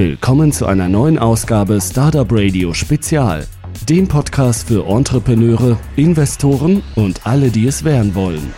Willkommen 0.00 0.50
zu 0.50 0.64
einer 0.64 0.88
neuen 0.88 1.18
Ausgabe 1.18 1.78
Startup 1.78 2.26
Radio 2.30 2.72
Spezial, 2.72 3.46
dem 3.86 4.08
Podcast 4.08 4.66
für 4.66 4.86
Entrepreneure, 4.86 5.78
Investoren 5.96 6.82
und 6.96 7.26
alle, 7.26 7.50
die 7.50 7.66
es 7.66 7.84
werden 7.84 8.14
wollen. 8.14 8.54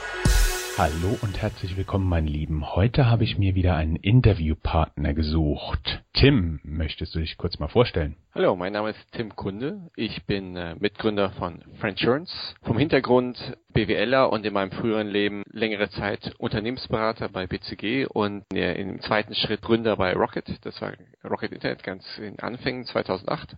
Hallo 0.82 1.16
und 1.22 1.40
herzlich 1.40 1.76
willkommen, 1.76 2.08
mein 2.08 2.26
Lieben. 2.26 2.74
Heute 2.74 3.08
habe 3.08 3.22
ich 3.22 3.38
mir 3.38 3.54
wieder 3.54 3.76
einen 3.76 3.94
Interviewpartner 3.94 5.15
gesucht. 5.15 6.03
Tim, 6.12 6.58
möchtest 6.65 7.15
du 7.15 7.21
dich 7.21 7.37
kurz 7.37 7.60
mal 7.60 7.69
vorstellen? 7.69 8.16
Hallo, 8.35 8.56
mein 8.56 8.72
Name 8.72 8.90
ist 8.90 8.98
Tim 9.12 9.37
Kunde. 9.37 9.92
Ich 9.94 10.26
bin 10.26 10.56
äh, 10.56 10.74
Mitgründer 10.74 11.30
von 11.38 11.62
Friendsurance. 11.79 12.33
Vom 12.65 12.79
Hintergrund 12.79 13.38
BWLer 13.72 14.33
und 14.33 14.44
in 14.44 14.54
meinem 14.54 14.72
früheren 14.72 15.06
Leben 15.06 15.44
längere 15.53 15.88
Zeit 15.90 16.34
Unternehmensberater 16.38 17.28
bei 17.28 17.46
BCG 17.46 18.06
und 18.06 18.42
äh, 18.52 18.74
im 18.74 19.01
zweiten 19.02 19.37
Schritt 19.37 19.62
Gründer 19.62 19.96
bei 19.96 20.12
Rocket. 20.14 20.48
Das 20.62 20.83
war 20.83 20.95
Rocket 21.23 21.52
Internet 21.52 21.85
ganz 21.85 22.05
in 22.19 22.41
Anfängen 22.41 22.87
2008 22.87 23.55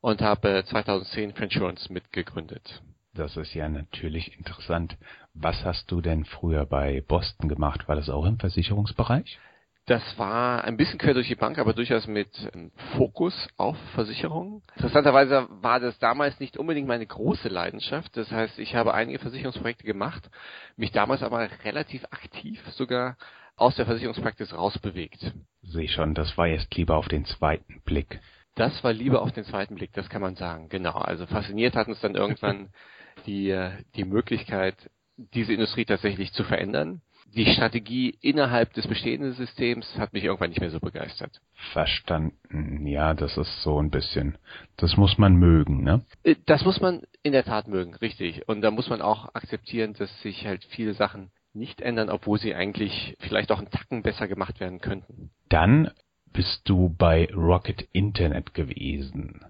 und 0.00 0.22
habe 0.22 0.64
2010 0.66 1.28
äh, 1.28 1.32
Friendsurance 1.34 1.92
mitgegründet. 1.92 2.80
Das 3.14 3.36
ist 3.36 3.52
ja 3.52 3.68
natürlich 3.68 4.38
interessant. 4.38 4.96
Was 5.34 5.64
hast 5.64 5.90
du 5.90 6.00
denn 6.00 6.24
früher 6.24 6.66
bei 6.66 7.02
Boston 7.06 7.48
gemacht? 7.48 7.88
War 7.88 7.96
das 7.96 8.08
auch 8.08 8.26
im 8.26 8.38
Versicherungsbereich? 8.38 9.38
Das 9.86 10.02
war 10.16 10.62
ein 10.62 10.76
bisschen 10.76 10.98
quer 10.98 11.14
durch 11.14 11.26
die 11.26 11.34
Bank, 11.34 11.58
aber 11.58 11.72
durchaus 11.72 12.06
mit 12.06 12.30
ähm, 12.54 12.70
Fokus 12.96 13.48
auf 13.56 13.76
Versicherungen. 13.94 14.62
Interessanterweise 14.76 15.48
war 15.50 15.80
das 15.80 15.98
damals 15.98 16.38
nicht 16.38 16.56
unbedingt 16.56 16.86
meine 16.86 17.06
große 17.06 17.48
Leidenschaft. 17.48 18.16
Das 18.16 18.30
heißt, 18.30 18.60
ich 18.60 18.76
habe 18.76 18.94
einige 18.94 19.18
Versicherungsprojekte 19.18 19.84
gemacht, 19.84 20.30
mich 20.76 20.92
damals 20.92 21.24
aber 21.24 21.48
relativ 21.64 22.04
aktiv 22.10 22.60
sogar 22.70 23.16
aus 23.56 23.74
der 23.74 23.86
Versicherungspraxis 23.86 24.54
rausbewegt. 24.54 25.32
Sehe 25.62 25.88
schon, 25.88 26.14
das 26.14 26.38
war 26.38 26.46
jetzt 26.46 26.74
lieber 26.76 26.96
auf 26.96 27.08
den 27.08 27.24
zweiten 27.24 27.80
Blick. 27.84 28.20
Das 28.54 28.84
war 28.84 28.92
lieber 28.92 29.22
auf 29.22 29.32
den 29.32 29.44
zweiten 29.44 29.74
Blick, 29.74 29.92
das 29.94 30.08
kann 30.08 30.22
man 30.22 30.36
sagen. 30.36 30.68
Genau. 30.68 30.94
Also 30.94 31.26
fasziniert 31.26 31.74
hat 31.74 31.88
uns 31.88 32.00
dann 32.00 32.14
irgendwann 32.14 32.68
die, 33.26 33.50
äh, 33.50 33.72
die 33.96 34.04
Möglichkeit, 34.04 34.76
diese 35.16 35.52
Industrie 35.52 35.84
tatsächlich 35.84 36.32
zu 36.32 36.44
verändern. 36.44 37.00
Die 37.34 37.46
Strategie 37.46 38.14
innerhalb 38.20 38.74
des 38.74 38.86
bestehenden 38.86 39.32
Systems 39.32 39.86
hat 39.96 40.12
mich 40.12 40.24
irgendwann 40.24 40.50
nicht 40.50 40.60
mehr 40.60 40.70
so 40.70 40.80
begeistert. 40.80 41.40
Verstanden. 41.72 42.86
Ja, 42.86 43.14
das 43.14 43.38
ist 43.38 43.62
so 43.62 43.80
ein 43.80 43.90
bisschen, 43.90 44.36
das 44.76 44.98
muss 44.98 45.16
man 45.16 45.36
mögen, 45.36 45.82
ne? 45.82 46.04
Äh, 46.24 46.36
das 46.44 46.64
muss 46.64 46.80
man 46.80 47.02
in 47.22 47.32
der 47.32 47.44
Tat 47.44 47.68
mögen, 47.68 47.94
richtig. 47.94 48.46
Und 48.48 48.60
da 48.60 48.70
muss 48.70 48.90
man 48.90 49.00
auch 49.00 49.34
akzeptieren, 49.34 49.94
dass 49.94 50.10
sich 50.20 50.44
halt 50.46 50.64
viele 50.64 50.92
Sachen 50.92 51.30
nicht 51.54 51.80
ändern, 51.80 52.10
obwohl 52.10 52.38
sie 52.38 52.54
eigentlich 52.54 53.16
vielleicht 53.20 53.50
auch 53.50 53.58
einen 53.58 53.70
Tacken 53.70 54.02
besser 54.02 54.28
gemacht 54.28 54.60
werden 54.60 54.80
könnten. 54.80 55.30
Dann 55.48 55.90
bist 56.32 56.62
du 56.68 56.88
bei 56.90 57.28
Rocket 57.34 57.82
Internet 57.92 58.54
gewesen. 58.54 59.40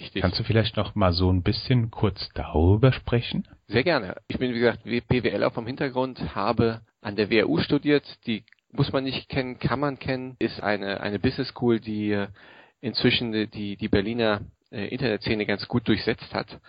Richtig. 0.00 0.22
Kannst 0.22 0.38
du 0.38 0.44
vielleicht 0.44 0.76
noch 0.76 0.94
mal 0.94 1.12
so 1.12 1.30
ein 1.30 1.42
bisschen 1.42 1.90
kurz 1.90 2.28
darüber 2.34 2.92
sprechen? 2.92 3.46
Sehr 3.68 3.84
gerne. 3.84 4.16
Ich 4.28 4.38
bin, 4.38 4.54
wie 4.54 4.60
gesagt, 4.60 4.84
BWLer 4.84 5.50
vom 5.50 5.66
Hintergrund, 5.66 6.34
habe 6.34 6.80
an 7.02 7.16
der 7.16 7.30
WHU 7.30 7.58
studiert. 7.58 8.04
Die 8.26 8.44
muss 8.72 8.92
man 8.92 9.04
nicht 9.04 9.28
kennen, 9.28 9.58
kann 9.58 9.80
man 9.80 9.98
kennen. 9.98 10.36
Ist 10.38 10.62
eine, 10.62 11.00
eine 11.00 11.18
Business 11.18 11.48
School, 11.48 11.80
die 11.80 12.12
äh, 12.12 12.28
inzwischen 12.80 13.32
die, 13.32 13.76
die 13.76 13.88
Berliner 13.88 14.42
äh, 14.70 14.86
Internetszene 14.86 15.46
ganz 15.46 15.66
gut 15.68 15.86
durchsetzt 15.86 16.32
hat. 16.34 16.60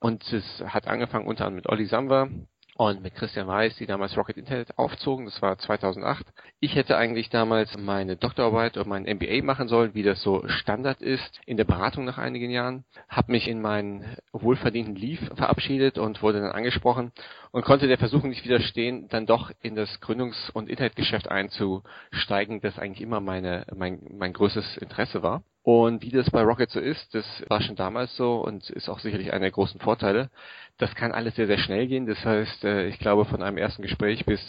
Und 0.00 0.22
es 0.32 0.44
hat 0.66 0.86
angefangen 0.86 1.26
unter 1.26 1.46
anderem 1.46 1.56
mit 1.56 1.68
Olli 1.68 1.86
Samba, 1.86 2.28
und 2.76 3.02
mit 3.02 3.14
Christian 3.14 3.46
Weiß, 3.46 3.76
die 3.76 3.86
damals 3.86 4.16
Rocket 4.16 4.36
Internet 4.36 4.76
aufzogen. 4.78 5.26
Das 5.26 5.40
war 5.40 5.56
2008. 5.56 6.26
Ich 6.60 6.74
hätte 6.74 6.96
eigentlich 6.96 7.30
damals 7.30 7.76
meine 7.78 8.16
Doktorarbeit 8.16 8.76
oder 8.76 8.88
mein 8.88 9.04
MBA 9.04 9.44
machen 9.44 9.68
sollen, 9.68 9.94
wie 9.94 10.02
das 10.02 10.20
so 10.22 10.46
Standard 10.48 11.00
ist 11.00 11.40
in 11.46 11.56
der 11.56 11.64
Beratung 11.64 12.04
nach 12.04 12.18
einigen 12.18 12.50
Jahren. 12.50 12.84
Habe 13.08 13.32
mich 13.32 13.46
in 13.46 13.60
meinen 13.60 14.16
wohlverdienten 14.32 14.96
Leave 14.96 15.34
verabschiedet 15.36 15.98
und 15.98 16.22
wurde 16.22 16.40
dann 16.40 16.52
angesprochen 16.52 17.12
und 17.52 17.64
konnte 17.64 17.86
der 17.86 17.98
Versuchung 17.98 18.30
nicht 18.30 18.44
widerstehen, 18.44 19.08
dann 19.08 19.26
doch 19.26 19.52
in 19.62 19.76
das 19.76 20.00
Gründungs- 20.00 20.50
und 20.52 20.68
Internetgeschäft 20.68 21.28
einzusteigen, 21.30 22.60
das 22.60 22.78
eigentlich 22.78 23.02
immer 23.02 23.20
meine, 23.20 23.66
mein, 23.74 24.00
mein 24.10 24.32
größtes 24.32 24.78
Interesse 24.78 25.22
war. 25.22 25.44
Und 25.64 26.02
wie 26.02 26.10
das 26.10 26.30
bei 26.30 26.42
Rocket 26.42 26.70
so 26.70 26.78
ist, 26.78 27.14
das 27.14 27.24
war 27.48 27.62
schon 27.62 27.74
damals 27.74 28.14
so 28.16 28.34
und 28.36 28.68
ist 28.68 28.90
auch 28.90 28.98
sicherlich 28.98 29.32
einer 29.32 29.40
der 29.40 29.50
großen 29.50 29.80
Vorteile. 29.80 30.28
Das 30.76 30.94
kann 30.94 31.12
alles 31.12 31.36
sehr, 31.36 31.46
sehr 31.46 31.56
schnell 31.56 31.86
gehen. 31.86 32.04
Das 32.04 32.22
heißt, 32.22 32.64
äh, 32.64 32.86
ich 32.88 32.98
glaube, 32.98 33.24
von 33.24 33.42
einem 33.42 33.56
ersten 33.56 33.80
Gespräch 33.80 34.26
bis 34.26 34.42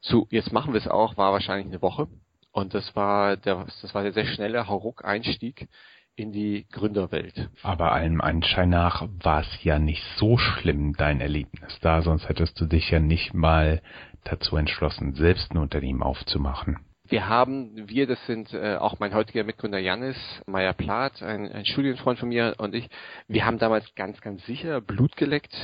zu, 0.00 0.28
jetzt 0.30 0.52
machen 0.52 0.72
wir 0.72 0.78
es 0.78 0.86
auch, 0.86 1.16
war 1.16 1.32
wahrscheinlich 1.32 1.66
eine 1.66 1.82
Woche. 1.82 2.06
Und 2.52 2.72
das 2.72 2.94
war 2.94 3.36
der, 3.36 3.66
das 3.82 3.92
war 3.94 4.04
der 4.04 4.12
sehr 4.12 4.26
schnelle 4.26 4.68
Hauruck-Einstieg 4.68 5.68
in 6.14 6.30
die 6.30 6.66
Gründerwelt. 6.70 7.50
Aber 7.64 7.90
allem 7.90 8.20
Anschein 8.20 8.70
nach 8.70 9.08
war 9.20 9.40
es 9.40 9.64
ja 9.64 9.80
nicht 9.80 10.04
so 10.18 10.38
schlimm, 10.38 10.94
dein 10.96 11.20
Erlebnis 11.20 11.80
da, 11.80 12.00
sonst 12.02 12.28
hättest 12.28 12.60
du 12.60 12.66
dich 12.66 12.90
ja 12.90 13.00
nicht 13.00 13.34
mal 13.34 13.82
dazu 14.22 14.56
entschlossen, 14.56 15.14
selbst 15.14 15.50
ein 15.50 15.58
Unternehmen 15.58 16.04
aufzumachen. 16.04 16.78
Wir 17.10 17.26
haben, 17.26 17.88
wir, 17.88 18.06
das 18.06 18.18
sind 18.26 18.52
äh, 18.52 18.76
auch 18.76 18.98
mein 18.98 19.14
heutiger 19.14 19.42
Mitgründer 19.42 19.78
Janis 19.78 20.16
Meyer-Plath, 20.46 21.22
ein, 21.22 21.50
ein 21.50 21.64
Studienfreund 21.64 22.18
von 22.18 22.28
mir 22.28 22.56
und 22.58 22.74
ich, 22.74 22.86
wir 23.28 23.46
haben 23.46 23.58
damals 23.58 23.86
ganz, 23.94 24.20
ganz 24.20 24.44
sicher 24.44 24.82
Blut 24.82 25.16
geleckt 25.16 25.54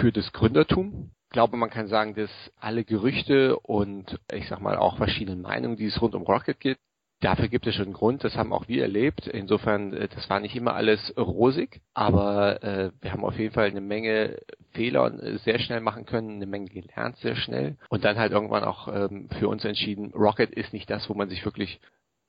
für 0.00 0.10
das 0.10 0.32
Gründertum. 0.32 1.12
Ich 1.26 1.32
glaube, 1.32 1.56
man 1.56 1.70
kann 1.70 1.86
sagen, 1.86 2.14
dass 2.14 2.30
alle 2.58 2.84
Gerüchte 2.84 3.56
und 3.60 4.18
ich 4.32 4.48
sag 4.48 4.60
mal 4.60 4.76
auch 4.76 4.96
verschiedene 4.96 5.40
Meinungen, 5.40 5.76
die 5.76 5.86
es 5.86 6.02
rund 6.02 6.16
um 6.16 6.22
Rocket 6.22 6.58
gibt, 6.58 6.80
Dafür 7.20 7.48
gibt 7.48 7.66
es 7.66 7.74
schon 7.74 7.86
einen 7.86 7.92
Grund, 7.92 8.24
das 8.24 8.34
haben 8.34 8.52
auch 8.52 8.66
wir 8.66 8.82
erlebt. 8.82 9.26
Insofern, 9.26 9.92
äh, 9.92 10.08
das 10.08 10.28
war 10.30 10.40
nicht 10.40 10.56
immer 10.56 10.74
alles 10.74 11.14
rosig, 11.18 11.82
aber 11.92 12.62
äh, 12.62 12.90
wir 13.00 13.12
haben 13.12 13.24
auf 13.24 13.38
jeden 13.38 13.52
Fall 13.52 13.66
eine 13.66 13.82
Menge 13.82 14.38
Fehler 14.72 15.38
sehr 15.38 15.58
schnell 15.58 15.80
machen 15.80 16.06
können, 16.06 16.36
eine 16.36 16.46
Menge 16.46 16.68
gelernt 16.68 17.16
sehr 17.16 17.36
schnell 17.36 17.76
und 17.88 18.04
dann 18.04 18.18
halt 18.18 18.32
irgendwann 18.32 18.64
auch 18.64 18.88
ähm, 18.88 19.28
für 19.38 19.48
uns 19.48 19.64
entschieden, 19.64 20.12
Rocket 20.14 20.50
ist 20.50 20.72
nicht 20.72 20.88
das, 20.88 21.10
wo 21.10 21.14
man 21.14 21.28
sich 21.28 21.44
wirklich 21.44 21.80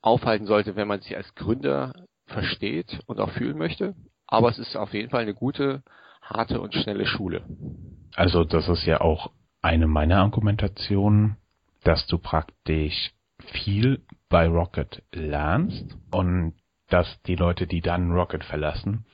aufhalten 0.02 0.46
sollte, 0.46 0.76
wenn 0.76 0.88
man 0.88 1.00
sich 1.00 1.16
als 1.16 1.34
Gründer 1.36 1.94
versteht 2.26 3.00
und 3.06 3.20
auch 3.20 3.30
fühlen 3.30 3.56
möchte. 3.56 3.94
Aber 4.26 4.48
es 4.48 4.58
ist 4.58 4.76
auf 4.76 4.92
jeden 4.92 5.10
Fall 5.10 5.22
eine 5.22 5.34
gute, 5.34 5.82
harte 6.20 6.60
und 6.60 6.74
schnelle 6.74 7.06
Schule. 7.06 7.44
Also 8.14 8.44
das 8.44 8.68
ist 8.68 8.84
ja 8.84 9.00
auch 9.00 9.30
eine 9.62 9.86
meiner 9.86 10.18
Argumentationen, 10.18 11.36
dass 11.84 12.06
du 12.06 12.18
praktisch 12.18 13.12
viel 13.52 14.02
bei 14.32 14.48
Rocket 14.48 15.02
lernst 15.12 15.94
und 16.10 16.54
dass 16.88 17.06
die 17.26 17.36
Leute, 17.36 17.66
die 17.66 17.82
dann 17.82 18.12
Rocket 18.12 18.42
verlassen, 18.42 19.04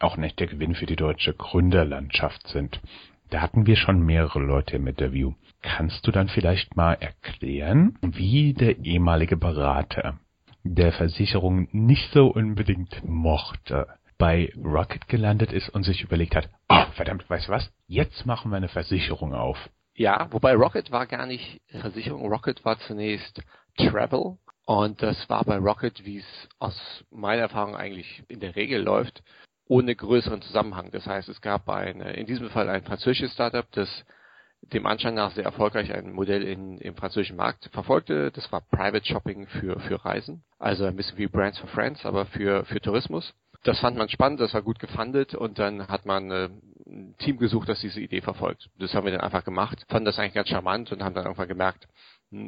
auch 0.00 0.16
nicht 0.16 0.40
der 0.40 0.46
Gewinn 0.46 0.74
für 0.74 0.86
die 0.86 0.96
deutsche 0.96 1.34
Gründerlandschaft 1.34 2.48
sind. 2.48 2.80
Da 3.28 3.42
hatten 3.42 3.66
wir 3.66 3.76
schon 3.76 4.00
mehrere 4.00 4.38
Leute 4.38 4.76
im 4.76 4.86
Interview. 4.86 5.34
Kannst 5.60 6.06
du 6.06 6.10
dann 6.12 6.28
vielleicht 6.28 6.76
mal 6.76 6.94
erklären, 6.94 7.98
wie 8.00 8.54
der 8.54 8.78
ehemalige 8.78 9.36
Berater 9.36 10.18
der 10.62 10.92
Versicherung 10.92 11.68
nicht 11.72 12.10
so 12.12 12.28
unbedingt 12.28 13.06
mochte, 13.06 13.86
bei 14.16 14.50
Rocket 14.56 15.08
gelandet 15.08 15.52
ist 15.52 15.68
und 15.68 15.82
sich 15.82 16.02
überlegt 16.02 16.34
hat, 16.34 16.48
oh, 16.70 16.84
verdammt, 16.94 17.28
weißt 17.28 17.48
du 17.48 17.52
was? 17.52 17.70
Jetzt 17.86 18.24
machen 18.24 18.50
wir 18.50 18.56
eine 18.56 18.68
Versicherung 18.68 19.34
auf. 19.34 19.58
Ja, 19.94 20.28
wobei 20.30 20.54
Rocket 20.54 20.90
war 20.90 21.06
gar 21.06 21.26
nicht 21.26 21.60
Versicherung. 21.68 22.26
Rocket 22.26 22.64
war 22.64 22.78
zunächst 22.78 23.42
Travel. 23.76 24.38
Und 24.66 25.02
das 25.02 25.28
war 25.28 25.44
bei 25.44 25.58
Rocket, 25.58 26.04
wie 26.04 26.18
es 26.18 26.48
aus 26.58 27.04
meiner 27.10 27.42
Erfahrung 27.42 27.76
eigentlich 27.76 28.22
in 28.28 28.40
der 28.40 28.56
Regel 28.56 28.82
läuft, 28.82 29.22
ohne 29.66 29.94
größeren 29.94 30.42
Zusammenhang. 30.42 30.90
Das 30.90 31.06
heißt, 31.06 31.28
es 31.28 31.40
gab 31.40 31.68
eine, 31.68 32.14
in 32.14 32.26
diesem 32.26 32.48
Fall 32.50 32.68
ein 32.68 32.82
französisches 32.82 33.32
Startup, 33.32 33.66
das 33.72 33.88
dem 34.72 34.86
Anschein 34.86 35.14
nach 35.14 35.32
sehr 35.32 35.44
erfolgreich 35.44 35.92
ein 35.92 36.12
Modell 36.12 36.42
in, 36.42 36.78
im 36.78 36.96
französischen 36.96 37.36
Markt 37.36 37.68
verfolgte. 37.72 38.30
Das 38.30 38.50
war 38.50 38.62
Private 38.62 39.04
Shopping 39.04 39.46
für, 39.46 39.78
für 39.80 40.04
Reisen. 40.04 40.42
Also 40.58 40.84
ein 40.84 40.96
bisschen 40.96 41.18
wie 41.18 41.26
Brands 41.26 41.58
for 41.58 41.68
Friends, 41.68 42.06
aber 42.06 42.26
für, 42.26 42.64
für 42.64 42.80
Tourismus. 42.80 43.34
Das 43.64 43.80
fand 43.80 43.96
man 43.96 44.08
spannend, 44.08 44.40
das 44.40 44.52
war 44.52 44.62
gut 44.62 44.78
gefundet 44.78 45.34
und 45.34 45.58
dann 45.58 45.88
hat 45.88 46.04
man 46.04 46.30
äh, 46.30 46.50
ein 46.86 47.14
Team 47.18 47.38
gesucht, 47.38 47.68
das 47.68 47.80
diese 47.80 48.00
Idee 48.00 48.20
verfolgt. 48.20 48.68
Das 48.78 48.94
haben 48.94 49.06
wir 49.06 49.12
dann 49.12 49.22
einfach 49.22 49.44
gemacht, 49.44 49.84
fanden 49.88 50.04
das 50.04 50.18
eigentlich 50.18 50.34
ganz 50.34 50.48
charmant 50.48 50.92
und 50.92 51.02
haben 51.02 51.14
dann 51.14 51.24
irgendwann 51.24 51.48
gemerkt, 51.48 51.88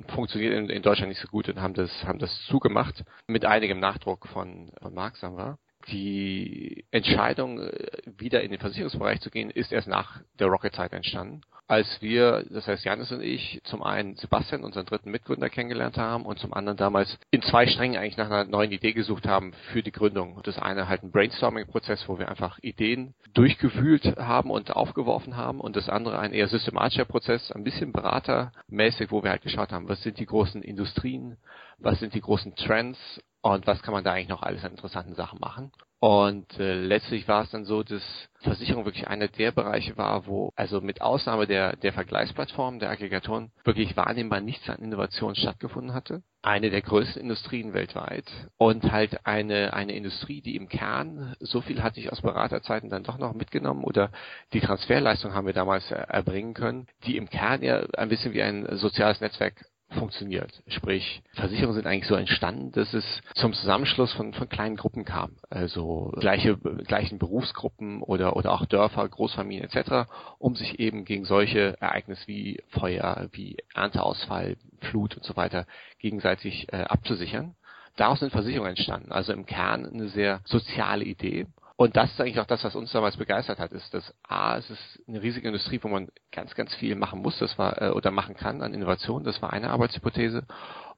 funktioniert 0.08 0.54
in, 0.54 0.68
in, 0.68 0.82
Deutschland 0.82 1.10
nicht 1.10 1.20
so 1.20 1.28
gut 1.28 1.48
und 1.48 1.60
haben 1.60 1.74
das, 1.74 1.90
haben 2.04 2.18
das 2.18 2.44
zugemacht 2.46 3.04
mit 3.26 3.44
einigem 3.44 3.80
Nachdruck 3.80 4.26
von, 4.28 4.72
von 4.80 4.94
Mark 4.94 5.16
war. 5.22 5.58
Die 5.88 6.84
Entscheidung, 6.90 7.60
äh, 7.60 8.02
wieder 8.18 8.42
in 8.42 8.50
den 8.50 8.60
Versicherungsbereich 8.60 9.20
zu 9.20 9.30
gehen, 9.30 9.50
ist 9.50 9.72
erst 9.72 9.88
nach 9.88 10.20
der 10.38 10.48
Rocket-Zeit 10.48 10.92
entstanden 10.92 11.42
als 11.68 12.00
wir, 12.00 12.44
das 12.50 12.66
heißt 12.66 12.84
Janis 12.84 13.10
und 13.10 13.22
ich, 13.22 13.60
zum 13.64 13.82
einen 13.82 14.14
Sebastian, 14.16 14.62
unseren 14.62 14.86
dritten 14.86 15.10
Mitgründer, 15.10 15.48
kennengelernt 15.48 15.96
haben 15.96 16.24
und 16.24 16.38
zum 16.38 16.54
anderen 16.54 16.76
damals 16.76 17.18
in 17.30 17.42
zwei 17.42 17.66
Strängen 17.66 17.98
eigentlich 17.98 18.16
nach 18.16 18.30
einer 18.30 18.44
neuen 18.44 18.70
Idee 18.70 18.92
gesucht 18.92 19.26
haben 19.26 19.52
für 19.72 19.82
die 19.82 19.90
Gründung. 19.90 20.40
Das 20.44 20.58
eine 20.58 20.88
halt 20.88 21.02
ein 21.02 21.10
Brainstorming-Prozess, 21.10 22.08
wo 22.08 22.18
wir 22.18 22.28
einfach 22.28 22.58
Ideen 22.60 23.14
durchgefühlt 23.34 24.16
haben 24.16 24.50
und 24.50 24.70
aufgeworfen 24.76 25.36
haben 25.36 25.60
und 25.60 25.74
das 25.74 25.88
andere 25.88 26.18
ein 26.20 26.32
eher 26.32 26.48
systematischer 26.48 27.04
Prozess, 27.04 27.50
ein 27.50 27.64
bisschen 27.64 27.92
beratermäßig, 27.92 29.10
wo 29.10 29.24
wir 29.24 29.30
halt 29.30 29.42
geschaut 29.42 29.72
haben, 29.72 29.88
was 29.88 30.02
sind 30.02 30.18
die 30.18 30.26
großen 30.26 30.62
Industrien, 30.62 31.36
was 31.78 31.98
sind 32.00 32.14
die 32.14 32.20
großen 32.20 32.54
Trends 32.56 32.98
und 33.42 33.66
was 33.66 33.82
kann 33.82 33.94
man 33.94 34.02
da 34.02 34.12
eigentlich 34.12 34.28
noch 34.28 34.42
alles 34.42 34.64
an 34.64 34.72
interessanten 34.72 35.14
Sachen 35.14 35.38
machen. 35.38 35.70
Und 35.98 36.58
äh, 36.58 36.74
letztlich 36.74 37.26
war 37.26 37.44
es 37.44 37.50
dann 37.50 37.64
so, 37.64 37.82
dass 37.82 38.02
Versicherung 38.40 38.84
wirklich 38.84 39.08
einer 39.08 39.28
der 39.28 39.50
Bereiche 39.50 39.96
war, 39.96 40.26
wo 40.26 40.52
also 40.54 40.80
mit 40.80 41.00
Ausnahme 41.00 41.46
der, 41.46 41.76
der 41.76 41.92
Vergleichsplattformen, 41.92 42.80
der 42.80 42.90
Aggregatoren, 42.90 43.50
wirklich 43.64 43.96
wahrnehmbar 43.96 44.40
nichts 44.40 44.68
an 44.68 44.82
Innovation 44.82 45.34
stattgefunden 45.34 45.94
hatte. 45.94 46.22
Eine 46.42 46.70
der 46.70 46.82
größten 46.82 47.22
Industrien 47.22 47.72
weltweit 47.72 48.30
und 48.58 48.92
halt 48.92 49.26
eine, 49.26 49.72
eine 49.72 49.96
Industrie, 49.96 50.42
die 50.42 50.56
im 50.56 50.68
Kern, 50.68 51.34
so 51.40 51.60
viel 51.62 51.82
hatte 51.82 51.98
ich 52.00 52.12
aus 52.12 52.20
Beraterzeiten 52.20 52.90
dann 52.90 53.04
doch 53.04 53.16
noch 53.16 53.32
mitgenommen 53.32 53.84
oder 53.84 54.10
die 54.52 54.60
Transferleistung 54.60 55.34
haben 55.34 55.46
wir 55.46 55.54
damals 55.54 55.90
erbringen 55.90 56.52
können, 56.52 56.88
die 57.04 57.16
im 57.16 57.30
Kern 57.30 57.62
ja 57.62 57.80
ein 57.96 58.10
bisschen 58.10 58.34
wie 58.34 58.42
ein 58.42 58.76
soziales 58.76 59.20
Netzwerk 59.20 59.64
funktioniert. 59.90 60.62
Sprich, 60.68 61.22
Versicherungen 61.34 61.74
sind 61.74 61.86
eigentlich 61.86 62.08
so 62.08 62.16
entstanden, 62.16 62.72
dass 62.72 62.92
es 62.92 63.04
zum 63.34 63.52
Zusammenschluss 63.52 64.12
von, 64.12 64.34
von 64.34 64.48
kleinen 64.48 64.76
Gruppen 64.76 65.04
kam. 65.04 65.36
Also 65.48 66.12
gleiche, 66.18 66.56
gleichen 66.56 67.18
Berufsgruppen 67.18 68.02
oder, 68.02 68.36
oder 68.36 68.52
auch 68.52 68.66
Dörfer, 68.66 69.08
Großfamilien 69.08 69.64
etc., 69.64 70.08
um 70.38 70.56
sich 70.56 70.80
eben 70.80 71.04
gegen 71.04 71.24
solche 71.24 71.80
Ereignisse 71.80 72.26
wie 72.26 72.62
Feuer, 72.68 73.28
wie 73.32 73.56
Ernteausfall, 73.74 74.56
Flut 74.80 75.16
und 75.16 75.24
so 75.24 75.36
weiter 75.36 75.66
gegenseitig 75.98 76.72
äh, 76.72 76.82
abzusichern. 76.82 77.54
Daraus 77.96 78.20
sind 78.20 78.30
Versicherungen 78.30 78.70
entstanden. 78.70 79.12
Also 79.12 79.32
im 79.32 79.46
Kern 79.46 79.86
eine 79.86 80.08
sehr 80.08 80.40
soziale 80.44 81.04
Idee. 81.04 81.46
Und 81.76 81.94
das 81.96 82.10
ist 82.10 82.20
eigentlich 82.20 82.40
auch 82.40 82.46
das, 82.46 82.64
was 82.64 82.74
uns 82.74 82.90
damals 82.92 83.18
begeistert 83.18 83.58
hat, 83.58 83.72
ist, 83.72 83.92
dass 83.92 84.14
A, 84.22 84.56
es 84.56 84.70
ist 84.70 85.02
eine 85.06 85.22
riesige 85.22 85.46
Industrie, 85.46 85.78
wo 85.82 85.88
man 85.88 86.08
ganz, 86.32 86.54
ganz 86.54 86.74
viel 86.74 86.96
machen 86.96 87.20
muss, 87.20 87.38
das 87.38 87.58
war, 87.58 87.80
äh, 87.82 87.90
oder 87.90 88.10
machen 88.10 88.34
kann 88.34 88.62
an 88.62 88.72
Innovation, 88.72 89.24
das 89.24 89.42
war 89.42 89.52
eine 89.52 89.70
Arbeitshypothese. 89.70 90.46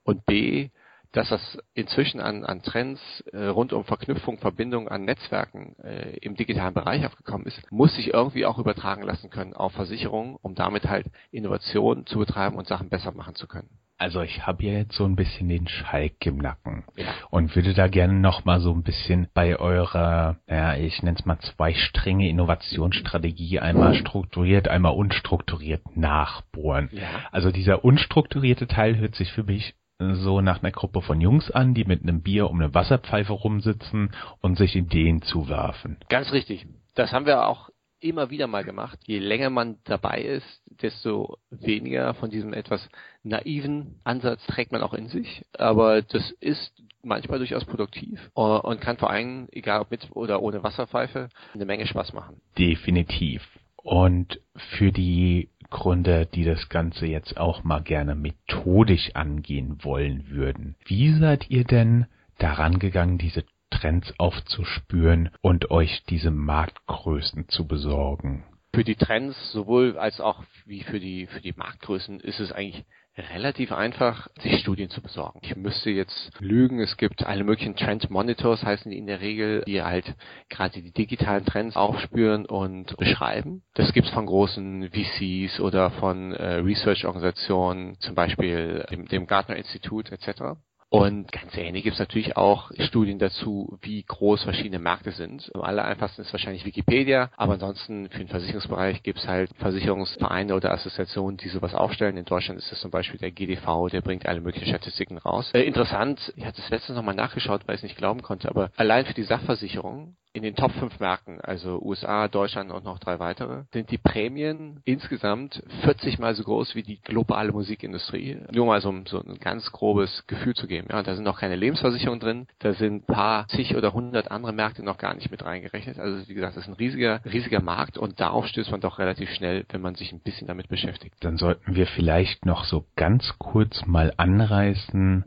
Und 0.04 0.24
B, 0.24 0.70
dass 1.10 1.30
das 1.30 1.58
inzwischen 1.74 2.20
an, 2.20 2.44
an 2.44 2.62
Trends 2.62 3.00
äh, 3.32 3.46
rund 3.46 3.72
um 3.72 3.84
Verknüpfung, 3.84 4.38
Verbindung 4.38 4.88
an 4.88 5.04
Netzwerken 5.04 5.74
äh, 5.82 6.16
im 6.18 6.36
digitalen 6.36 6.74
Bereich 6.74 7.04
aufgekommen 7.04 7.46
ist, 7.46 7.60
muss 7.72 7.96
sich 7.96 8.14
irgendwie 8.14 8.46
auch 8.46 8.58
übertragen 8.58 9.02
lassen 9.02 9.30
können 9.30 9.54
auf 9.54 9.72
Versicherungen, 9.72 10.36
um 10.42 10.54
damit 10.54 10.84
halt 10.88 11.06
Innovation 11.32 12.06
zu 12.06 12.20
betreiben 12.20 12.56
und 12.56 12.68
Sachen 12.68 12.88
besser 12.88 13.10
machen 13.12 13.34
zu 13.34 13.48
können. 13.48 13.70
Also 13.98 14.22
ich 14.22 14.46
habe 14.46 14.62
ja 14.62 14.74
jetzt 14.74 14.94
so 14.94 15.04
ein 15.04 15.16
bisschen 15.16 15.48
den 15.48 15.66
Schalk 15.66 16.24
im 16.24 16.38
Nacken 16.38 16.84
ja. 16.96 17.06
und 17.30 17.54
würde 17.56 17.74
da 17.74 17.88
gerne 17.88 18.14
noch 18.14 18.44
mal 18.44 18.60
so 18.60 18.72
ein 18.72 18.84
bisschen 18.84 19.26
bei 19.34 19.58
eurer, 19.58 20.36
ja, 20.48 20.76
ich 20.76 21.02
nenne 21.02 21.16
es 21.18 21.26
mal 21.26 21.40
zwei 21.40 21.74
Stränge 21.74 22.28
Innovationsstrategie, 22.28 23.58
einmal 23.58 23.96
strukturiert, 23.96 24.68
einmal 24.68 24.94
unstrukturiert 24.94 25.96
nachbohren. 25.96 26.90
Ja. 26.92 27.08
Also 27.32 27.50
dieser 27.50 27.84
unstrukturierte 27.84 28.68
Teil 28.68 28.96
hört 28.98 29.16
sich 29.16 29.32
für 29.32 29.42
mich 29.42 29.74
so 29.98 30.40
nach 30.40 30.62
einer 30.62 30.70
Gruppe 30.70 31.02
von 31.02 31.20
Jungs 31.20 31.50
an, 31.50 31.74
die 31.74 31.84
mit 31.84 32.02
einem 32.02 32.22
Bier 32.22 32.48
um 32.48 32.60
eine 32.60 32.72
Wasserpfeife 32.72 33.32
rumsitzen 33.32 34.12
und 34.40 34.56
sich 34.56 34.76
Ideen 34.76 35.22
zuwerfen. 35.22 35.96
Ganz 36.08 36.32
richtig. 36.32 36.68
Das 36.94 37.12
haben 37.12 37.26
wir 37.26 37.46
auch 37.46 37.68
immer 38.00 38.30
wieder 38.30 38.46
mal 38.46 38.64
gemacht. 38.64 38.98
Je 39.04 39.18
länger 39.18 39.50
man 39.50 39.78
dabei 39.84 40.22
ist, 40.22 40.62
desto 40.66 41.38
weniger 41.50 42.14
von 42.14 42.30
diesem 42.30 42.52
etwas 42.52 42.88
naiven 43.22 44.00
Ansatz 44.04 44.44
trägt 44.46 44.72
man 44.72 44.82
auch 44.82 44.94
in 44.94 45.08
sich. 45.08 45.44
Aber 45.56 46.02
das 46.02 46.30
ist 46.40 46.72
manchmal 47.02 47.38
durchaus 47.38 47.64
produktiv 47.64 48.30
und 48.34 48.80
kann 48.80 48.96
vor 48.96 49.10
allem, 49.10 49.48
egal 49.52 49.80
ob 49.80 49.90
mit 49.90 50.08
oder 50.12 50.42
ohne 50.42 50.62
Wasserpfeife, 50.62 51.28
eine 51.54 51.64
Menge 51.64 51.86
Spaß 51.86 52.12
machen. 52.12 52.40
Definitiv. 52.56 53.42
Und 53.76 54.40
für 54.76 54.92
die 54.92 55.50
Gründer, 55.70 56.24
die 56.24 56.44
das 56.44 56.68
Ganze 56.68 57.06
jetzt 57.06 57.36
auch 57.36 57.64
mal 57.64 57.80
gerne 57.82 58.14
methodisch 58.14 59.10
angehen 59.14 59.78
wollen 59.82 60.28
würden, 60.28 60.76
wie 60.84 61.12
seid 61.12 61.48
ihr 61.50 61.64
denn 61.64 62.06
daran 62.38 62.78
gegangen, 62.78 63.18
diese 63.18 63.44
Trends 63.70 64.12
aufzuspüren 64.18 65.30
und 65.40 65.70
euch 65.70 66.02
diese 66.08 66.30
Marktgrößen 66.30 67.48
zu 67.48 67.66
besorgen? 67.66 68.44
Für 68.74 68.84
die 68.84 68.96
Trends 68.96 69.52
sowohl 69.52 69.98
als 69.98 70.20
auch 70.20 70.44
wie 70.66 70.82
für 70.82 71.00
die, 71.00 71.26
für 71.26 71.40
die 71.40 71.54
Marktgrößen 71.56 72.20
ist 72.20 72.38
es 72.38 72.52
eigentlich 72.52 72.84
relativ 73.18 73.72
einfach, 73.72 74.28
sich 74.40 74.60
Studien 74.60 74.90
zu 74.90 75.02
besorgen. 75.02 75.40
Ich 75.42 75.56
müsste 75.56 75.90
jetzt 75.90 76.30
lügen, 76.38 76.80
es 76.80 76.96
gibt 76.96 77.26
alle 77.26 77.44
möglichen 77.44 77.76
Trend 77.76 78.10
Monitors, 78.10 78.62
heißen 78.62 78.90
die 78.90 78.98
in 78.98 79.06
der 79.06 79.20
Regel, 79.20 79.64
die 79.66 79.82
halt 79.82 80.14
gerade 80.48 80.80
die 80.80 80.92
digitalen 80.92 81.44
Trends 81.44 81.76
aufspüren 81.76 82.46
und 82.46 82.96
beschreiben. 82.96 83.62
Das 83.74 83.92
gibt's 83.92 84.10
von 84.10 84.26
großen 84.26 84.90
VCs 84.90 85.60
oder 85.60 85.90
von 85.92 86.32
äh, 86.32 86.54
Research-Organisationen, 86.56 87.98
zum 88.00 88.14
Beispiel 88.14 88.86
dem, 88.90 89.06
dem 89.06 89.26
Gartner 89.26 89.56
Institut 89.56 90.10
etc. 90.12 90.58
Und 90.90 91.30
ganz 91.32 91.54
ähnlich 91.56 91.84
gibt 91.84 91.94
es 91.94 92.00
natürlich 92.00 92.36
auch 92.36 92.70
Studien 92.78 93.18
dazu, 93.18 93.78
wie 93.82 94.02
groß 94.02 94.44
verschiedene 94.44 94.78
Märkte 94.78 95.10
sind. 95.10 95.50
Am 95.54 95.60
aller 95.60 95.84
einfachsten 95.84 96.22
ist 96.22 96.32
wahrscheinlich 96.32 96.64
Wikipedia, 96.64 97.30
aber 97.36 97.54
ansonsten 97.54 98.08
für 98.08 98.18
den 98.18 98.28
Versicherungsbereich 98.28 99.02
gibt 99.02 99.18
es 99.18 99.28
halt 99.28 99.50
Versicherungsvereine 99.58 100.54
oder 100.54 100.72
Assoziationen, 100.72 101.36
die 101.36 101.48
sowas 101.48 101.74
aufstellen. 101.74 102.16
In 102.16 102.24
Deutschland 102.24 102.58
ist 102.58 102.72
es 102.72 102.80
zum 102.80 102.90
Beispiel 102.90 103.20
der 103.20 103.32
GDV, 103.32 103.88
der 103.90 104.00
bringt 104.00 104.24
alle 104.26 104.40
möglichen 104.40 104.68
Statistiken 104.68 105.18
raus. 105.18 105.50
Äh, 105.52 105.62
interessant, 105.62 106.32
ich 106.36 106.46
hatte 106.46 106.62
es 106.62 106.70
letztens 106.70 106.96
nochmal 106.96 107.14
nachgeschaut, 107.14 107.62
weil 107.66 107.74
ich 107.74 107.80
es 107.80 107.84
nicht 107.84 107.96
glauben 107.96 108.22
konnte, 108.22 108.48
aber 108.48 108.70
allein 108.76 109.04
für 109.04 109.14
die 109.14 109.24
Sachversicherung 109.24 110.16
in 110.32 110.42
den 110.42 110.54
Top 110.54 110.72
5 110.72 111.00
Märkten, 111.00 111.40
also 111.40 111.80
USA, 111.82 112.28
Deutschland 112.28 112.70
und 112.70 112.84
noch 112.84 112.98
drei 112.98 113.18
weitere, 113.18 113.64
sind 113.72 113.90
die 113.90 113.98
Prämien 113.98 114.80
insgesamt 114.84 115.62
40 115.82 116.18
mal 116.18 116.34
so 116.34 116.44
groß 116.44 116.74
wie 116.74 116.82
die 116.82 117.00
globale 117.00 117.52
Musikindustrie. 117.52 118.38
Nur 118.52 118.66
mal 118.66 118.80
so, 118.80 118.94
so 119.06 119.20
ein 119.20 119.38
ganz 119.40 119.70
grobes 119.72 120.24
Gefühl 120.26 120.54
zu 120.54 120.66
geben. 120.66 120.88
Ja, 120.90 121.02
da 121.02 121.14
sind 121.14 121.24
noch 121.24 121.40
keine 121.40 121.56
Lebensversicherungen 121.56 122.20
drin, 122.20 122.46
da 122.58 122.74
sind 122.74 123.06
paar 123.06 123.48
zig 123.48 123.74
oder 123.74 123.92
hundert 123.92 124.30
andere 124.30 124.52
Märkte 124.52 124.82
noch 124.82 124.98
gar 124.98 125.14
nicht 125.14 125.30
mit 125.30 125.44
reingerechnet. 125.44 125.98
Also 125.98 126.28
wie 126.28 126.34
gesagt, 126.34 126.56
das 126.56 126.64
ist 126.64 126.68
ein 126.68 126.74
riesiger, 126.74 127.20
riesiger 127.24 127.62
Markt 127.62 127.98
und 127.98 128.20
darauf 128.20 128.46
stößt 128.46 128.70
man 128.70 128.80
doch 128.80 128.98
relativ 128.98 129.30
schnell, 129.30 129.64
wenn 129.70 129.80
man 129.80 129.94
sich 129.94 130.12
ein 130.12 130.20
bisschen 130.20 130.46
damit 130.46 130.68
beschäftigt. 130.68 131.16
Dann 131.20 131.38
sollten 131.38 131.74
wir 131.74 131.86
vielleicht 131.86 132.44
noch 132.44 132.64
so 132.64 132.86
ganz 132.96 133.34
kurz 133.38 133.86
mal 133.86 134.12
anreißen, 134.16 135.24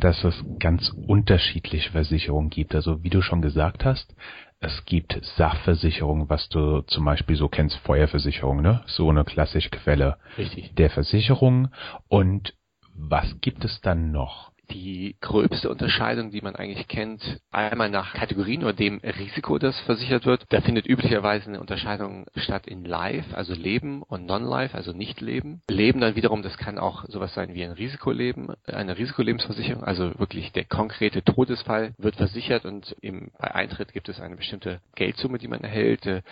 dass 0.00 0.22
es 0.24 0.34
ganz 0.58 0.92
unterschiedliche 1.06 1.90
Versicherungen 1.90 2.50
gibt. 2.50 2.74
Also 2.74 3.02
wie 3.02 3.10
du 3.10 3.22
schon 3.22 3.42
gesagt 3.42 3.84
hast, 3.84 4.14
es 4.60 4.84
gibt 4.86 5.18
Sachversicherungen, 5.36 6.28
was 6.30 6.48
du 6.48 6.80
zum 6.82 7.04
Beispiel 7.04 7.36
so 7.36 7.48
kennst, 7.48 7.76
Feuerversicherung, 7.78 8.62
ne? 8.62 8.82
So 8.86 9.08
eine 9.10 9.24
klassische 9.24 9.70
Quelle 9.70 10.16
Richtig. 10.38 10.74
der 10.74 10.90
Versicherung. 10.90 11.68
Und 12.08 12.54
was 12.94 13.40
gibt 13.40 13.64
es 13.64 13.80
dann 13.82 14.12
noch? 14.12 14.52
Die 14.70 15.16
gröbste 15.20 15.70
Unterscheidung, 15.70 16.30
die 16.30 16.40
man 16.40 16.56
eigentlich 16.56 16.88
kennt, 16.88 17.40
einmal 17.50 17.90
nach 17.90 18.14
Kategorien 18.14 18.62
oder 18.62 18.72
dem 18.72 18.98
Risiko, 18.98 19.58
das 19.58 19.78
versichert 19.80 20.26
wird. 20.26 20.44
Da 20.50 20.60
findet 20.60 20.86
üblicherweise 20.86 21.48
eine 21.48 21.60
Unterscheidung 21.60 22.26
statt 22.36 22.66
in 22.66 22.84
Life, 22.84 23.36
also 23.36 23.54
Leben 23.54 24.02
und 24.02 24.26
Non-Life, 24.26 24.76
also 24.76 24.92
Nicht-Leben. 24.92 25.62
Leben 25.70 26.00
dann 26.00 26.16
wiederum, 26.16 26.42
das 26.42 26.56
kann 26.58 26.78
auch 26.78 27.04
sowas 27.08 27.34
sein 27.34 27.54
wie 27.54 27.64
ein 27.64 27.72
Risikoleben, 27.72 28.48
eine 28.66 28.98
Risikolebensversicherung, 28.98 29.84
also 29.84 30.18
wirklich 30.18 30.52
der 30.52 30.64
konkrete 30.64 31.22
Todesfall 31.22 31.94
wird 31.98 32.16
versichert 32.16 32.64
und 32.64 32.96
im, 33.00 33.30
bei 33.38 33.54
Eintritt 33.54 33.92
gibt 33.92 34.08
es 34.08 34.20
eine 34.20 34.36
bestimmte 34.36 34.80
Geldsumme, 34.94 35.38
die 35.38 35.48
man 35.48 35.60
erhält. 35.60 36.06
Äh, 36.06 36.22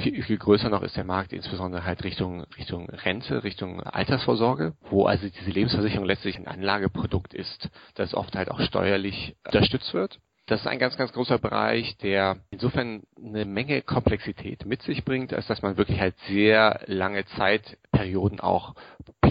viel, 0.00 0.22
viel 0.22 0.38
größer 0.38 0.68
noch 0.68 0.82
ist 0.82 0.96
der 0.96 1.04
Markt, 1.04 1.32
insbesondere 1.32 1.84
halt 1.84 2.04
Richtung, 2.04 2.44
Richtung 2.56 2.88
Rente, 2.90 3.44
Richtung 3.44 3.82
Altersvorsorge, 3.82 4.74
wo 4.90 5.06
also 5.06 5.28
diese 5.28 5.50
Lebensversicherung 5.50 6.06
letztlich 6.06 6.36
ein 6.36 6.46
Anlageprodukt 6.46 7.34
ist 7.34 7.70
das 7.94 8.14
oft 8.14 8.34
halt 8.36 8.50
auch 8.50 8.60
steuerlich 8.60 9.36
unterstützt 9.44 9.92
wird. 9.94 10.18
Das 10.48 10.60
ist 10.60 10.66
ein 10.66 10.78
ganz, 10.78 10.96
ganz 10.96 11.12
großer 11.12 11.38
Bereich, 11.38 11.98
der 11.98 12.38
insofern 12.50 13.02
eine 13.22 13.44
Menge 13.44 13.82
Komplexität 13.82 14.64
mit 14.64 14.80
sich 14.80 15.04
bringt, 15.04 15.34
als 15.34 15.46
dass 15.46 15.60
man 15.60 15.76
wirklich 15.76 16.00
halt 16.00 16.14
sehr 16.26 16.80
lange 16.86 17.26
Zeitperioden 17.26 18.40
auch 18.40 18.74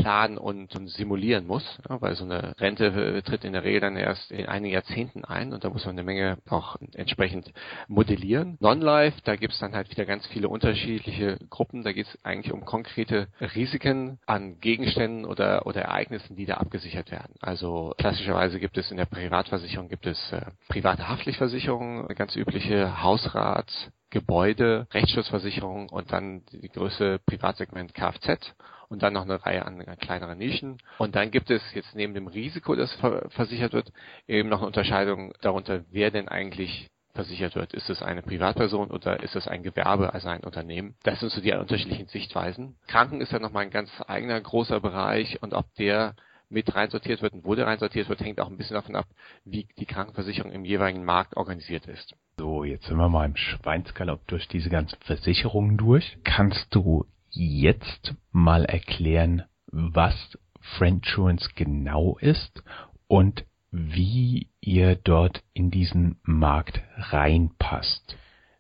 planen 0.08 0.38
und, 0.38 0.74
und 0.74 0.88
simulieren 0.88 1.46
muss, 1.48 1.66
ja, 1.90 2.00
weil 2.02 2.16
so 2.16 2.24
eine 2.24 2.54
Rente 2.62 3.22
tritt 3.26 3.44
in 3.44 3.52
der 3.52 3.66
Regel 3.66 3.82
dann 3.82 3.98
erst 3.98 4.32
in 4.32 4.46
einigen 4.46 4.74
Jahrzehnten 4.74 5.26
ein 5.26 5.52
und 5.52 5.66
da 5.66 5.70
muss 5.70 5.84
man 5.84 5.96
eine 5.96 6.04
Menge 6.04 6.38
auch 6.50 6.78
entsprechend 6.94 7.52
modellieren. 7.90 8.56
Non-Life, 8.62 9.20
da 9.26 9.36
gibt 9.36 9.52
es 9.52 9.60
dann 9.60 9.76
halt 9.76 9.92
wieder 9.92 10.06
ganz 10.06 10.26
viele 10.28 10.48
unterschiedliche 10.48 11.38
Gruppen, 11.50 11.84
da 11.84 11.92
geht 11.92 12.08
es 12.08 12.24
eigentlich 12.24 12.54
um 12.54 12.64
konkrete 12.64 13.28
Risiken 13.54 14.18
an 14.26 14.62
Gegenständen 14.62 15.26
oder, 15.26 15.68
oder 15.68 15.82
Ereignissen, 15.82 16.38
die 16.38 16.46
da 16.46 16.54
abgesichert 16.54 17.12
werden. 17.12 17.34
Also 17.42 17.94
klassischerweise 17.98 18.62
gibt 18.62 18.78
es 18.78 18.90
in 18.92 18.96
der 18.96 19.08
Privatversicherung 19.08 19.90
gibt 19.90 20.06
es 20.06 20.32
äh, 20.32 20.40
private 20.70 21.10
Haftpflichtversicherung, 21.10 22.08
ganz 22.16 22.34
übliche 22.38 23.04
Hausrat, 23.04 23.92
Gebäude, 24.10 24.88
Rechtsschutzversicherung 24.92 25.90
und 25.90 26.12
dann 26.12 26.44
die 26.52 26.70
größte 26.70 27.20
Privatsegment 27.26 27.94
Kfz 27.94 28.54
und 28.90 29.04
dann 29.04 29.14
noch 29.14 29.24
eine 29.24 29.46
Reihe 29.46 29.66
an 29.66 29.84
kleineren 30.00 30.38
Nischen. 30.38 30.78
Und 30.98 31.16
dann 31.16 31.32
gibt 31.32 31.50
es 31.52 31.62
jetzt 31.74 31.94
neben 31.94 32.14
dem 32.14 32.28
Risiko, 32.28 32.76
das 32.76 32.94
versichert 33.30 33.74
wird, 33.74 33.92
eben 34.28 34.50
noch 34.50 34.60
eine 34.60 34.68
Unterscheidung 34.68 35.34
darunter, 35.42 35.84
wer 35.92 36.12
denn 36.12 36.28
eigentlich 36.30 36.88
versichert 37.14 37.56
wird. 37.56 37.74
Ist 37.74 37.90
es 37.90 38.02
eine 38.02 38.22
Privatperson 38.22 38.92
oder 38.92 39.22
ist 39.24 39.36
es 39.36 39.48
ein 39.48 39.64
Gewerbe, 39.64 40.14
also 40.14 40.30
ein 40.30 40.44
Unternehmen? 40.44 40.96
Das 41.04 41.20
sind 41.20 41.32
so 41.32 41.42
die 41.42 41.52
unterschiedlichen 41.52 42.08
Sichtweisen. 42.08 42.78
Kranken 42.88 43.22
ist 43.22 43.32
ja 43.32 43.40
nochmal 43.40 43.64
ein 43.64 43.72
ganz 43.72 43.92
eigener 44.08 44.40
großer 44.40 44.80
Bereich 44.80 45.42
und 45.42 45.54
ob 45.54 45.74
der 45.76 46.16
mit 46.50 46.74
reinsortiert 46.74 47.22
wird 47.22 47.34
und 47.34 47.44
wo 47.44 47.56
der 47.56 47.68
reinsortiert 47.68 48.08
wird, 48.08 48.22
hängt 48.22 48.40
auch 48.40 48.48
ein 48.48 48.58
bisschen 48.58 48.76
davon 48.76 48.96
ab, 48.96 49.08
wie 49.44 49.68
die 49.78 49.86
Krankenversicherung 49.86 50.52
im 50.52 50.64
jeweiligen 50.64 51.04
Markt 51.04 51.36
organisiert 51.36 51.88
ist. 51.88 52.16
So, 52.40 52.64
jetzt 52.64 52.86
sind 52.86 52.98
wir 52.98 53.10
mal 53.10 53.26
im 53.26 53.36
Schweinsgalopp 53.36 54.28
durch 54.28 54.48
diese 54.48 54.70
ganzen 54.70 55.00
Versicherungen 55.02 55.76
durch. 55.76 56.20
Kannst 56.24 56.68
du 56.70 57.08
jetzt 57.32 58.14
mal 58.32 58.64
erklären, 58.66 59.44
was 59.72 60.38
Friendsurance 60.78 61.50
genau 61.56 62.20
ist 62.20 62.64
und 63.08 63.44
wie 63.72 64.50
ihr 64.62 64.96
dort 64.96 65.44
in 65.54 65.72
diesen 65.72 66.20
Markt 66.22 66.80
reinpasst? 66.98 68.16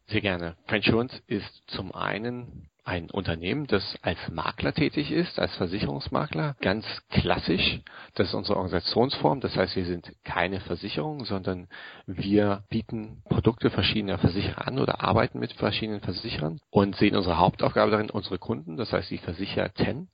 Sehr 0.08 0.22
gerne. 0.22 0.56
Friendsurance 0.66 1.22
ist 1.28 1.64
zum 1.68 1.94
einen 1.94 2.70
ein 2.88 3.12
Unternehmen, 3.12 3.68
das 3.68 3.98
als 4.02 4.18
Makler 4.32 4.74
tätig 4.74 5.12
ist, 5.12 5.40
als 5.40 5.54
Versicherungsmakler, 5.58 6.56
ganz 6.62 6.86
klassisch. 7.10 7.82
Das 8.16 8.30
ist 8.30 8.34
unsere 8.34 8.56
Organisationsform. 8.56 9.42
Das 9.42 9.58
heißt, 9.58 9.76
wir 9.76 9.86
sind 9.86 10.14
keine 10.24 10.62
Versicherung, 10.62 11.26
sondern 11.26 11.68
wir 12.06 12.64
bieten 12.70 13.22
Produkte 13.30 13.70
verschiedener 13.70 14.18
Versicherer 14.18 14.68
an 14.68 14.80
oder 14.80 15.04
arbeiten 15.04 15.40
mit 15.40 15.52
verschiedenen 15.54 16.00
Versicherern 16.00 16.60
und 16.70 16.96
sehen 16.96 17.18
unsere 17.18 17.38
Hauptaufgabe 17.38 17.92
darin, 17.92 18.10
unsere 18.10 18.40
Kunden, 18.40 18.78
das 18.78 18.94
heißt 18.94 19.12
die 19.12 19.18
Versicherten, 19.18 20.08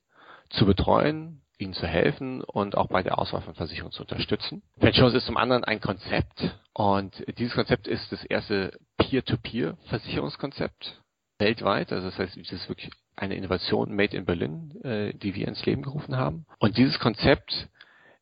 zu 0.50 0.66
betreuen, 0.66 1.42
ihnen 1.58 1.74
zu 1.74 1.86
helfen 1.86 2.42
und 2.42 2.76
auch 2.76 2.88
bei 2.88 3.04
der 3.04 3.18
Auswahl 3.18 3.42
von 3.42 3.54
Versicherungen 3.54 3.92
zu 3.92 4.02
unterstützen. 4.02 4.64
Pensions 4.80 5.14
ist 5.14 5.26
zum 5.26 5.36
anderen 5.36 5.62
ein 5.62 5.80
Konzept 5.80 6.58
und 6.72 7.24
dieses 7.38 7.54
Konzept 7.54 7.86
ist 7.86 8.10
das 8.10 8.24
erste 8.24 8.76
Peer-to-Peer-Versicherungskonzept 8.98 11.03
weltweit. 11.38 11.92
Also 11.92 12.10
das 12.10 12.18
heißt, 12.18 12.36
es 12.36 12.52
ist 12.52 12.68
wirklich 12.68 12.90
eine 13.16 13.36
Innovation 13.36 13.94
made 13.94 14.16
in 14.16 14.24
Berlin, 14.24 14.80
äh, 14.82 15.14
die 15.14 15.34
wir 15.34 15.48
ins 15.48 15.64
Leben 15.66 15.82
gerufen 15.82 16.16
haben. 16.16 16.46
Und 16.58 16.76
dieses 16.76 16.98
Konzept 16.98 17.68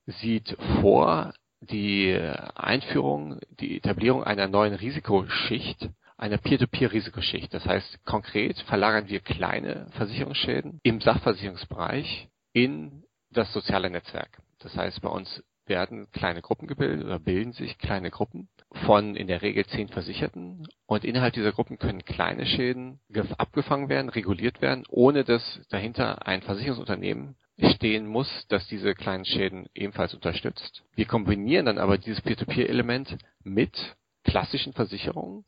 sieht 0.07 0.57
vor 0.81 1.33
die 1.61 2.19
Einführung, 2.55 3.39
die 3.61 3.77
Etablierung 3.77 4.25
einer 4.25 4.49
neuen 4.49 4.75
Risikoschicht, 4.75 5.89
einer 6.17 6.39
Peer-to-Peer-Risikoschicht. 6.39 7.55
Das 7.55 7.65
heißt, 7.65 8.05
konkret 8.05 8.59
verlagern 8.63 9.09
wir 9.09 9.21
kleine 9.21 9.87
Versicherungsschäden 9.93 10.81
im 10.83 11.01
Sachversicherungsbereich 11.01 12.29
in 12.53 13.05
das 13.31 13.53
soziale 13.53 13.91
Netzwerk. 13.91 14.39
Das 14.59 14.77
heißt, 14.77 15.01
bei 15.03 15.09
uns 15.09 15.43
werden 15.67 16.11
kleine 16.11 16.43
Gruppen 16.43 16.67
gebildet 16.67 17.05
oder 17.05 17.19
bilden 17.19 17.53
sich 17.53 17.79
kleine 17.79 18.11
Gruppen 18.11 18.49
von 18.85 19.15
in 19.17 19.27
der 19.27 19.43
Regel 19.43 19.65
zehn 19.67 19.89
Versicherten 19.89 20.67
und 20.87 21.05
innerhalb 21.05 21.35
dieser 21.35 21.53
Gruppen 21.53 21.79
können 21.79 22.05
kleine 22.05 22.47
Schäden 22.47 23.01
abgefangen 23.39 23.89
werden, 23.89 24.09
reguliert 24.09 24.61
werden, 24.61 24.85
ohne 24.89 25.25
dass 25.25 25.61
dahinter 25.71 26.27
ein 26.27 26.43
Versicherungsunternehmen 26.43 27.37
stehen 27.75 28.07
muss, 28.07 28.47
das 28.49 28.67
diese 28.67 28.95
kleinen 28.95 29.25
Schäden 29.25 29.69
ebenfalls 29.75 30.15
unterstützt. 30.15 30.83
Wir 30.95 31.07
kombinieren 31.07 31.67
dann 31.67 31.79
aber 31.79 31.99
dieses 31.99 32.21
Peer-to-Peer-Element 32.23 33.19
mit 33.45 33.77
klassischen 34.25 34.73
Versicherungen, 34.73 35.45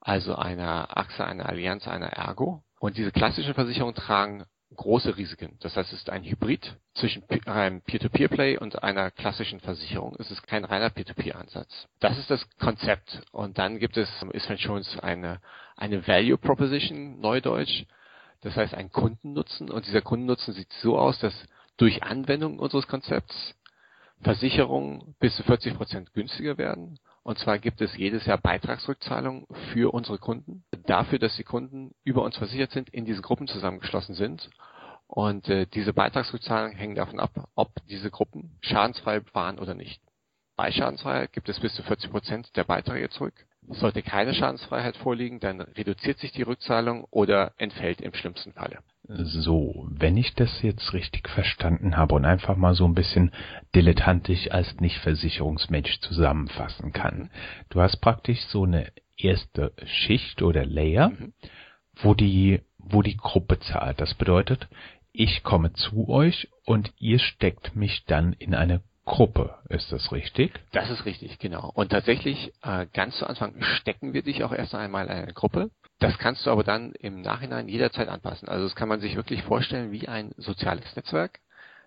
also 0.00 0.34
einer 0.36 0.96
AXA, 0.96 1.24
einer 1.24 1.48
Allianz, 1.48 1.88
einer 1.88 2.08
Ergo. 2.08 2.62
Und 2.78 2.96
diese 2.96 3.10
klassischen 3.10 3.54
Versicherungen 3.54 3.94
tragen 3.94 4.44
große 4.74 5.16
Risiken. 5.16 5.56
Das 5.60 5.76
heißt, 5.76 5.92
es 5.92 6.00
ist 6.00 6.10
ein 6.10 6.24
Hybrid 6.24 6.76
zwischen 6.94 7.24
einem 7.46 7.80
Peer-to-Peer-Play 7.82 8.58
und 8.58 8.82
einer 8.82 9.10
klassischen 9.10 9.60
Versicherung. 9.60 10.14
Es 10.18 10.30
ist 10.30 10.46
kein 10.46 10.64
reiner 10.64 10.90
Peer-to-Peer-Ansatz. 10.90 11.88
Das 12.00 12.18
ist 12.18 12.30
das 12.30 12.46
Konzept. 12.58 13.22
Und 13.32 13.58
dann 13.58 13.78
gibt 13.78 13.96
es, 13.96 14.08
ist 14.32 14.50
Insurance 14.50 15.02
eine, 15.02 15.40
eine 15.76 16.06
Value 16.06 16.38
Proposition, 16.38 17.20
Neudeutsch. 17.20 17.84
Das 18.42 18.56
heißt, 18.56 18.74
ein 18.74 18.90
Kundennutzen. 18.90 19.70
Und 19.70 19.86
dieser 19.86 20.02
Kundennutzen 20.02 20.54
sieht 20.54 20.72
so 20.80 20.98
aus, 20.98 21.18
dass 21.18 21.34
durch 21.76 22.02
Anwendung 22.02 22.58
unseres 22.58 22.86
Konzepts 22.86 23.54
Versicherungen 24.20 25.14
bis 25.20 25.36
zu 25.36 25.44
40 25.44 25.74
Prozent 25.76 26.12
günstiger 26.12 26.58
werden 26.58 26.98
und 27.28 27.38
zwar 27.38 27.58
gibt 27.58 27.82
es 27.82 27.94
jedes 27.94 28.24
Jahr 28.24 28.38
Beitragsrückzahlungen 28.38 29.46
für 29.74 29.92
unsere 29.92 30.16
Kunden, 30.16 30.64
dafür, 30.88 31.18
dass 31.18 31.36
die 31.36 31.44
Kunden 31.44 31.94
über 32.04 32.22
uns 32.22 32.36
versichert 32.36 32.70
sind, 32.70 32.88
in 32.90 33.04
diesen 33.04 33.22
Gruppen 33.22 33.46
zusammengeschlossen 33.46 34.14
sind. 34.14 34.48
Und 35.06 35.48
äh, 35.48 35.66
diese 35.66 35.92
Beitragsrückzahlungen 35.92 36.76
hängen 36.76 36.94
davon 36.94 37.18
ab, 37.18 37.48
ob 37.54 37.70
diese 37.88 38.10
Gruppen 38.10 38.58
schadensfrei 38.60 39.22
waren 39.32 39.58
oder 39.58 39.74
nicht. 39.74 40.00
Bei 40.56 40.72
Schadensfreiheit 40.72 41.32
gibt 41.32 41.48
es 41.48 41.60
bis 41.60 41.74
zu 41.74 41.82
40 41.82 42.10
Prozent 42.10 42.56
der 42.56 42.64
Beiträge 42.64 43.08
zurück. 43.10 43.46
Sollte 43.68 44.02
keine 44.02 44.34
Schadensfreiheit 44.34 44.96
vorliegen, 44.96 45.40
dann 45.40 45.60
reduziert 45.60 46.18
sich 46.18 46.32
die 46.32 46.42
Rückzahlung 46.42 47.04
oder 47.10 47.52
entfällt 47.58 48.00
im 48.00 48.12
schlimmsten 48.12 48.52
Falle. 48.54 48.78
So, 49.04 49.86
wenn 49.90 50.16
ich 50.16 50.34
das 50.34 50.62
jetzt 50.62 50.92
richtig 50.92 51.28
verstanden 51.28 51.96
habe 51.96 52.14
und 52.14 52.24
einfach 52.24 52.56
mal 52.56 52.74
so 52.74 52.86
ein 52.86 52.94
bisschen 52.94 53.30
dilettantisch 53.74 54.50
als 54.50 54.80
Nicht-Versicherungsmensch 54.80 56.00
zusammenfassen 56.00 56.92
kann. 56.92 57.30
Du 57.68 57.80
hast 57.80 58.00
praktisch 58.00 58.44
so 58.46 58.64
eine 58.64 58.90
erste 59.18 59.72
Schicht 59.84 60.42
oder 60.42 60.64
Layer, 60.64 61.10
mhm. 61.10 61.32
wo 62.02 62.14
die, 62.14 62.60
wo 62.78 63.02
die 63.02 63.16
Gruppe 63.16 63.58
zahlt. 63.60 64.00
Das 64.00 64.14
bedeutet, 64.14 64.68
ich 65.12 65.42
komme 65.42 65.72
zu 65.72 66.08
euch 66.08 66.48
und 66.64 66.92
ihr 66.98 67.18
steckt 67.18 67.74
mich 67.74 68.04
dann 68.06 68.32
in 68.34 68.54
eine 68.54 68.82
Gruppe. 69.04 69.56
Ist 69.68 69.90
das 69.90 70.12
richtig? 70.12 70.52
Das 70.72 70.90
ist 70.90 71.06
richtig, 71.06 71.38
genau. 71.38 71.70
Und 71.74 71.90
tatsächlich, 71.90 72.52
äh, 72.62 72.86
ganz 72.92 73.16
zu 73.16 73.26
Anfang 73.26 73.54
stecken 73.60 74.12
wir 74.12 74.22
dich 74.22 74.44
auch 74.44 74.52
erst 74.52 74.74
einmal 74.74 75.06
in 75.06 75.12
eine 75.12 75.32
Gruppe. 75.32 75.70
Das 75.98 76.18
kannst 76.18 76.46
du 76.46 76.50
aber 76.50 76.62
dann 76.62 76.92
im 76.92 77.22
Nachhinein 77.22 77.68
jederzeit 77.68 78.08
anpassen. 78.08 78.48
Also 78.48 78.64
das 78.64 78.76
kann 78.76 78.88
man 78.88 79.00
sich 79.00 79.16
wirklich 79.16 79.42
vorstellen 79.42 79.92
wie 79.92 80.06
ein 80.08 80.32
soziales 80.36 80.94
Netzwerk. 80.94 81.40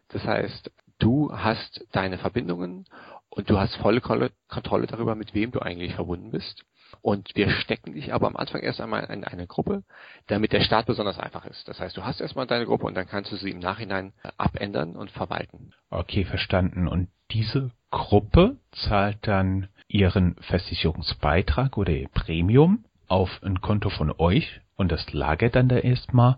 Das 0.09 0.25
heißt, 0.25 0.71
du 1.00 1.31
hast 1.31 1.85
deine 1.91 2.17
Verbindungen 2.17 2.85
und 3.29 3.50
du 3.50 3.59
hast 3.59 3.75
volle 3.75 4.01
Kontrolle 4.01 4.88
darüber, 4.88 5.15
mit 5.15 5.33
wem 5.33 5.51
du 5.51 5.59
eigentlich 5.59 5.93
verbunden 5.93 6.31
bist. 6.31 6.65
Und 7.01 7.36
wir 7.36 7.50
stecken 7.50 7.93
dich 7.93 8.13
aber 8.13 8.27
am 8.27 8.36
Anfang 8.36 8.62
erst 8.62 8.81
einmal 8.81 9.03
in 9.05 9.24
eine 9.24 9.48
Gruppe, 9.48 9.83
damit 10.27 10.51
der 10.51 10.62
Start 10.62 10.86
besonders 10.86 11.19
einfach 11.19 11.45
ist. 11.45 11.67
Das 11.67 11.79
heißt, 11.79 11.95
du 11.95 12.03
hast 12.03 12.21
erstmal 12.21 12.48
deine 12.48 12.65
Gruppe 12.65 12.86
und 12.86 12.95
dann 12.95 13.07
kannst 13.07 13.31
du 13.31 13.36
sie 13.36 13.51
im 13.51 13.60
Nachhinein 13.60 14.13
äh, 14.24 14.29
abändern 14.38 14.95
und 14.95 15.12
verwalten. 15.12 15.74
Okay, 15.89 16.25
verstanden. 16.25 16.88
Und 16.88 17.10
diese 17.31 17.71
Gruppe 17.91 18.57
zahlt 18.71 19.19
dann 19.21 19.67
ihren 19.88 20.36
Versicherungsbeitrag 20.41 21.77
oder 21.77 21.91
ihr 21.93 22.10
Premium 22.10 22.86
auf 23.07 23.29
ein 23.43 23.62
Konto 23.62 23.89
von 23.89 24.13
euch 24.17 24.62
und 24.77 24.91
das 24.91 25.12
lagert 25.12 25.55
dann 25.55 25.67
da 25.67 25.77
erstmal 25.77 26.38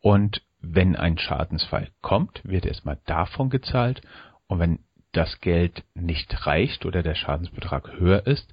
und 0.00 0.42
wenn 0.60 0.94
ein 0.94 1.18
Schadensfall 1.18 1.88
kommt, 2.00 2.40
wird 2.44 2.64
erstmal 2.64 2.98
davon 3.06 3.50
gezahlt 3.50 4.02
und 4.46 4.60
wenn 4.60 4.78
das 5.10 5.40
Geld 5.40 5.82
nicht 5.94 6.46
reicht 6.46 6.86
oder 6.86 7.02
der 7.02 7.16
Schadensbetrag 7.16 7.98
höher 7.98 8.26
ist, 8.26 8.52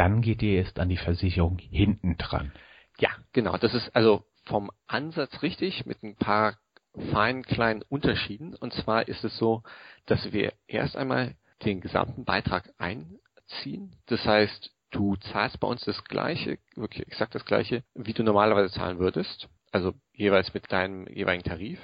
dann 0.00 0.22
geht 0.22 0.40
ihr 0.40 0.54
erst 0.54 0.78
an 0.78 0.88
die 0.88 0.96
Versicherung 0.96 1.58
hinten 1.58 2.16
dran. 2.16 2.52
Ja, 3.00 3.10
genau. 3.34 3.58
Das 3.58 3.74
ist 3.74 3.94
also 3.94 4.24
vom 4.46 4.70
Ansatz 4.86 5.42
richtig 5.42 5.84
mit 5.84 6.02
ein 6.02 6.16
paar 6.16 6.56
feinen 7.12 7.42
kleinen 7.42 7.82
Unterschieden. 7.82 8.54
Und 8.54 8.72
zwar 8.72 9.08
ist 9.08 9.22
es 9.24 9.36
so, 9.36 9.62
dass 10.06 10.32
wir 10.32 10.54
erst 10.66 10.96
einmal 10.96 11.34
den 11.66 11.82
gesamten 11.82 12.24
Beitrag 12.24 12.72
einziehen. 12.78 13.94
Das 14.06 14.24
heißt, 14.24 14.74
du 14.90 15.16
zahlst 15.16 15.60
bei 15.60 15.68
uns 15.68 15.84
das 15.84 16.02
gleiche, 16.04 16.56
wirklich 16.76 17.06
exakt 17.06 17.34
das 17.34 17.44
gleiche, 17.44 17.84
wie 17.94 18.14
du 18.14 18.22
normalerweise 18.22 18.72
zahlen 18.72 18.98
würdest. 18.98 19.50
Also 19.70 19.92
jeweils 20.14 20.54
mit 20.54 20.72
deinem 20.72 21.08
jeweiligen 21.08 21.44
Tarif. 21.44 21.78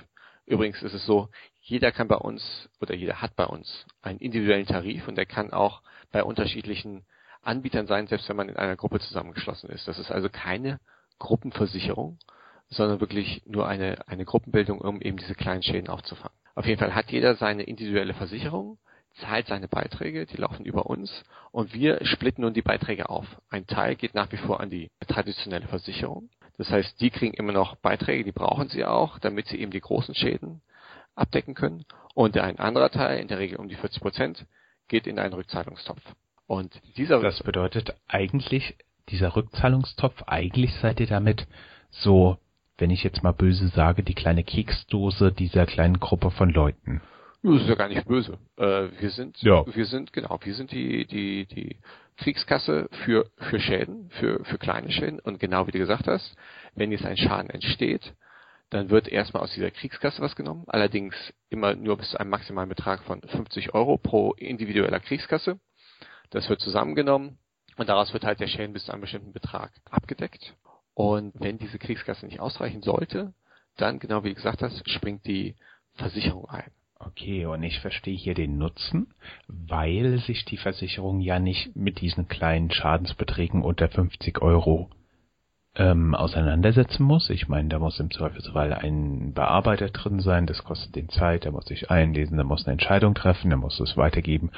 Übrigens 0.46 0.82
ist 0.82 0.94
es 0.94 1.04
so, 1.04 1.28
jeder 1.60 1.92
kann 1.92 2.08
bei 2.08 2.16
uns 2.16 2.70
oder 2.80 2.94
jeder 2.94 3.20
hat 3.20 3.36
bei 3.36 3.44
uns 3.44 3.84
einen 4.00 4.20
individuellen 4.20 4.66
Tarif 4.66 5.06
und 5.06 5.16
der 5.16 5.26
kann 5.26 5.52
auch 5.52 5.82
bei 6.12 6.24
unterschiedlichen 6.24 7.04
Anbietern 7.46 7.86
sein, 7.86 8.06
selbst 8.06 8.28
wenn 8.28 8.36
man 8.36 8.48
in 8.48 8.56
einer 8.56 8.76
Gruppe 8.76 9.00
zusammengeschlossen 9.00 9.70
ist. 9.70 9.86
Das 9.88 9.98
ist 9.98 10.10
also 10.10 10.28
keine 10.28 10.78
Gruppenversicherung, 11.18 12.18
sondern 12.68 13.00
wirklich 13.00 13.42
nur 13.46 13.68
eine, 13.68 14.08
eine 14.08 14.24
Gruppenbildung, 14.24 14.80
um 14.80 15.00
eben 15.00 15.16
diese 15.16 15.34
kleinen 15.34 15.62
Schäden 15.62 15.88
aufzufangen. 15.88 16.36
Auf 16.54 16.66
jeden 16.66 16.78
Fall 16.78 16.94
hat 16.94 17.10
jeder 17.10 17.36
seine 17.36 17.62
individuelle 17.62 18.14
Versicherung, 18.14 18.78
zahlt 19.20 19.46
seine 19.46 19.68
Beiträge, 19.68 20.26
die 20.26 20.36
laufen 20.36 20.64
über 20.64 20.86
uns 20.86 21.24
und 21.52 21.72
wir 21.72 22.04
splitten 22.04 22.42
nun 22.42 22.54
die 22.54 22.62
Beiträge 22.62 23.08
auf. 23.08 23.26
Ein 23.48 23.66
Teil 23.66 23.96
geht 23.96 24.14
nach 24.14 24.30
wie 24.32 24.36
vor 24.36 24.60
an 24.60 24.70
die 24.70 24.90
traditionelle 25.06 25.68
Versicherung. 25.68 26.28
Das 26.58 26.70
heißt, 26.70 27.00
die 27.00 27.10
kriegen 27.10 27.34
immer 27.34 27.52
noch 27.52 27.76
Beiträge, 27.76 28.24
die 28.24 28.32
brauchen 28.32 28.68
sie 28.68 28.84
auch, 28.84 29.18
damit 29.18 29.48
sie 29.48 29.60
eben 29.60 29.70
die 29.70 29.80
großen 29.80 30.14
Schäden 30.14 30.62
abdecken 31.14 31.54
können. 31.54 31.84
Und 32.14 32.36
ein 32.38 32.58
anderer 32.58 32.90
Teil, 32.90 33.20
in 33.20 33.28
der 33.28 33.38
Regel 33.38 33.58
um 33.58 33.68
die 33.68 33.74
40 33.74 34.00
Prozent, 34.00 34.46
geht 34.88 35.06
in 35.06 35.18
einen 35.18 35.34
Rückzahlungstopf. 35.34 36.02
Und 36.46 36.80
dieser 36.96 37.20
Das 37.20 37.42
bedeutet 37.42 37.94
eigentlich, 38.08 38.76
dieser 39.08 39.34
Rückzahlungstopf, 39.34 40.22
eigentlich 40.26 40.74
seid 40.76 41.00
ihr 41.00 41.06
damit 41.06 41.46
so, 41.90 42.38
wenn 42.78 42.90
ich 42.90 43.02
jetzt 43.02 43.22
mal 43.22 43.32
böse 43.32 43.68
sage, 43.68 44.02
die 44.02 44.14
kleine 44.14 44.44
Keksdose 44.44 45.32
dieser 45.32 45.66
kleinen 45.66 45.98
Gruppe 45.98 46.30
von 46.30 46.50
Leuten. 46.50 47.00
Das 47.42 47.62
ist 47.62 47.68
ja 47.68 47.74
gar 47.74 47.88
nicht 47.88 48.06
böse. 48.06 48.38
Äh, 48.56 48.88
wir 48.98 49.10
sind, 49.10 49.40
ja. 49.42 49.64
wir 49.66 49.86
sind, 49.86 50.12
genau, 50.12 50.38
wir 50.42 50.54
sind 50.54 50.72
die, 50.72 51.06
die, 51.06 51.46
die 51.46 51.76
Kriegskasse 52.16 52.88
für, 53.04 53.30
für 53.36 53.60
Schäden, 53.60 54.10
für, 54.10 54.44
für 54.44 54.58
kleine 54.58 54.90
Schäden. 54.90 55.20
Und 55.20 55.38
genau 55.38 55.66
wie 55.66 55.70
du 55.70 55.78
gesagt 55.78 56.08
hast, 56.08 56.36
wenn 56.74 56.90
jetzt 56.90 57.04
ein 57.04 57.16
Schaden 57.16 57.50
entsteht, 57.50 58.14
dann 58.70 58.90
wird 58.90 59.06
erstmal 59.06 59.44
aus 59.44 59.52
dieser 59.54 59.70
Kriegskasse 59.70 60.20
was 60.20 60.34
genommen, 60.34 60.64
allerdings 60.66 61.14
immer 61.50 61.76
nur 61.76 61.96
bis 61.98 62.10
zu 62.10 62.18
einem 62.18 62.30
maximalen 62.30 62.68
Betrag 62.68 63.02
von 63.04 63.22
50 63.22 63.74
Euro 63.74 63.96
pro 63.96 64.32
individueller 64.32 64.98
Kriegskasse. 64.98 65.60
Das 66.30 66.48
wird 66.48 66.60
zusammengenommen 66.60 67.38
und 67.76 67.88
daraus 67.88 68.12
wird 68.12 68.24
halt 68.24 68.40
der 68.40 68.48
Schäden 68.48 68.72
bis 68.72 68.86
zu 68.86 68.92
einem 68.92 69.02
bestimmten 69.02 69.32
Betrag 69.32 69.72
abgedeckt. 69.90 70.54
Und 70.94 71.32
wenn 71.38 71.58
diese 71.58 71.78
Kriegskasse 71.78 72.26
nicht 72.26 72.40
ausreichen 72.40 72.82
sollte, 72.82 73.34
dann, 73.76 73.98
genau 73.98 74.24
wie 74.24 74.30
du 74.30 74.34
gesagt 74.34 74.62
hast, 74.62 74.88
springt 74.88 75.26
die 75.26 75.54
Versicherung 75.94 76.48
ein. 76.48 76.70
Okay, 76.98 77.44
und 77.44 77.62
ich 77.62 77.80
verstehe 77.80 78.16
hier 78.16 78.34
den 78.34 78.56
Nutzen, 78.56 79.08
weil 79.48 80.18
sich 80.20 80.46
die 80.46 80.56
Versicherung 80.56 81.20
ja 81.20 81.38
nicht 81.38 81.76
mit 81.76 82.00
diesen 82.00 82.26
kleinen 82.26 82.70
Schadensbeträgen 82.70 83.62
unter 83.62 83.88
50 83.88 84.40
Euro 84.40 84.88
ähm, 85.74 86.14
auseinandersetzen 86.14 87.04
muss. 87.04 87.28
Ich 87.28 87.48
meine, 87.48 87.68
da 87.68 87.78
muss 87.78 88.00
im 88.00 88.10
Zweifelsfall 88.10 88.72
ein 88.72 89.34
Bearbeiter 89.34 89.90
drin 89.90 90.20
sein, 90.20 90.46
das 90.46 90.64
kostet 90.64 90.96
den 90.96 91.10
Zeit, 91.10 91.44
der 91.44 91.52
muss 91.52 91.66
sich 91.66 91.90
einlesen, 91.90 92.38
der 92.38 92.46
muss 92.46 92.64
eine 92.64 92.72
Entscheidung 92.72 93.14
treffen, 93.14 93.50
der 93.50 93.58
muss 93.58 93.78
es 93.78 93.98
weitergeben. 93.98 94.50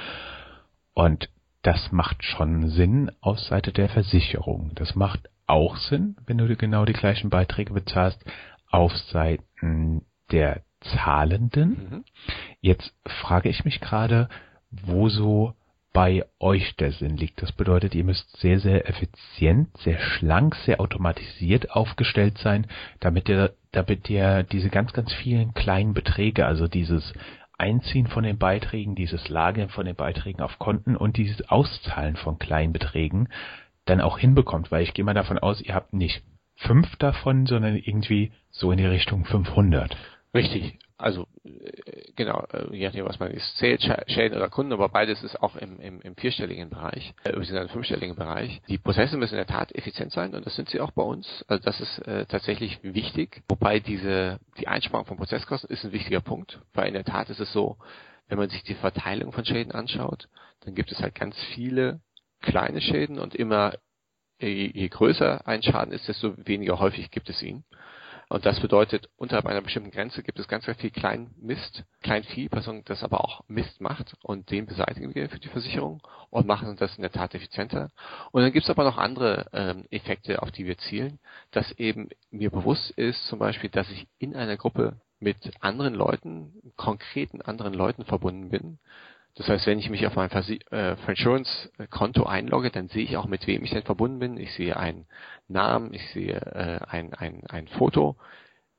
Und 0.95 1.29
das 1.63 1.93
macht 1.93 2.25
schon 2.25 2.69
Sinn 2.71 3.11
aus 3.21 3.47
Seite 3.49 3.73
der 3.73 3.89
Versicherung. 3.89 4.73
Das 4.75 4.95
macht 4.95 5.29
auch 5.47 5.77
Sinn, 5.77 6.17
wenn 6.27 6.39
du 6.39 6.55
genau 6.57 6.85
die 6.85 6.93
gleichen 6.93 7.31
Beiträge 7.31 7.73
bezahlst, 7.73 8.25
auf 8.71 8.97
Seiten 8.97 10.05
der 10.31 10.63
Zahlenden. 10.81 11.71
Mhm. 11.71 12.05
Jetzt 12.61 12.95
frage 13.05 13.49
ich 13.49 13.65
mich 13.65 13.81
gerade, 13.81 14.29
wo 14.71 15.09
so 15.09 15.55
bei 15.93 16.25
euch 16.39 16.77
der 16.77 16.93
Sinn 16.93 17.17
liegt. 17.17 17.43
Das 17.43 17.51
bedeutet, 17.51 17.95
ihr 17.95 18.05
müsst 18.05 18.37
sehr, 18.37 18.61
sehr 18.61 18.89
effizient, 18.89 19.77
sehr 19.79 19.99
schlank, 19.99 20.55
sehr 20.65 20.81
automatisiert 20.81 21.71
aufgestellt 21.71 22.39
sein, 22.39 22.67
damit 23.01 23.29
ihr, 23.29 23.55
damit 23.73 24.09
ihr 24.11 24.43
diese 24.45 24.69
ganz, 24.69 24.93
ganz 24.93 25.13
vielen 25.15 25.55
kleinen 25.55 25.95
Beträge, 25.95 26.47
also 26.47 26.69
dieses 26.69 27.15
Einziehen 27.59 28.07
von 28.07 28.25
den 28.25 28.39
Beiträgen, 28.39 28.95
dieses 28.95 29.29
Lagern 29.29 29.69
von 29.69 29.85
den 29.85 29.97
Beiträgen 29.97 30.41
auf 30.41 30.59
Konten 30.59 30.97
und 30.97 31.17
dieses 31.17 31.49
Auszahlen 31.49 32.17
von 32.17 32.39
kleinen 32.39 32.73
Beträgen 32.73 33.29
dann 33.85 34.01
auch 34.01 34.19
hinbekommt, 34.19 34.71
weil 34.71 34.83
ich 34.83 34.95
gehe 34.95 35.05
mal 35.05 35.15
davon 35.15 35.39
aus, 35.39 35.61
ihr 35.61 35.75
habt 35.75 35.93
nicht 35.93 36.23
fünf 36.57 36.97
davon, 36.97 37.47
sondern 37.47 37.77
irgendwie 37.77 38.33
so 38.51 38.71
in 38.71 38.79
die 38.79 38.87
Richtung 38.87 39.25
500. 39.25 39.97
Richtig. 40.35 40.79
Also 40.99 41.29
äh, 41.45 42.13
genau, 42.17 42.45
äh, 42.53 42.77
je 42.77 42.87
nachdem, 42.87 43.07
was 43.07 43.21
man 43.21 43.31
ist, 43.31 43.57
zählt 43.57 43.83
Schäden 44.09 44.37
oder 44.37 44.51
Kunden, 44.51 44.73
aber 44.73 44.89
beides 44.89 45.23
ist 45.23 45.41
auch 45.41 45.55
im, 45.55 45.79
im, 45.79 46.01
im 46.01 46.17
vierstelligen 46.17 46.71
Bereich, 46.71 47.15
äh, 47.25 47.31
im 47.31 47.69
fünfstelligen 47.69 48.17
Bereich. 48.17 48.61
Die 48.69 48.79
Prozesse 48.79 49.17
müssen 49.17 49.35
in 49.35 49.39
der 49.39 49.47
Tat 49.47 49.73
effizient 49.75 50.11
sein 50.11 50.35
und 50.35 50.45
das 50.45 50.57
sind 50.57 50.69
sie 50.69 50.81
auch 50.81 50.91
bei 50.91 51.03
uns. 51.03 51.45
Also 51.47 51.63
das 51.63 51.81
ist 51.81 51.99
äh, 52.01 52.27
tatsächlich 52.27 52.81
wichtig. 52.83 53.43
Wobei 53.49 53.79
diese 53.79 54.41
die 54.59 54.67
Einsparung 54.67 55.07
von 55.07 55.17
Prozesskosten 55.17 55.71
ist 55.71 55.85
ein 55.85 55.93
wichtiger 55.93 56.21
Punkt, 56.21 56.61
weil 56.75 56.89
in 56.89 56.95
der 56.95 57.05
Tat 57.05 57.31
ist 57.31 57.41
es 57.41 57.53
so, 57.53 57.79
wenn 58.27 58.39
man 58.39 58.51
sich 58.51 58.65
die 58.65 58.75
Verteilung 58.75 59.33
von 59.33 59.45
Schäden 59.45 59.73
anschaut, 59.73 60.29
dann 60.65 60.75
gibt 60.75 60.91
es 60.91 60.99
halt 61.01 61.15
ganz 61.15 61.37
viele 61.55 62.01
kleine 62.43 62.81
Schäden 62.81 63.21
und 63.21 63.37
immer 63.37 63.75
je, 64.41 64.71
je 64.75 64.89
größer 64.89 65.47
ein 65.47 65.63
Schaden 65.63 65.93
ist, 65.93 66.09
desto 66.09 66.35
weniger 66.45 66.81
häufig 66.81 67.13
gibt 67.13 67.31
es 67.31 67.41
ihn. 67.41 67.65
Und 68.29 68.45
das 68.45 68.61
bedeutet, 68.61 69.09
unterhalb 69.17 69.47
einer 69.47 69.63
bestimmten 69.63 69.91
Grenze 69.91 70.23
gibt 70.23 70.39
es 70.39 70.49
ganz, 70.49 70.67
ganz 70.67 70.79
viel 70.79 70.91
klein 70.91 71.31
Mist, 71.41 71.85
klein 72.03 72.25
Vieh, 72.25 72.49
das 72.85 73.03
aber 73.03 73.25
auch 73.25 73.43
Mist 73.49 73.81
macht. 73.81 74.15
Und 74.23 74.51
den 74.51 74.67
beseitigen 74.67 75.15
wir 75.15 75.31
für 75.31 75.39
die 75.39 75.49
Versicherung 75.49 76.03
und 76.31 76.47
machen 76.47 76.77
das 76.77 76.95
in 76.97 77.03
der 77.03 77.13
Tat 77.13 77.35
effizienter. 77.35 77.91
Und 78.31 78.43
dann 78.43 78.53
gibt 78.53 78.65
es 78.65 78.71
aber 78.71 78.85
noch 78.85 78.99
andere 78.99 79.47
ähm, 79.53 79.87
Effekte, 79.91 80.43
auf 80.43 80.51
die 80.51 80.67
wir 80.67 80.77
zielen, 80.79 81.19
dass 81.53 81.73
eben 81.73 82.11
mir 82.31 82.51
bewusst 82.51 82.91
ist, 82.93 83.27
zum 83.29 83.39
Beispiel, 83.39 83.71
dass 83.71 83.91
ich 83.91 84.07
in 84.19 84.37
einer 84.37 84.57
Gruppe 84.57 85.01
mit 85.21 85.51
anderen 85.61 85.95
Leuten, 85.95 86.73
konkreten 86.77 87.41
anderen 87.43 87.75
Leuten 87.75 88.05
verbunden 88.05 88.51
bin, 88.51 88.79
das 89.37 89.49
heißt, 89.49 89.67
wenn 89.67 89.79
ich 89.79 89.89
mich 89.89 90.07
auf 90.07 90.17
mein 90.17 90.31
äh, 90.31 90.97
Insurance-Konto 91.07 92.25
einlogge, 92.25 92.71
dann 92.71 92.89
sehe 92.89 93.05
ich 93.05 93.17
auch, 93.17 93.27
mit 93.27 93.47
wem 93.47 93.63
ich 93.63 93.71
denn 93.71 93.85
verbunden 93.85 94.19
bin. 94.19 94.37
Ich 94.37 94.53
sehe 94.55 94.77
einen 94.77 95.07
Namen, 95.47 95.95
ich 95.95 96.05
sehe 96.11 96.35
äh, 96.35 96.81
ein, 96.89 97.15
ein, 97.15 97.43
ein 97.49 97.69
Foto. 97.69 98.17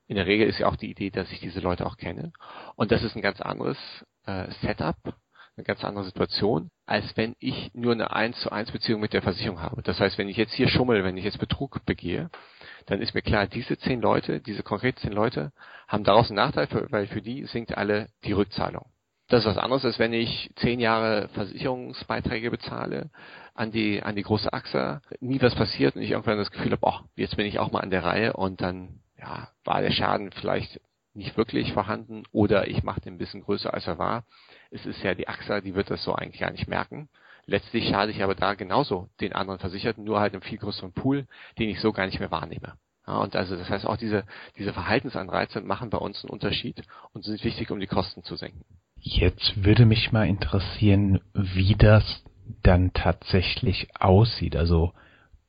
In 0.06 0.16
der 0.16 0.26
Regel 0.26 0.48
ist 0.48 0.58
ja 0.58 0.68
auch 0.68 0.76
die 0.76 0.90
Idee, 0.90 1.10
dass 1.10 1.32
ich 1.32 1.40
diese 1.40 1.60
Leute 1.60 1.86
auch 1.86 1.96
kenne. 1.96 2.32
Und 2.76 2.90
das 2.92 3.02
ist 3.02 3.16
ein 3.16 3.22
ganz 3.22 3.40
anderes 3.40 3.78
äh, 4.26 4.50
Setup, 4.60 4.96
eine 5.56 5.64
ganz 5.64 5.82
andere 5.84 6.04
Situation, 6.04 6.70
als 6.84 7.16
wenn 7.16 7.36
ich 7.38 7.70
nur 7.74 7.92
eine 7.92 8.12
1 8.12 8.40
zu 8.40 8.50
1 8.50 8.70
Beziehung 8.72 9.00
mit 9.00 9.12
der 9.12 9.22
Versicherung 9.22 9.60
habe. 9.60 9.82
Das 9.82 9.98
heißt, 9.98 10.18
wenn 10.18 10.28
ich 10.28 10.36
jetzt 10.36 10.52
hier 10.52 10.68
schummel, 10.68 11.04
wenn 11.04 11.16
ich 11.16 11.24
jetzt 11.24 11.38
Betrug 11.38 11.84
begehe, 11.86 12.28
dann 12.86 13.00
ist 13.00 13.14
mir 13.14 13.22
klar, 13.22 13.46
diese 13.46 13.78
zehn 13.78 14.00
Leute, 14.00 14.40
diese 14.40 14.62
konkreten 14.62 14.98
zehn 14.98 15.12
Leute, 15.12 15.52
haben 15.88 16.04
daraus 16.04 16.28
einen 16.28 16.36
Nachteil, 16.36 16.68
weil 16.90 17.06
für 17.06 17.22
die 17.22 17.46
sinkt 17.46 17.76
alle 17.76 18.08
die 18.24 18.32
Rückzahlung. 18.32 18.90
Das 19.30 19.44
ist 19.44 19.46
was 19.46 19.58
anderes, 19.58 19.84
als 19.84 20.00
wenn 20.00 20.12
ich 20.12 20.50
zehn 20.56 20.80
Jahre 20.80 21.28
Versicherungsbeiträge 21.34 22.50
bezahle 22.50 23.10
an 23.54 23.70
die, 23.70 24.02
an 24.02 24.16
die 24.16 24.24
große 24.24 24.52
AXA, 24.52 25.02
nie 25.20 25.40
was 25.40 25.54
passiert 25.54 25.94
und 25.94 26.02
ich 26.02 26.10
irgendwann 26.10 26.36
das 26.36 26.50
Gefühl 26.50 26.72
habe, 26.72 26.82
oh, 26.82 26.98
jetzt 27.14 27.36
bin 27.36 27.46
ich 27.46 27.60
auch 27.60 27.70
mal 27.70 27.78
an 27.78 27.90
der 27.90 28.02
Reihe 28.02 28.32
und 28.32 28.60
dann, 28.60 28.98
ja, 29.16 29.48
war 29.62 29.82
der 29.82 29.92
Schaden 29.92 30.32
vielleicht 30.32 30.80
nicht 31.14 31.36
wirklich 31.36 31.72
vorhanden 31.72 32.24
oder 32.32 32.66
ich 32.66 32.82
mache 32.82 33.02
den 33.02 33.14
ein 33.14 33.18
bisschen 33.18 33.42
größer 33.42 33.72
als 33.72 33.86
er 33.86 33.98
war. 33.98 34.24
Es 34.72 34.84
ist 34.84 35.00
ja 35.04 35.14
die 35.14 35.28
AXA, 35.28 35.60
die 35.60 35.76
wird 35.76 35.92
das 35.92 36.02
so 36.02 36.12
eigentlich 36.12 36.40
gar 36.40 36.50
nicht 36.50 36.66
merken. 36.66 37.08
Letztlich 37.46 37.88
schade 37.88 38.10
ich 38.10 38.24
aber 38.24 38.34
da 38.34 38.54
genauso 38.54 39.10
den 39.20 39.32
anderen 39.32 39.60
Versicherten, 39.60 40.02
nur 40.02 40.18
halt 40.18 40.34
im 40.34 40.42
viel 40.42 40.58
größeren 40.58 40.92
Pool, 40.92 41.28
den 41.56 41.68
ich 41.68 41.80
so 41.80 41.92
gar 41.92 42.06
nicht 42.06 42.18
mehr 42.18 42.32
wahrnehme. 42.32 42.74
Ja, 43.06 43.18
und 43.18 43.36
also 43.36 43.56
das 43.56 43.70
heißt 43.70 43.86
auch 43.86 43.96
diese, 43.96 44.24
diese 44.58 44.72
Verhaltensanreize 44.72 45.60
machen 45.60 45.90
bei 45.90 45.98
uns 45.98 46.24
einen 46.24 46.30
Unterschied 46.30 46.82
und 47.12 47.24
sind 47.24 47.44
wichtig, 47.44 47.70
um 47.70 47.78
die 47.78 47.86
Kosten 47.86 48.24
zu 48.24 48.34
senken. 48.34 48.64
Jetzt 49.00 49.64
würde 49.64 49.86
mich 49.86 50.12
mal 50.12 50.28
interessieren, 50.28 51.20
wie 51.32 51.74
das 51.74 52.22
dann 52.62 52.92
tatsächlich 52.92 53.88
aussieht. 53.98 54.56
Also 54.56 54.92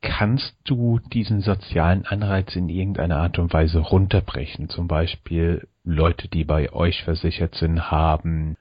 kannst 0.02 0.56
du 0.64 1.00
diesen 1.00 1.42
sozialen 1.42 2.06
Anreiz 2.06 2.56
in 2.56 2.70
irgendeiner 2.70 3.18
Art 3.18 3.40
und 3.40 3.54
Weise 3.54 3.80
runterbrechen? 3.80 4.70
Zum 4.70 4.88
Beispiel 4.88 5.68
Leute, 5.84 6.28
die 6.28 6.44
bei 6.44 6.72
euch 6.72 7.04
versichert 7.04 7.56
sind, 7.56 7.92
haben 7.92 8.56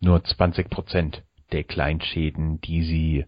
nur 0.00 0.22
20 0.22 0.70
Prozent 0.70 1.22
der 1.52 1.64
Kleinschäden, 1.64 2.60
die 2.60 2.82
sie 2.82 3.26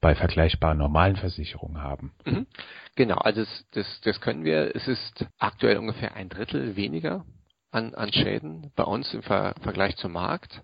bei 0.00 0.14
vergleichbaren 0.14 0.78
normalen 0.78 1.16
Versicherungen 1.16 1.82
haben. 1.82 2.12
Mhm. 2.24 2.46
Genau, 2.94 3.16
also 3.16 3.40
das, 3.40 3.66
das, 3.72 4.00
das 4.02 4.20
können 4.20 4.44
wir. 4.44 4.74
Es 4.76 4.86
ist 4.86 5.26
aktuell 5.38 5.78
ungefähr 5.78 6.14
ein 6.14 6.28
Drittel 6.28 6.76
weniger 6.76 7.24
an, 7.70 7.94
an 7.94 8.12
Schäden 8.12 8.72
bei 8.76 8.84
uns 8.84 9.12
im 9.14 9.22
Ver 9.22 9.54
Vergleich 9.62 9.96
zum 9.96 10.12
Markt. 10.12 10.62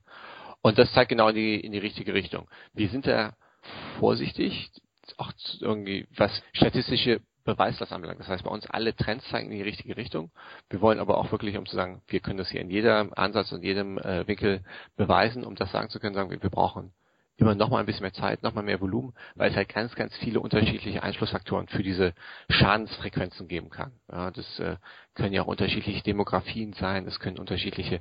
Und 0.62 0.78
das 0.78 0.92
zeigt 0.92 1.10
genau 1.10 1.28
in 1.28 1.34
die, 1.34 1.60
in 1.60 1.72
die 1.72 1.78
richtige 1.78 2.14
Richtung. 2.14 2.48
Wir 2.72 2.88
sind 2.88 3.06
da 3.06 3.34
vorsichtig, 3.98 4.70
auch 5.18 5.32
irgendwie, 5.60 6.06
was 6.16 6.42
statistische 6.52 7.20
Beweislast 7.44 7.92
anbelangt. 7.92 8.20
Das 8.20 8.28
heißt, 8.28 8.44
bei 8.44 8.50
uns 8.50 8.66
alle 8.66 8.96
Trends 8.96 9.28
zeigen 9.28 9.50
in 9.50 9.58
die 9.58 9.62
richtige 9.62 9.96
Richtung. 9.98 10.30
Wir 10.70 10.80
wollen 10.80 10.98
aber 10.98 11.18
auch 11.18 11.30
wirklich, 11.30 11.58
um 11.58 11.66
zu 11.66 11.76
sagen, 11.76 12.02
wir 12.06 12.20
können 12.20 12.38
das 12.38 12.50
hier 12.50 12.62
in 12.62 12.70
jedem 12.70 13.12
Ansatz 13.12 13.52
und 13.52 13.62
jedem 13.62 13.98
äh, 13.98 14.26
Winkel 14.26 14.64
beweisen, 14.96 15.44
um 15.44 15.54
das 15.54 15.70
sagen 15.70 15.90
zu 15.90 16.00
können, 16.00 16.14
sagen 16.14 16.30
wir, 16.30 16.42
wir 16.42 16.50
brauchen 16.50 16.94
immer 17.36 17.54
noch 17.54 17.68
mal 17.68 17.80
ein 17.80 17.86
bisschen 17.86 18.02
mehr 18.02 18.12
Zeit, 18.12 18.42
noch 18.42 18.54
mal 18.54 18.62
mehr 18.62 18.80
Volumen, 18.80 19.12
weil 19.34 19.50
es 19.50 19.56
halt 19.56 19.68
ganz, 19.68 19.94
ganz 19.94 20.16
viele 20.18 20.40
unterschiedliche 20.40 21.02
Einflussfaktoren 21.02 21.66
für 21.68 21.82
diese 21.82 22.14
Schadensfrequenzen 22.48 23.48
geben 23.48 23.70
kann. 23.70 23.92
Ja, 24.10 24.30
das 24.30 24.58
äh, 24.60 24.76
können 25.14 25.32
ja 25.32 25.42
auch 25.42 25.48
unterschiedliche 25.48 26.02
Demografien 26.02 26.72
sein, 26.74 27.06
es 27.06 27.18
können 27.18 27.38
unterschiedliche 27.38 28.00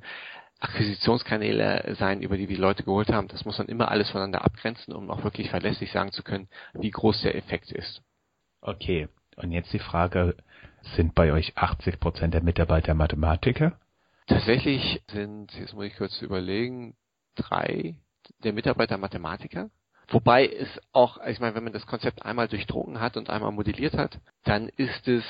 Akquisitionskanäle 0.60 1.96
sein, 2.00 2.22
über 2.22 2.38
die 2.38 2.48
wir 2.48 2.56
die 2.56 2.62
Leute 2.62 2.84
geholt 2.84 3.10
haben. 3.10 3.28
Das 3.28 3.44
muss 3.44 3.58
man 3.58 3.68
immer 3.68 3.90
alles 3.90 4.10
voneinander 4.10 4.46
abgrenzen, 4.46 4.94
um 4.94 5.10
auch 5.10 5.24
wirklich 5.24 5.50
verlässlich 5.50 5.92
sagen 5.92 6.12
zu 6.12 6.24
können, 6.24 6.48
wie 6.74 6.92
groß 6.92 7.24
der 7.24 7.36
Effekt 7.36 7.72
ist. 7.72 8.02
Okay, 8.62 9.10
und 9.36 9.52
jetzt 9.52 9.74
die 9.74 9.80
Frage, 9.80 10.38
sind 10.96 11.16
bei 11.16 11.34
euch 11.34 11.58
80 11.58 12.00
Prozent 12.00 12.34
der 12.34 12.44
Mitarbeiter 12.44 12.94
Mathematiker? 12.94 13.78
Tatsächlich 14.28 15.02
sind, 15.12 15.52
jetzt 15.60 15.74
muss 15.74 15.86
ich 15.86 15.98
kurz 15.98 16.22
überlegen, 16.22 16.96
drei 17.36 17.96
der 18.44 18.54
Mitarbeiter 18.54 18.98
Mathematiker. 18.98 19.70
Wobei 20.10 20.48
es 20.48 20.68
auch, 20.92 21.18
ich 21.26 21.40
meine, 21.40 21.56
wenn 21.56 21.64
man 21.64 21.74
das 21.74 21.86
Konzept 21.86 22.26
einmal 22.26 22.48
durchdrungen 22.48 23.00
hat 23.00 23.18
und 23.18 23.30
einmal 23.30 23.52
modelliert 23.52 23.94
hat, 23.96 24.20
dann 24.44 24.70
ist 24.70 25.08
es 25.08 25.24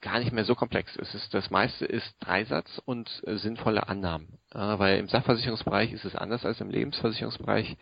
gar 0.00 0.18
nicht 0.18 0.32
mehr 0.32 0.44
so 0.44 0.54
komplex. 0.54 0.96
Es 0.96 1.14
ist, 1.14 1.34
das 1.34 1.50
meiste 1.50 1.84
ist 1.84 2.14
Dreisatz 2.20 2.80
und 2.84 3.22
äh, 3.26 3.36
sinnvolle 3.36 3.88
Annahmen. 3.88 4.38
Äh, 4.52 4.58
weil 4.58 4.98
im 4.98 5.08
Sachversicherungsbereich 5.08 5.92
ist 5.92 6.04
es 6.04 6.14
anders 6.14 6.44
als 6.44 6.60
im 6.60 6.70
Lebensversicherungsbereich. 6.70 7.76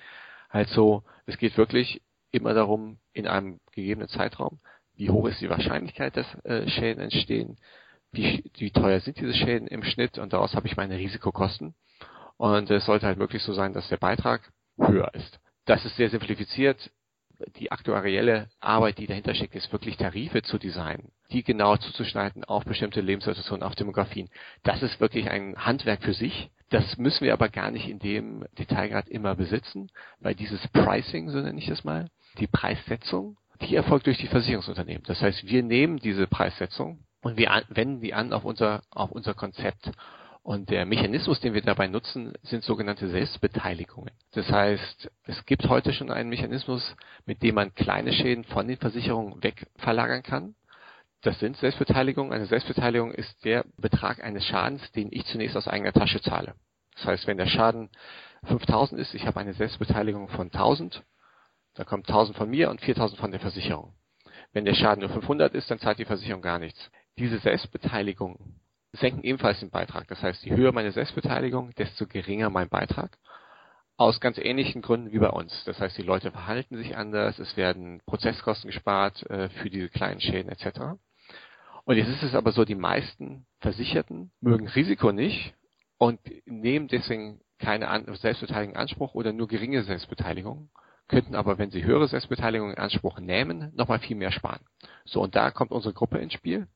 Halt 0.51 0.69
so, 0.71 1.03
es 1.27 1.39
geht 1.39 1.57
wirklich 1.57 2.03
immer 2.31 2.55
darum, 2.55 2.99
in 3.13 3.27
einem 3.27 3.61
gegebenen 3.73 4.09
Zeitraum, 4.09 4.61
wie 4.97 5.11
hoch 5.11 5.27
ist 5.27 5.41
die 5.41 5.51
Wahrscheinlichkeit, 5.51 6.17
dass 6.17 6.27
äh, 6.45 6.69
Schäden 6.69 7.03
entstehen, 7.03 7.59
wie, 8.13 8.51
wie 8.57 8.71
teuer 8.71 9.01
sind 9.01 9.19
diese 9.19 9.35
Schäden 9.35 9.67
im 9.67 9.83
Schnitt 9.83 10.19
und 10.19 10.33
daraus 10.33 10.55
habe 10.55 10.67
ich 10.67 10.77
meine 10.77 10.97
Risikokosten. 10.97 11.75
Und 12.37 12.71
es 12.71 12.85
sollte 12.85 13.07
halt 13.07 13.19
wirklich 13.19 13.43
so 13.43 13.53
sein, 13.53 13.73
dass 13.73 13.89
der 13.89 13.97
Beitrag 13.97 14.53
höher 14.79 15.13
ist. 15.15 15.39
Das 15.67 15.85
ist 15.85 15.97
sehr 15.97 16.11
simplifiziert. 16.11 16.91
die 17.57 17.73
aktuarielle 17.73 18.49
Arbeit, 18.61 18.99
die 18.99 19.09
dahinter 19.09 19.35
steckt, 19.35 19.57
ist 19.57 19.73
wirklich 19.73 19.97
Tarife 19.97 20.43
zu 20.43 20.57
designen, 20.57 21.11
die 21.33 21.43
genau 21.43 21.77
zuzuschneiden 21.77 22.45
auf 22.45 22.65
bestimmte 22.65 23.01
Lebenssituationen, 23.01 23.65
auf 23.65 23.75
Demografien. 23.75 24.29
Das 24.63 24.83
ist 24.83 25.01
wirklich 25.01 25.29
ein 25.31 25.57
Handwerk 25.57 26.03
für 26.03 26.15
sich. 26.15 26.51
Das 26.71 26.97
müssen 26.97 27.25
wir 27.25 27.33
aber 27.33 27.49
gar 27.49 27.71
nicht 27.71 27.89
in 27.89 27.99
dem 27.99 28.45
Detailgrad 28.59 29.09
immer 29.09 29.35
besitzen, 29.35 29.91
weil 30.21 30.35
dieses 30.35 30.67
Pricing, 30.69 31.29
so 31.31 31.41
nenne 31.41 31.59
ich 31.59 31.67
das 31.67 31.85
mal, 31.85 32.09
die 32.39 32.47
Preissetzung, 32.47 33.37
die 33.61 33.77
erfolgt 33.77 34.07
durch 34.07 34.19
die 34.19 34.29
Versicherungsunternehmen. 34.29 35.05
Das 35.07 35.21
heißt, 35.21 35.47
wir 35.47 35.63
nehmen 35.63 35.99
diese 35.99 36.27
Preissetzung 36.27 37.05
und 37.23 37.37
wir 37.37 37.63
wenden 37.69 38.01
die 38.01 38.15
an 38.15 38.33
auf 38.33 38.45
unser, 38.45 38.83
auf 38.91 39.11
unser 39.11 39.35
Konzept. 39.35 39.91
Und 40.45 40.69
der 40.69 40.85
Mechanismus, 40.85 41.41
den 41.41 41.55
wir 41.55 41.63
dabei 41.63 41.87
nutzen, 41.87 42.35
sind 42.43 42.65
sogenannte 42.65 43.09
Selbstbeteiligungen. 43.09 44.11
Das 44.33 44.47
heißt, 44.51 45.11
es 45.25 45.47
gibt 45.47 45.67
heute 45.71 45.95
schon 45.95 46.11
einen 46.11 46.29
Mechanismus, 46.29 46.95
mit 47.25 47.43
dem 47.43 47.55
man 47.55 47.75
kleine 47.75 48.13
Schäden 48.13 48.45
von 48.45 48.69
den 48.69 48.77
Versicherungen 48.77 49.43
wegverlagern 49.43 50.23
kann. 50.23 50.55
Das 51.23 51.41
sind 51.41 51.57
Selbstbeteiligungen. 51.57 52.35
Eine 52.35 52.45
Selbstbeteiligung 52.45 53.13
ist 53.13 53.43
der 53.47 53.65
Betrag 53.79 54.23
eines 54.23 54.45
Schadens, 54.45 54.93
den 54.93 55.09
ich 55.11 55.25
zunächst 55.25 55.57
aus 55.57 55.67
eigener 55.67 55.95
Tasche 55.95 56.21
zahle. 56.21 56.55
Das 56.95 57.07
heißt, 57.07 57.27
wenn 57.27 57.39
der 57.39 57.47
Schaden 57.47 57.89
5000 58.45 59.01
ist, 59.01 59.15
ich 59.15 59.27
habe 59.27 59.41
eine 59.41 59.55
Selbstbeteiligung 59.55 60.29
von 60.29 60.53
1000, 60.53 61.03
dann 61.73 61.87
kommt 61.87 62.07
1000 62.07 62.37
von 62.37 62.51
mir 62.51 62.69
und 62.69 62.83
4000 62.83 63.19
von 63.19 63.31
der 63.31 63.41
Versicherung. 63.41 63.95
Wenn 64.53 64.67
der 64.67 64.75
Schaden 64.75 65.01
nur 65.01 65.11
500 65.11 65.55
ist, 65.55 65.71
dann 65.71 65.79
zahlt 65.79 65.99
die 65.99 66.05
Versicherung 66.05 66.43
gar 66.43 66.59
nichts. 66.59 66.91
Diese 67.17 67.39
Selbstbeteiligung 67.39 68.61
senken 68.95 69.23
ebenfalls 69.23 69.61
den 69.61 69.71
Beitrag. 69.71 70.07
Das 70.09 70.23
heißt, 70.23 70.45
je 70.45 70.57
höher 70.57 70.73
meine 70.73 70.93
Selbstbeteiligung, 70.93 71.75
desto 71.77 72.07
geringer 72.07 72.51
mein 72.51 72.69
Beitrag. 72.69 73.17
Aus 73.97 74.21
ganz 74.21 74.39
ähnlichen 74.39 74.83
Gründen 74.83 75.13
wie 75.13 75.19
bei 75.19 75.31
uns. 75.31 75.65
Das 75.65 75.79
heißt, 75.79 75.97
die 75.97 76.03
Leute 76.03 76.33
verhalten 76.33 76.77
sich 76.77 76.97
anders, 76.97 77.39
es 77.39 77.57
werden 77.57 78.01
Prozesskosten 78.07 78.71
gespart 78.71 79.29
äh, 79.31 79.49
für 79.51 79.71
diese 79.71 79.89
kleinen 79.89 80.21
Schäden 80.21 80.51
etc. 80.51 80.97
Und 81.85 81.97
jetzt 81.97 82.09
ist 82.09 82.23
es 82.23 82.35
aber 82.35 82.53
so, 82.53 82.65
die 82.65 82.75
meisten 82.75 83.47
Versicherten 83.61 84.33
mögen 84.41 84.67
Risiko 84.67 85.13
nicht 85.13 85.55
und 85.99 86.19
nehmen 86.47 86.89
deswegen 86.89 87.41
keine 87.59 88.17
Selbstbeteiligung 88.17 88.75
in 88.75 88.81
Anspruch 88.81 89.15
oder 89.15 89.33
nur 89.33 89.49
geringe 89.49 89.85
Selbstbeteiligung, 89.85 90.71
könnten 91.09 91.35
aber, 91.35 91.59
wenn 91.59 91.71
sie 91.71 91.85
höhere 91.85 92.09
Selbstbeteiligung 92.09 92.71
in 92.71 92.79
Anspruch 92.79 93.21
nehmen, 93.21 93.73
nochmal 93.75 94.01
viel 94.01 94.17
mehr 94.17 94.33
sparen. 94.33 94.61
So, 95.05 95.23
und 95.23 95.37
da 95.37 95.51
kommt 95.51 95.71
unsere 95.71 95.95
Gruppe 95.95 96.19
ins 96.19 96.33
Spiel. 96.33 96.67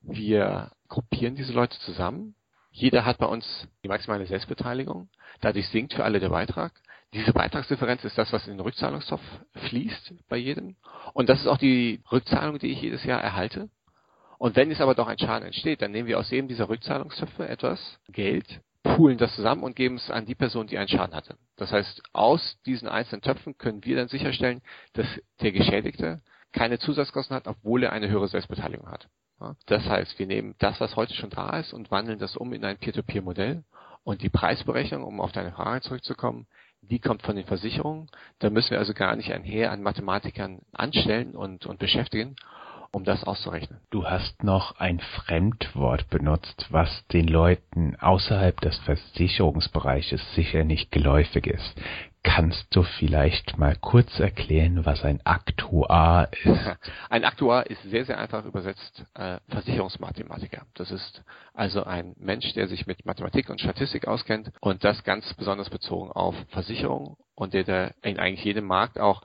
Wir 0.00 0.70
gruppieren 0.88 1.34
diese 1.34 1.52
Leute 1.52 1.78
zusammen. 1.80 2.34
Jeder 2.70 3.04
hat 3.04 3.18
bei 3.18 3.26
uns 3.26 3.68
die 3.82 3.88
maximale 3.88 4.26
Selbstbeteiligung. 4.26 5.08
Dadurch 5.40 5.68
sinkt 5.68 5.94
für 5.94 6.04
alle 6.04 6.20
der 6.20 6.28
Beitrag. 6.28 6.72
Diese 7.14 7.32
Beitragsdifferenz 7.32 8.04
ist 8.04 8.18
das, 8.18 8.32
was 8.32 8.46
in 8.46 8.54
den 8.54 8.60
Rückzahlungstopf 8.60 9.22
fließt 9.68 10.14
bei 10.28 10.36
jedem. 10.36 10.76
Und 11.14 11.28
das 11.28 11.40
ist 11.40 11.46
auch 11.46 11.56
die 11.56 12.02
Rückzahlung, 12.12 12.58
die 12.58 12.68
ich 12.68 12.82
jedes 12.82 13.04
Jahr 13.04 13.22
erhalte. 13.22 13.70
Und 14.38 14.54
wenn 14.56 14.70
es 14.70 14.80
aber 14.80 14.94
doch 14.94 15.08
ein 15.08 15.18
Schaden 15.18 15.46
entsteht, 15.46 15.82
dann 15.82 15.90
nehmen 15.90 16.06
wir 16.06 16.18
aus 16.18 16.30
jedem 16.30 16.48
dieser 16.48 16.68
Rückzahlungstöpfe 16.68 17.48
etwas 17.48 17.98
Geld, 18.08 18.60
poolen 18.82 19.18
das 19.18 19.34
zusammen 19.34 19.64
und 19.64 19.74
geben 19.74 19.96
es 19.96 20.10
an 20.10 20.26
die 20.26 20.34
Person, 20.34 20.66
die 20.68 20.78
einen 20.78 20.88
Schaden 20.88 21.14
hatte. 21.14 21.36
Das 21.56 21.72
heißt, 21.72 22.02
aus 22.12 22.58
diesen 22.64 22.88
einzelnen 22.88 23.22
Töpfen 23.22 23.58
können 23.58 23.84
wir 23.84 23.96
dann 23.96 24.08
sicherstellen, 24.08 24.62
dass 24.92 25.06
der 25.40 25.52
Geschädigte 25.52 26.22
keine 26.52 26.78
Zusatzkosten 26.78 27.34
hat, 27.34 27.48
obwohl 27.48 27.82
er 27.82 27.92
eine 27.92 28.08
höhere 28.08 28.28
Selbstbeteiligung 28.28 28.88
hat. 28.90 29.08
Das 29.66 29.84
heißt, 29.84 30.18
wir 30.18 30.26
nehmen 30.26 30.54
das, 30.58 30.80
was 30.80 30.96
heute 30.96 31.14
schon 31.14 31.30
da 31.30 31.58
ist 31.58 31.72
und 31.72 31.90
wandeln 31.90 32.18
das 32.18 32.36
um 32.36 32.52
in 32.52 32.64
ein 32.64 32.78
Peer-to-Peer-Modell. 32.78 33.64
Und 34.04 34.22
die 34.22 34.30
Preisberechnung, 34.30 35.04
um 35.04 35.20
auf 35.20 35.32
deine 35.32 35.52
Frage 35.52 35.82
zurückzukommen, 35.82 36.46
die 36.80 36.98
kommt 36.98 37.22
von 37.22 37.36
den 37.36 37.44
Versicherungen. 37.44 38.08
Da 38.38 38.50
müssen 38.50 38.70
wir 38.70 38.78
also 38.78 38.94
gar 38.94 39.14
nicht 39.16 39.32
ein 39.32 39.42
Heer 39.42 39.70
an 39.70 39.82
Mathematikern 39.82 40.60
anstellen 40.72 41.34
und, 41.34 41.66
und 41.66 41.78
beschäftigen, 41.78 42.36
um 42.90 43.04
das 43.04 43.24
auszurechnen. 43.24 43.80
Du 43.90 44.06
hast 44.06 44.42
noch 44.42 44.78
ein 44.78 45.00
Fremdwort 45.00 46.08
benutzt, 46.08 46.66
was 46.70 47.06
den 47.08 47.28
Leuten 47.28 47.96
außerhalb 47.96 48.60
des 48.60 48.78
Versicherungsbereiches 48.78 50.22
sicher 50.34 50.64
nicht 50.64 50.90
geläufig 50.90 51.46
ist. 51.46 51.74
Kannst 52.22 52.66
du 52.74 52.82
vielleicht 52.82 53.58
mal 53.58 53.76
kurz 53.76 54.18
erklären, 54.18 54.84
was 54.84 55.04
ein 55.04 55.20
Aktuar 55.24 56.28
ist? 56.44 56.76
Ein 57.10 57.24
Aktuar 57.24 57.66
ist 57.66 57.82
sehr, 57.84 58.04
sehr 58.04 58.18
einfach 58.18 58.44
übersetzt 58.44 59.04
äh, 59.14 59.38
Versicherungsmathematiker. 59.48 60.66
Das 60.74 60.90
ist 60.90 61.22
also 61.54 61.84
ein 61.84 62.14
Mensch, 62.18 62.52
der 62.54 62.66
sich 62.68 62.86
mit 62.86 63.06
Mathematik 63.06 63.50
und 63.50 63.60
Statistik 63.60 64.06
auskennt 64.08 64.50
und 64.60 64.84
das 64.84 65.04
ganz 65.04 65.32
besonders 65.34 65.70
bezogen 65.70 66.10
auf 66.10 66.34
Versicherung 66.48 67.16
und 67.34 67.54
der 67.54 67.64
da 67.64 67.90
in 68.02 68.18
eigentlich 68.18 68.44
jedem 68.44 68.66
Markt 68.66 68.98
auch 68.98 69.22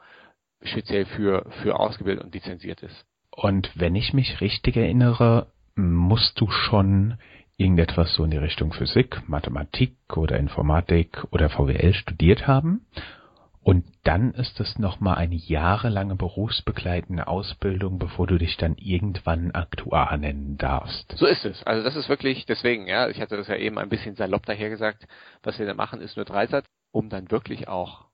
speziell 0.62 1.06
für, 1.06 1.46
für 1.62 1.80
ausgebildet 1.80 2.24
und 2.24 2.34
lizenziert 2.34 2.82
ist. 2.84 3.06
Und 3.32 3.72
wenn 3.76 3.96
ich 3.96 4.14
mich 4.14 4.40
richtig 4.40 4.78
erinnere, 4.78 5.48
musst 5.76 6.40
du 6.40 6.50
schon 6.50 7.18
irgendetwas 7.58 8.14
so 8.14 8.24
in 8.24 8.32
die 8.32 8.38
Richtung 8.38 8.74
Physik, 8.74 9.28
Mathematik 9.28 9.96
oder 10.16 10.38
Informatik 10.38 11.24
oder 11.32 11.50
VWL 11.50 11.94
studiert 11.94 12.48
haben. 12.48 12.86
Und 13.64 13.86
dann 14.04 14.34
ist 14.34 14.60
es 14.60 14.78
nochmal 14.78 15.16
eine 15.16 15.36
jahrelange 15.36 16.16
berufsbegleitende 16.16 17.28
Ausbildung, 17.28 17.98
bevor 17.98 18.28
du 18.28 18.38
dich 18.38 18.58
dann 18.58 18.76
irgendwann 18.76 19.52
Aktuar 19.52 20.18
nennen 20.18 20.58
darfst. 20.58 21.14
So 21.18 21.26
ist 21.26 21.46
es. 21.46 21.64
Also 21.64 21.82
das 21.82 21.96
ist 21.96 22.10
wirklich 22.10 22.46
deswegen, 22.46 22.88
ja, 22.88 23.08
ich 23.08 23.22
hatte 23.22 23.38
das 23.38 23.48
ja 23.48 23.56
eben 23.56 23.78
ein 23.78 23.88
bisschen 23.88 24.16
salopp 24.16 24.46
daher 24.46 24.70
gesagt, 24.70 25.08
was 25.44 25.60
wir 25.60 25.66
da 25.66 25.74
machen, 25.74 26.02
ist 26.02 26.18
nur 26.18 26.26
Dreisatz, 26.26 26.66
um 26.92 27.08
dann 27.08 27.32
wirklich 27.32 27.70
auch 27.70 28.08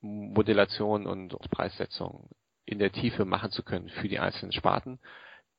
Modellation 0.00 1.06
und 1.06 1.36
Preissetzung 1.50 2.30
in 2.64 2.78
der 2.78 2.92
Tiefe 2.92 3.24
machen 3.24 3.50
zu 3.50 3.64
können 3.64 3.88
für 3.88 4.08
die 4.08 4.20
einzelnen 4.20 4.52
Sparten. 4.52 5.00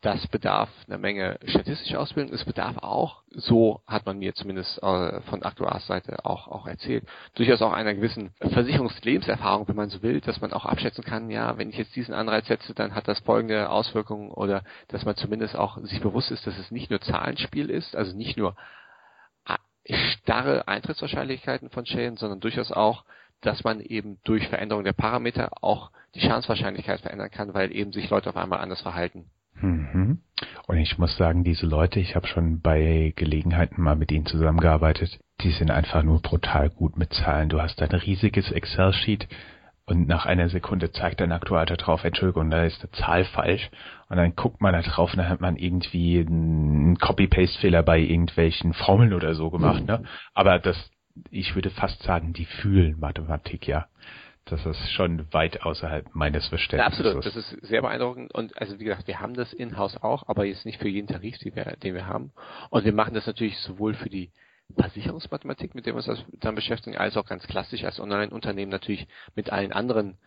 Das 0.02 0.28
bedarf 0.28 0.70
einer 0.88 1.00
Menge 1.00 1.40
statistischer 1.44 2.00
Ausbildung. 2.00 2.32
Es 2.34 2.46
bedarf 2.46 2.78
auch, 2.78 3.24
so 3.32 3.82
hat 3.88 4.06
man 4.06 4.20
mir 4.20 4.36
zumindest 4.36 4.78
äh, 4.84 5.22
von 5.22 5.42
Aktuarsseite 5.42 6.24
auch, 6.24 6.48
auch 6.48 6.68
erzählt, 6.68 7.04
durchaus 7.34 7.64
auch 7.64 7.74
einer 7.74 7.96
gewissen 7.96 8.32
Versicherungslebenserfahrung, 8.40 9.68
wenn 9.68 9.76
man 9.76 9.90
so 9.90 10.04
will, 10.04 10.22
dass 10.22 10.40
man 10.40 10.54
auch 10.54 10.66
abschätzen 10.66 11.04
kann, 11.04 11.32
ja, 11.32 11.58
wenn 11.58 11.70
ich 11.70 11.78
jetzt 11.78 11.96
diesen 11.96 12.14
Anreiz 12.14 12.46
setze, 12.46 12.76
dann 12.76 12.94
hat 12.94 13.08
das 13.08 13.20
folgende 13.22 13.72
Auswirkungen 13.72 14.30
oder 14.30 14.64
dass 14.90 15.04
man 15.04 15.16
zumindest 15.16 15.56
auch 15.56 15.80
sich 15.80 16.00
bewusst 16.00 16.30
ist, 16.30 16.46
dass 16.46 16.58
es 16.60 16.70
nicht 16.70 16.92
nur 16.92 17.02
Zahlenspiel 17.02 17.72
ist, 17.72 17.96
also 17.96 18.16
nicht 18.16 18.38
nur 18.38 18.56
starre 20.22 20.68
Eintrittswahrscheinlichkeiten 20.68 21.70
von 21.70 21.86
Schäden, 21.86 22.18
sondern 22.18 22.40
durchaus 22.40 22.72
auch 22.72 23.04
dass 23.42 23.64
man 23.64 23.82
eben 23.82 24.20
durch 24.24 24.48
Veränderung 24.48 24.84
der 24.84 24.94
Parameter 24.94 25.52
auch 25.62 25.92
die 26.16 26.22
Schadenswahrscheinlichkeit 26.22 27.02
verändern 27.02 27.30
kann, 27.30 27.54
weil 27.54 27.72
eben 27.72 27.94
sich 27.94 28.10
Leute 28.10 28.30
auf 28.30 28.38
einmal 28.38 28.60
anders 28.60 28.82
verhalten. 28.82 29.30
Mhm. 29.62 30.20
Und 30.68 30.78
ich 30.78 30.98
muss 30.98 31.18
sagen, 31.18 31.44
diese 31.44 31.66
Leute, 31.66 32.00
ich 32.00 32.16
habe 32.16 32.28
schon 32.28 32.62
bei 32.62 33.14
Gelegenheiten 33.16 33.82
mal 33.82 33.96
mit 33.96 34.12
ihnen 34.12 34.26
zusammengearbeitet, 34.26 35.20
die 35.42 35.52
sind 35.52 35.72
einfach 35.72 36.04
nur 36.04 36.22
brutal 36.22 36.70
gut 36.70 36.98
mit 36.98 37.14
Zahlen. 37.14 37.50
Du 37.50 37.62
hast 37.62 37.82
ein 37.82 37.92
riesiges 37.92 38.52
Excel-Sheet 38.52 39.28
und 39.86 40.06
nach 40.08 40.26
einer 40.26 40.50
Sekunde 40.50 40.92
zeigt 40.92 41.22
dein 41.22 41.32
Aktuator 41.32 41.78
drauf, 41.78 42.04
Entschuldigung, 42.04 42.50
da 42.50 42.64
ist 42.64 42.82
eine 42.82 42.92
Zahl 42.92 43.24
falsch. 43.24 43.70
Und 44.10 44.18
dann 44.18 44.36
guckt 44.36 44.60
man 44.60 44.74
da 44.74 44.82
drauf 44.82 45.14
und 45.14 45.20
dann 45.20 45.30
hat 45.30 45.40
man 45.40 45.56
irgendwie 45.56 46.20
einen 46.20 46.98
Copy-Paste-Fehler 46.98 47.84
bei 47.84 48.00
irgendwelchen 48.00 48.74
Formeln 48.74 49.14
oder 49.14 49.34
so 49.34 49.50
gemacht. 49.50 49.86
Ne? 49.86 50.04
Aber 50.34 50.60
das, 50.60 50.92
ich 51.32 51.56
würde 51.56 51.70
fast 51.70 52.04
sagen, 52.04 52.34
die 52.34 52.46
fühlen 52.46 53.00
Mathematik, 53.00 53.66
ja. 53.68 53.88
Das 54.50 54.66
ist 54.66 54.92
schon 54.92 55.32
weit 55.34 55.64
außerhalb 55.64 56.14
meines 56.16 56.48
Verständnisses. 56.48 57.00
Ja, 57.00 57.06
absolut. 57.06 57.26
Das 57.26 57.36
ist 57.36 57.50
sehr 57.66 57.82
beeindruckend. 57.82 58.34
Und 58.34 58.58
also 58.58 58.80
wie 58.80 58.86
gesagt, 58.86 59.08
wir 59.08 59.20
haben 59.20 59.34
das 59.34 59.54
in-house 59.54 59.98
auch, 60.02 60.28
aber 60.28 60.46
jetzt 60.46 60.66
nicht 60.66 60.80
für 60.80 60.88
jeden 60.88 61.08
Tarif, 61.08 61.38
den 61.40 61.56
wir, 61.56 61.66
den 61.78 61.94
wir 61.94 62.08
haben. 62.08 62.32
Und 62.70 62.86
wir 62.86 62.94
machen 62.94 63.14
das 63.14 63.28
natürlich 63.28 63.58
sowohl 63.60 63.94
für 63.94 64.10
die 64.10 64.32
Versicherungsmathematik, 64.76 65.76
mit 65.76 65.86
der 65.86 65.94
wir 65.94 66.08
uns 66.08 66.26
dann 66.40 66.56
beschäftigen, 66.56 66.98
als 66.98 67.18
auch 67.18 67.26
ganz 67.26 67.46
klassisch 67.48 67.84
als 67.84 68.00
Online-Unternehmen 68.00 68.72
natürlich 68.72 69.08
mit 69.36 69.52
allen 69.52 69.72
anderen 69.72 70.18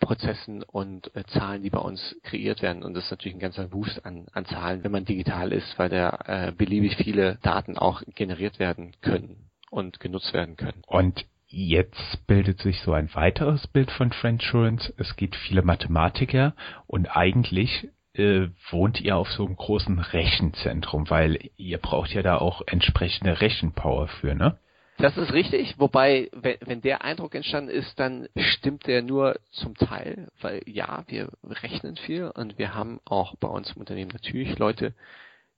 Prozessen 0.00 0.62
und 0.62 1.14
äh, 1.16 1.24
Zahlen, 1.24 1.62
die 1.62 1.70
bei 1.70 1.78
uns 1.78 2.16
kreiert 2.22 2.60
werden. 2.60 2.82
Und 2.82 2.94
das 2.94 3.04
ist 3.04 3.10
natürlich 3.10 3.36
ein 3.36 3.40
ganzer 3.40 3.72
Wust 3.72 4.04
an, 4.04 4.26
an 4.32 4.44
Zahlen, 4.44 4.84
wenn 4.84 4.92
man 4.92 5.04
digital 5.04 5.52
ist, 5.52 5.78
weil 5.78 5.88
da 5.88 6.18
äh, 6.26 6.52
beliebig 6.52 6.96
viele 6.96 7.36
Daten 7.42 7.78
auch 7.78 8.02
generiert 8.14 8.58
werden 8.58 8.92
können 9.00 9.48
und 9.70 9.98
genutzt 10.00 10.32
werden 10.34 10.56
können. 10.56 10.82
Und 10.86 11.24
jetzt 11.48 12.26
bildet 12.26 12.60
sich 12.60 12.80
so 12.80 12.92
ein 12.92 13.14
weiteres 13.14 13.66
Bild 13.66 13.90
von 13.90 14.12
Friendsurance. 14.12 14.92
Es 14.96 15.16
gibt 15.16 15.36
viele 15.36 15.62
Mathematiker 15.62 16.54
und 16.86 17.16
eigentlich 17.16 17.88
äh, 18.14 18.48
wohnt 18.70 19.00
ihr 19.00 19.16
auf 19.16 19.30
so 19.30 19.44
einem 19.44 19.56
großen 19.56 19.98
Rechenzentrum, 19.98 21.08
weil 21.10 21.50
ihr 21.56 21.78
braucht 21.78 22.12
ja 22.12 22.22
da 22.22 22.38
auch 22.38 22.62
entsprechende 22.66 23.40
Rechenpower 23.40 24.08
für, 24.08 24.34
ne? 24.34 24.58
Das 24.98 25.18
ist 25.18 25.34
richtig, 25.34 25.78
wobei, 25.78 26.30
wenn, 26.32 26.56
wenn 26.64 26.80
der 26.80 27.04
Eindruck 27.04 27.34
entstanden 27.34 27.68
ist, 27.68 28.00
dann 28.00 28.28
stimmt 28.34 28.86
der 28.86 29.02
nur 29.02 29.38
zum 29.50 29.74
Teil, 29.74 30.28
weil 30.40 30.62
ja, 30.64 31.04
wir 31.08 31.28
rechnen 31.44 31.96
viel 31.96 32.30
und 32.34 32.56
wir 32.56 32.74
haben 32.74 33.00
auch 33.04 33.36
bei 33.36 33.48
uns 33.48 33.72
im 33.72 33.80
Unternehmen 33.80 34.10
natürlich 34.10 34.58
Leute, 34.58 34.94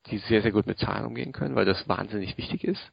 die 0.07 0.19
sehr, 0.19 0.43
sehr 0.43 0.53
gut 0.53 0.67
mit 0.67 0.79
Zahlen 0.79 1.05
umgehen 1.05 1.33
können, 1.33 1.55
weil 1.55 1.67
das 1.67 1.89
wahnsinnig 1.89 2.37
wichtig 2.39 2.65
ist. 2.65 2.93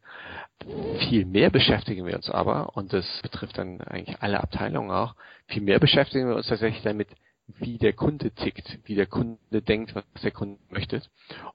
Viel 1.08 1.26
mehr 1.26 1.50
beschäftigen 1.50 2.06
wir 2.06 2.16
uns 2.16 2.30
aber, 2.30 2.76
und 2.76 2.94
das 2.94 3.06
betrifft 3.22 3.58
dann 3.58 3.82
eigentlich 3.82 4.22
alle 4.22 4.42
Abteilungen 4.42 4.92
auch, 4.92 5.16
viel 5.48 5.62
mehr 5.62 5.80
beschäftigen 5.80 6.28
wir 6.28 6.36
uns 6.36 6.48
tatsächlich 6.48 6.84
damit, 6.84 7.08
wie 7.48 7.78
der 7.78 7.94
Kunde 7.94 8.32
tickt, 8.32 8.80
wie 8.86 8.96
der 8.96 9.06
Kunde 9.06 9.62
denkt, 9.62 9.94
was 9.94 10.04
der 10.24 10.32
Kunde 10.32 10.60
möchte. 10.70 11.02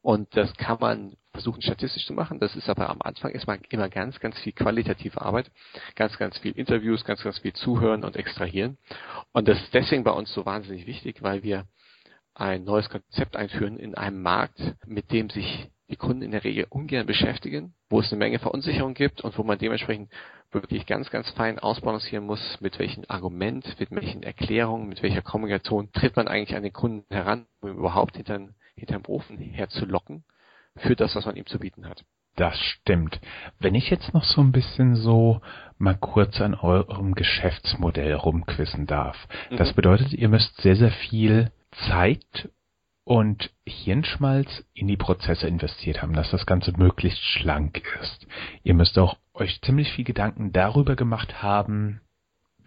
Und 0.03 0.35
das 0.37 0.55
kann 0.57 0.79
man 0.81 1.17
versuchen 1.33 1.63
statistisch 1.63 2.07
zu 2.07 2.13
machen. 2.13 2.39
Das 2.39 2.55
ist 2.55 2.69
aber 2.69 2.91
am 2.91 3.03
Anfang 3.03 3.33
erstmal 3.33 3.59
immer 3.71 3.89
ganz, 3.89 4.21
ganz 4.21 4.39
viel 4.39 4.53
qualitative 4.53 5.21
Arbeit, 5.21 5.51
ganz, 5.97 6.17
ganz 6.17 6.39
viel 6.39 6.53
Interviews, 6.53 7.05
ganz, 7.05 7.23
ganz 7.23 7.39
viel 7.39 7.53
Zuhören 7.55 8.05
und 8.05 8.17
Extrahieren. 8.17 8.79
Und 9.33 9.49
das 9.49 9.61
ist 9.61 9.75
deswegen 9.75 10.05
bei 10.05 10.13
uns 10.13 10.33
so 10.33 10.47
wahnsinnig 10.47 10.87
wichtig, 10.87 11.23
weil 11.23 11.43
wir 11.43 11.67
ein 12.41 12.65
neues 12.65 12.89
Konzept 12.89 13.37
einführen 13.37 13.79
in 13.79 13.95
einem 13.95 14.23
Markt, 14.23 14.61
mit 14.87 15.13
dem 15.13 15.29
sich 15.31 15.69
die 15.89 15.97
Kunden 15.97 16.23
in 16.23 16.31
der 16.31 16.45
Regel 16.45 16.67
ungern 16.71 17.07
beschäftigen, 17.07 17.75
wo 17.89 18.01
es 18.01 18.11
eine 18.11 18.19
Menge 18.19 18.39
Verunsicherung 18.39 18.95
gibt 18.95 19.21
und 19.23 19.37
wo 19.37 19.43
man 19.43 19.59
dementsprechend 19.59 20.11
wirklich 20.53 20.87
ganz, 20.87 21.11
ganz 21.11 21.29
fein 21.31 21.59
ausbalancieren 21.59 22.25
muss, 22.25 22.61
mit 22.61 22.79
welchem 22.79 23.05
Argument, 23.09 23.77
mit 23.79 23.91
welchen 23.91 24.23
Erklärungen, 24.23 24.89
mit 24.89 25.03
welcher 25.03 25.23
Kommunikation 25.23 25.91
tritt 25.93 26.17
man 26.17 26.29
eigentlich 26.29 26.57
an 26.57 26.63
den 26.63 26.73
Kunden 26.73 27.05
heran, 27.13 27.47
um 27.61 27.71
ihn 27.71 27.77
überhaupt 27.77 28.17
hinter 28.17 28.49
hinterm 28.75 29.03
Ofen 29.07 29.37
herzulocken 29.39 30.25
für 30.77 30.97
das, 30.97 31.15
was 31.15 31.27
man 31.27 31.37
ihm 31.37 31.47
zu 31.47 31.59
bieten 31.59 31.87
hat. 31.87 32.05
Das 32.37 32.59
stimmt. 32.59 33.21
Wenn 33.59 33.75
ich 33.75 33.91
jetzt 33.91 34.15
noch 34.15 34.25
so 34.25 34.41
ein 34.41 34.53
bisschen 34.53 34.97
so 34.97 35.41
mal 35.77 35.97
kurz 35.97 36.41
an 36.41 36.55
eurem 36.55 37.15
Geschäftsmodell 37.15 38.15
rumquissen 38.15 38.87
darf. 38.87 39.17
Mhm. 39.51 39.57
Das 39.57 39.75
bedeutet, 39.75 40.13
ihr 40.13 40.29
müsst 40.29 40.57
sehr, 40.63 40.77
sehr 40.77 40.93
viel 40.93 41.51
Zeit 41.73 42.51
und 43.05 43.51
Hirnschmalz 43.67 44.65
in 44.75 44.87
die 44.89 44.97
Prozesse 44.97 45.47
investiert 45.47 46.03
haben, 46.03 46.13
dass 46.13 46.31
das 46.31 46.47
Ganze 46.47 46.73
möglichst 46.77 47.23
schlank 47.23 47.83
ist. 48.01 48.27
Ihr 48.63 48.75
müsst 48.75 48.99
auch 48.99 49.17
euch 49.35 49.61
ziemlich 49.63 49.91
viel 49.93 50.05
Gedanken 50.05 50.53
darüber 50.53 50.97
gemacht 50.97 51.43
haben, 51.43 52.01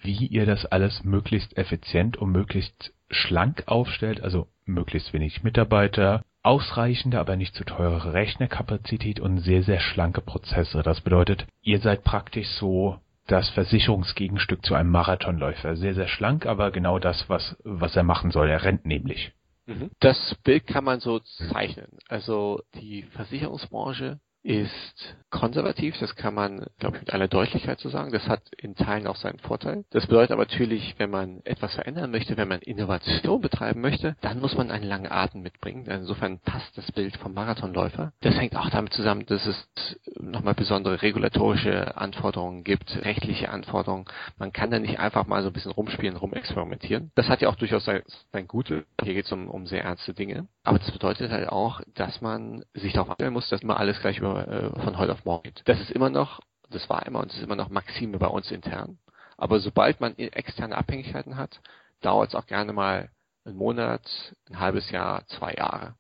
wie 0.02 0.28
ihr 0.28 0.46
das 0.46 0.66
alles 0.66 1.04
möglichst 1.04 1.58
effizient 1.58 2.18
und 2.18 2.32
möglichst 2.32 2.94
schlank 3.10 3.64
aufstellt, 3.68 4.22
also 4.22 4.48
möglichst 4.66 5.14
wenig 5.14 5.44
Mitarbeiter, 5.44 6.24
ausreichende, 6.42 7.20
aber 7.20 7.38
nicht 7.38 7.56
zu 7.56 7.64
teure 7.64 8.14
Rechnerkapazität 8.14 9.20
und 9.20 9.40
sehr, 9.40 9.64
sehr 9.64 9.80
schlanke 9.80 10.22
Prozesse. 10.22 10.84
Das 10.84 11.02
bedeutet, 11.02 11.46
ihr 11.62 11.80
seid 11.80 12.04
praktisch 12.04 12.50
so 12.50 13.00
das 13.28 13.50
Versicherungsgegenstück 13.52 14.66
zu 14.66 14.76
einem 14.76 14.90
Marathonläufer. 14.92 15.76
Sehr, 15.76 15.94
sehr 15.94 16.08
schlank, 16.08 16.46
aber 16.46 16.72
genau 16.72 17.00
das, 17.00 17.30
was, 17.30 17.56
was 17.64 17.96
er 17.96 18.04
machen 18.04 18.32
soll. 18.32 18.50
Er 18.50 18.64
rennt 18.64 18.86
nämlich. 18.86 19.32
Mhm. 19.66 19.92
Das 20.00 20.36
Bild 20.44 20.68
kann 20.68 20.84
man 20.84 21.00
so 21.00 21.20
zeichnen. 21.20 21.98
Also 22.10 22.62
die 22.76 23.04
Versicherungsbranche 23.04 24.20
ist 24.44 25.16
konservativ, 25.30 25.98
das 26.00 26.16
kann 26.16 26.36
man, 26.36 26.68
glaube 26.78 26.98
ich, 26.98 27.02
mit 27.02 27.14
aller 27.14 27.28
Deutlichkeit 27.28 27.80
so 27.80 27.90
sagen. 27.90 28.12
Das 28.12 28.28
hat 28.28 28.42
in 28.56 28.76
Teilen 28.76 29.08
auch 29.08 29.16
seinen 29.16 29.40
Vorteil. 29.40 29.84
Das 29.90 30.06
bedeutet 30.06 30.32
aber 30.32 30.44
natürlich, 30.44 30.94
wenn 31.00 31.10
man 31.10 31.42
etwas 31.44 31.74
verändern 31.74 32.12
möchte, 32.12 32.38
wenn 32.38 32.48
man 32.48 32.60
Innovation 32.60 33.42
betreiben 33.42 33.82
möchte, 33.82 34.16
dann 34.22 34.40
muss 34.40 34.56
man 34.56 34.70
einen 34.70 34.86
langen 34.86 35.12
Atem 35.12 35.42
mitbringen. 35.42 35.86
Insofern 35.88 36.40
passt 36.40 36.78
das 36.78 36.92
Bild 36.92 37.18
vom 37.18 37.34
Marathonläufer. 37.34 38.12
Das 38.22 38.36
hängt 38.36 38.56
auch 38.56 38.70
damit 38.70 38.94
zusammen, 38.94 39.26
dass 39.26 39.46
es 39.48 40.00
nochmal 40.20 40.54
besondere 40.54 41.02
regulatorische 41.02 41.98
Anforderungen 41.98 42.64
gibt, 42.64 42.96
rechtliche 43.04 43.50
Anforderungen. 43.50 44.06
Man 44.38 44.54
kann 44.54 44.70
da 44.70 44.78
nicht 44.78 45.00
einfach 45.00 45.26
mal 45.26 45.42
so 45.42 45.50
ein 45.50 45.54
bisschen 45.54 45.72
rumspielen, 45.72 46.18
rumexperimentieren. 46.18 47.12
Das 47.16 47.28
hat 47.30 47.42
ja 47.42 47.50
auch 47.50 47.56
durchaus 47.56 47.86
sein, 47.86 48.04
sein 48.32 48.48
Gute. 48.48 48.86
Hier 49.04 49.14
geht 49.14 49.26
es 49.26 49.32
um, 49.32 49.50
um 49.50 49.66
sehr 49.66 49.84
ernste 49.84 50.14
Dinge. 50.14 50.48
Aber 50.64 50.78
das 50.78 50.92
bedeutet 50.92 51.32
halt 51.32 51.50
auch, 51.50 51.82
dass 51.96 52.22
man 52.22 52.64
sich 52.74 52.94
darauf 52.94 53.10
einstellen 53.10 53.34
muss, 53.34 53.50
dass 53.50 53.64
man 53.64 53.78
alles 53.78 54.00
gleich 54.00 54.20
über 54.20 54.33
äh, 54.38 54.82
von 54.82 54.98
heute 54.98 55.14
auf 55.14 55.26
morgen 55.26 55.44
geht. 55.44 55.62
Das 55.66 55.80
ist 55.80 55.92
immer 55.92 56.10
noch, 56.10 56.40
das 56.70 56.90
war 56.90 57.06
immer 57.06 57.20
und 57.20 57.30
das 57.32 57.38
ist 57.38 57.44
immer 57.44 57.56
noch 57.56 57.70
Maxime 57.70 58.18
bei 58.18 58.28
uns 58.28 58.52
intern. 58.52 58.98
Aber 59.38 59.60
sobald 59.60 60.00
man 60.00 60.16
externe 60.18 60.78
Abhängigkeiten 60.78 61.38
hat, 61.38 61.60
dauert 62.02 62.30
es 62.30 62.36
auch 62.36 62.46
gerne 62.46 62.74
mal 62.74 63.10
einen 63.46 63.58
Monat, 63.58 64.02
ein 64.50 64.60
halbes 64.60 64.90
Jahr, 64.92 65.26
zwei 65.28 65.54
Jahre. 65.54 65.96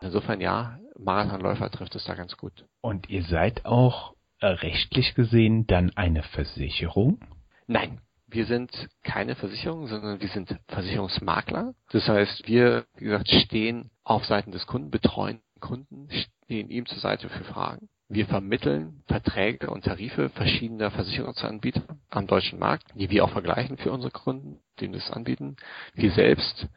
Insofern 0.00 0.40
ja, 0.40 0.78
Marathonläufer 0.98 1.70
trifft 1.70 1.94
es 1.94 2.04
da 2.04 2.14
ganz 2.14 2.36
gut. 2.36 2.64
Und 2.80 3.08
ihr 3.08 3.22
seid 3.24 3.64
auch 3.66 4.14
äh, 4.40 4.46
rechtlich 4.46 5.14
gesehen 5.14 5.66
dann 5.66 5.90
eine 5.96 6.22
Versicherung? 6.22 7.20
Nein, 7.66 8.00
wir 8.26 8.46
sind 8.46 8.70
keine 9.02 9.34
Versicherung, 9.34 9.86
sondern 9.86 10.20
wir 10.20 10.28
sind 10.28 10.56
Versicherungsmakler. 10.68 11.74
Das 11.90 12.08
heißt, 12.08 12.46
wir, 12.46 12.84
wie 12.96 13.04
gesagt, 13.04 13.28
stehen 13.28 13.90
auf 14.04 14.24
Seiten 14.26 14.52
des 14.52 14.66
Kunden, 14.66 14.90
betreuen 14.90 15.40
Kunden, 15.60 16.08
stehen 16.48 16.70
ihm 16.70 16.86
zur 16.86 16.98
Seite 16.98 17.28
für 17.28 17.44
Fragen. 17.44 17.90
Wir 18.08 18.24
vermitteln 18.24 19.02
Verträge 19.06 19.68
und 19.68 19.84
Tarife 19.84 20.30
verschiedener 20.30 20.90
Versicherungsanbieter 20.90 21.82
am 22.08 22.26
deutschen 22.26 22.58
Markt, 22.58 22.86
die 22.94 23.10
wir 23.10 23.22
auch 23.22 23.30
vergleichen 23.30 23.76
für 23.76 23.92
unsere 23.92 24.10
Kunden, 24.10 24.58
die 24.80 24.90
das 24.90 25.10
anbieten. 25.10 25.56
Wir 25.92 26.10
selbst, 26.12 26.68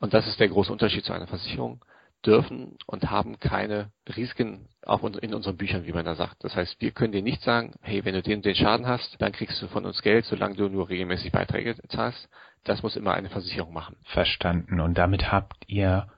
und 0.00 0.14
das 0.14 0.26
ist 0.26 0.40
der 0.40 0.48
große 0.48 0.72
Unterschied 0.72 1.04
zu 1.04 1.12
einer 1.12 1.28
Versicherung, 1.28 1.84
dürfen 2.26 2.76
und 2.86 3.08
haben 3.08 3.38
keine 3.38 3.92
Risiken 4.16 4.66
auf 4.84 5.04
in 5.04 5.32
unseren 5.32 5.56
Büchern, 5.56 5.86
wie 5.86 5.92
man 5.92 6.04
da 6.04 6.16
sagt. 6.16 6.42
Das 6.42 6.56
heißt, 6.56 6.80
wir 6.80 6.90
können 6.90 7.12
dir 7.12 7.22
nicht 7.22 7.42
sagen, 7.42 7.74
hey, 7.82 8.04
wenn 8.04 8.14
du 8.14 8.22
den, 8.22 8.42
den 8.42 8.56
Schaden 8.56 8.88
hast, 8.88 9.14
dann 9.20 9.30
kriegst 9.30 9.62
du 9.62 9.68
von 9.68 9.86
uns 9.86 10.02
Geld, 10.02 10.24
solange 10.24 10.56
du 10.56 10.68
nur 10.68 10.88
regelmäßig 10.88 11.30
Beiträge 11.30 11.76
zahlst. 11.88 12.28
Das 12.64 12.82
muss 12.82 12.96
immer 12.96 13.14
eine 13.14 13.30
Versicherung 13.30 13.72
machen. 13.72 13.96
Verstanden. 14.06 14.80
Und 14.80 14.98
damit 14.98 15.30
habt 15.30 15.62
ihr 15.68 16.08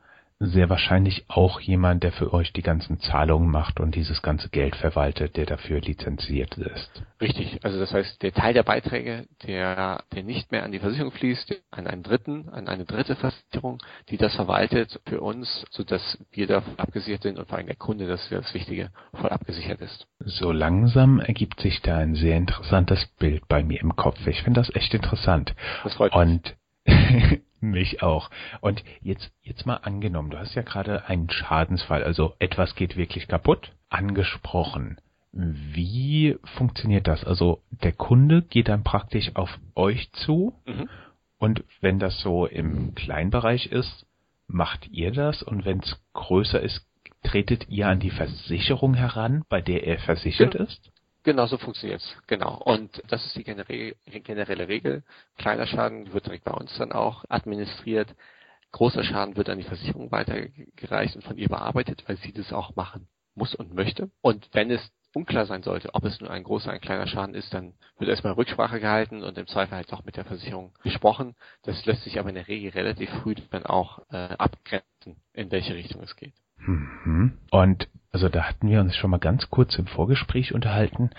sehr 0.44 0.68
wahrscheinlich 0.68 1.24
auch 1.28 1.61
jemand, 1.61 2.02
der 2.02 2.12
für 2.12 2.35
euch 2.35 2.52
die 2.52 2.62
ganzen 2.62 2.98
Zahlungen 2.98 3.48
macht 3.48 3.78
und 3.78 3.94
dieses 3.94 4.22
ganze 4.22 4.48
Geld 4.48 4.74
verwaltet, 4.74 5.37
der 5.37 5.46
dafür 5.46 5.81
lizenziert 5.81 6.59
ist. 6.59 7.02
Richtig. 7.20 7.61
Also 7.62 7.78
das 7.78 7.92
heißt, 7.92 8.20
der 8.22 8.33
Teil 8.33 8.52
der 8.52 8.64
Beiträge, 8.64 9.26
der, 9.46 10.02
der 10.12 10.22
nicht 10.24 10.50
mehr 10.50 10.64
an 10.64 10.72
die 10.72 10.81
Versicherung 10.81 11.12
fließt, 11.12 11.62
an 11.70 11.87
einen 11.87 12.02
dritten, 12.02 12.48
an 12.48 12.66
eine 12.66 12.85
dritte 12.85 13.14
Versicherung, 13.14 13.78
die 14.09 14.16
das 14.16 14.35
verwaltet 14.35 15.00
für 15.07 15.20
uns, 15.20 15.64
sodass 15.70 16.18
wir 16.33 16.48
da 16.48 16.62
abgesichert 16.76 17.22
sind 17.22 17.38
und 17.38 17.48
vor 17.48 17.59
allem 17.59 17.68
der 17.68 17.76
Kunde, 17.76 18.09
das 18.09 18.22
ist 18.24 18.33
das 18.33 18.55
Wichtige, 18.55 18.90
voll 19.14 19.31
abgesichert 19.31 19.81
ist. 19.81 20.07
So 20.24 20.50
langsam 20.50 21.20
ergibt 21.20 21.61
sich 21.61 21.81
da 21.83 21.98
ein 21.98 22.16
sehr 22.16 22.37
interessantes 22.37 23.07
Bild 23.18 23.46
bei 23.48 23.62
mir 23.62 23.81
im 23.81 23.94
Kopf. 23.94 24.26
Ich 24.26 24.42
finde 24.42 24.61
das 24.61 24.74
echt 24.74 24.92
interessant. 24.92 25.55
Das 25.85 25.94
freut 25.94 26.12
mich. 26.14 26.20
Und 26.20 26.57
Mich 27.62 28.03
auch. 28.03 28.29
Und 28.61 28.83
jetzt, 29.03 29.31
jetzt 29.42 29.66
mal 29.66 29.77
angenommen, 29.77 30.31
du 30.31 30.38
hast 30.38 30.55
ja 30.55 30.62
gerade 30.62 31.07
einen 31.07 31.31
Schadensfall, 31.31 32.03
also 32.03 32.35
etwas 32.40 32.75
geht 32.75 32.96
wirklich 32.96 33.29
kaputt, 33.29 33.72
angesprochen. 33.88 34.98
Wie 35.33 36.37
funktioniert 36.57 37.07
das? 37.07 37.25
Also 37.25 37.62
der 37.70 37.92
Kunde 37.92 38.42
geht 38.42 38.68
dann 38.68 38.83
praktisch 38.83 39.31
auf 39.35 39.48
euch 39.75 40.11
zu 40.12 40.55
mhm. 40.66 40.88
und 41.38 41.64
wenn 41.81 41.98
das 41.98 42.20
so 42.20 42.46
im 42.46 42.94
Kleinbereich 42.94 43.66
ist, 43.66 44.07
macht 44.46 44.88
ihr 44.90 45.12
das 45.12 45.42
und 45.42 45.64
wenn 45.64 45.79
es 45.79 46.03
größer 46.12 46.61
ist, 46.61 46.87
tretet 47.22 47.68
ihr 47.68 47.88
an 47.88 48.01
die 48.01 48.11
Versicherung 48.11 48.94
heran, 48.94 49.44
bei 49.48 49.62
der 49.62 49.87
er 49.87 49.98
versichert 50.01 50.53
genau. 50.53 50.64
ist? 50.64 50.91
Genau, 51.24 51.46
so 51.46 51.56
funktioniert's. 51.56 52.16
Genau. 52.26 52.56
Und 52.56 53.02
das 53.08 53.24
ist 53.26 53.37
die 53.37 53.44
generelle 53.44 54.68
Regel. 54.68 55.04
Kleiner 55.38 55.66
Schaden 55.66 56.12
wird 56.12 56.26
direkt 56.26 56.44
bei 56.44 56.52
uns 56.52 56.76
dann 56.78 56.92
auch 56.92 57.24
administriert. 57.28 58.14
Großer 58.72 59.04
Schaden 59.04 59.37
wird 59.37 59.48
an 59.48 59.58
die 59.58 59.64
Versicherung 59.64 60.11
weitergereicht 60.11 61.14
und 61.14 61.22
von 61.22 61.37
ihr 61.37 61.48
bearbeitet, 61.48 62.02
weil 62.08 62.16
sie 62.16 62.32
das 62.32 62.52
auch 62.52 62.74
machen 62.74 63.06
muss 63.35 63.54
und 63.54 63.74
möchte. 63.74 64.11
Und 64.20 64.48
wenn 64.52 64.70
es 64.70 64.90
unklar 65.14 65.46
sein 65.46 65.62
sollte, 65.62 65.94
ob 65.94 66.04
es 66.04 66.20
nur 66.20 66.30
ein 66.30 66.42
großer, 66.42 66.72
ein 66.72 66.80
kleiner 66.80 67.06
Schaden 67.06 67.35
ist, 67.35 67.52
dann 67.52 67.74
wird 67.98 68.11
erstmal 68.11 68.32
Rücksprache 68.32 68.80
gehalten 68.80 69.22
und 69.22 69.37
im 69.38 69.46
Zweifel 69.46 69.76
halt 69.76 69.92
auch 69.92 70.04
mit 70.04 70.16
der 70.16 70.24
Versicherung 70.24 70.72
gesprochen. 70.82 71.37
Das 71.62 71.85
lässt 71.85 72.02
sich 72.02 72.18
aber 72.18 72.30
in 72.30 72.35
der 72.35 72.48
Regel 72.48 72.70
relativ 72.70 73.11
früh 73.22 73.35
dann 73.50 73.66
auch 73.66 74.00
äh, 74.11 74.16
abgrenzen, 74.16 75.16
in 75.35 75.50
welche 75.50 75.74
Richtung 75.74 76.02
es 76.02 76.16
geht. 76.16 76.35
Mhm. 76.66 77.33
Und 77.51 77.88
also 78.12 78.29
da 78.29 78.44
hatten 78.44 78.68
wir 78.68 78.81
uns 78.81 78.94
schon 78.96 79.11
mal 79.11 79.18
ganz 79.18 79.48
kurz 79.51 79.77
im 79.77 79.87
Vorgespräch 79.87 80.55
unterhalten. 80.55 81.11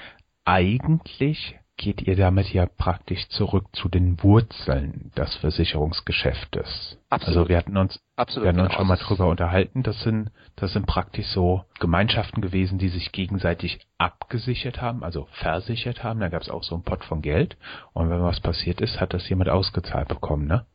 Eigentlich 0.45 1.55
geht 1.77 2.03
ihr 2.03 2.15
damit 2.15 2.53
ja 2.53 2.67
praktisch 2.67 3.27
zurück 3.29 3.65
zu 3.73 3.89
den 3.89 4.21
Wurzeln 4.21 5.11
des 5.17 5.35
Versicherungsgeschäftes. 5.37 6.99
Absolut. 7.09 7.37
Also 7.37 7.49
wir 7.49 7.57
hatten 7.57 7.77
uns, 7.77 7.99
Absolut, 8.15 8.45
wir 8.45 8.49
hatten 8.49 8.59
uns 8.59 8.69
genau. 8.69 8.77
schon 8.79 8.87
mal 8.87 8.97
drüber 8.97 9.27
unterhalten. 9.27 9.81
Das 9.81 9.99
sind, 10.01 10.31
das 10.55 10.73
sind 10.73 10.85
praktisch 10.85 11.25
so 11.27 11.63
Gemeinschaften 11.79 12.41
gewesen, 12.41 12.77
die 12.77 12.89
sich 12.89 13.11
gegenseitig 13.11 13.79
abgesichert 13.97 14.81
haben, 14.81 15.03
also 15.03 15.27
versichert 15.31 16.03
haben. 16.03 16.19
Da 16.19 16.29
gab 16.29 16.43
es 16.43 16.49
auch 16.49 16.63
so 16.63 16.75
einen 16.75 16.83
Pott 16.83 17.03
von 17.05 17.21
Geld. 17.21 17.57
Und 17.93 18.09
wenn 18.09 18.21
was 18.21 18.39
passiert 18.39 18.79
ist, 18.79 19.01
hat 19.01 19.13
das 19.13 19.27
jemand 19.27 19.49
ausgezahlt 19.49 20.07
bekommen, 20.07 20.45
ne? 20.45 20.65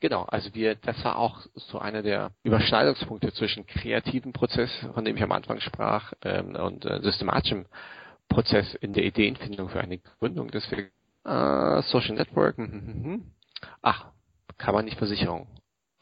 Genau, 0.00 0.22
also 0.24 0.54
wir, 0.54 0.76
das 0.76 1.02
war 1.04 1.16
auch 1.16 1.40
so 1.54 1.78
einer 1.78 2.02
der 2.02 2.30
Überschneidungspunkte 2.42 3.32
zwischen 3.34 3.66
kreativen 3.66 4.32
Prozess, 4.32 4.70
von 4.94 5.04
dem 5.04 5.16
ich 5.16 5.22
am 5.22 5.32
Anfang 5.32 5.60
sprach, 5.60 6.14
ähm, 6.24 6.56
und 6.56 6.86
äh, 6.86 7.02
systematischem 7.02 7.66
Prozess 8.28 8.74
in 8.74 8.94
der 8.94 9.04
Ideenfindung 9.04 9.68
für 9.68 9.80
eine 9.80 9.98
Gründung. 9.98 10.50
Deswegen 10.50 10.90
äh, 11.24 11.82
Social 11.82 12.14
Network, 12.14 12.56
hm, 12.56 12.72
hm, 12.72 13.04
hm, 13.04 13.24
ach, 13.82 14.06
kann 14.56 14.74
man 14.74 14.86
nicht 14.86 14.96
Versicherung 14.96 15.46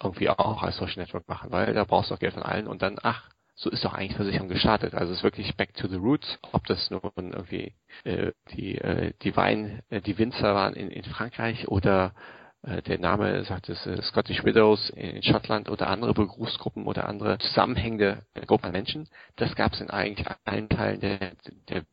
irgendwie 0.00 0.28
auch 0.28 0.62
als 0.62 0.76
Social 0.76 1.02
Network 1.02 1.28
machen, 1.28 1.50
weil 1.50 1.74
da 1.74 1.82
brauchst 1.82 2.10
du 2.10 2.14
auch 2.14 2.20
Geld 2.20 2.34
von 2.34 2.44
allen 2.44 2.68
und 2.68 2.82
dann, 2.82 2.98
ach, 3.02 3.30
so 3.56 3.68
ist 3.70 3.84
doch 3.84 3.94
eigentlich 3.94 4.14
Versicherung 4.14 4.48
gestartet. 4.48 4.94
Also 4.94 5.12
es 5.12 5.18
ist 5.18 5.24
wirklich 5.24 5.56
back 5.56 5.74
to 5.74 5.88
the 5.88 5.96
roots, 5.96 6.38
ob 6.52 6.64
das 6.66 6.88
nun 6.90 7.00
irgendwie 7.16 7.74
äh, 8.04 8.30
die 8.52 8.78
äh, 8.78 9.12
die 9.22 9.36
Wein, 9.36 9.82
äh, 9.90 10.00
die 10.00 10.16
Winzer 10.16 10.54
waren 10.54 10.74
in, 10.74 10.90
in 10.92 11.02
Frankreich 11.02 11.66
oder 11.66 12.14
der 12.62 12.98
Name 12.98 13.44
sagt 13.44 13.68
es 13.68 13.86
äh, 13.86 14.02
Scottish 14.02 14.44
Widows 14.44 14.90
in 14.90 15.22
Schottland 15.22 15.68
oder 15.68 15.88
andere 15.88 16.12
Berufsgruppen 16.12 16.86
oder 16.86 17.08
andere 17.08 17.38
zusammenhängende 17.38 18.22
Gruppen 18.46 18.66
an 18.66 18.72
Menschen. 18.72 19.08
Das 19.36 19.54
gab 19.54 19.72
es 19.72 19.80
in 19.80 19.90
eigentlich 19.90 20.26
allen 20.44 20.68
Teilen 20.68 21.00
der, 21.00 21.32
der 21.68 21.84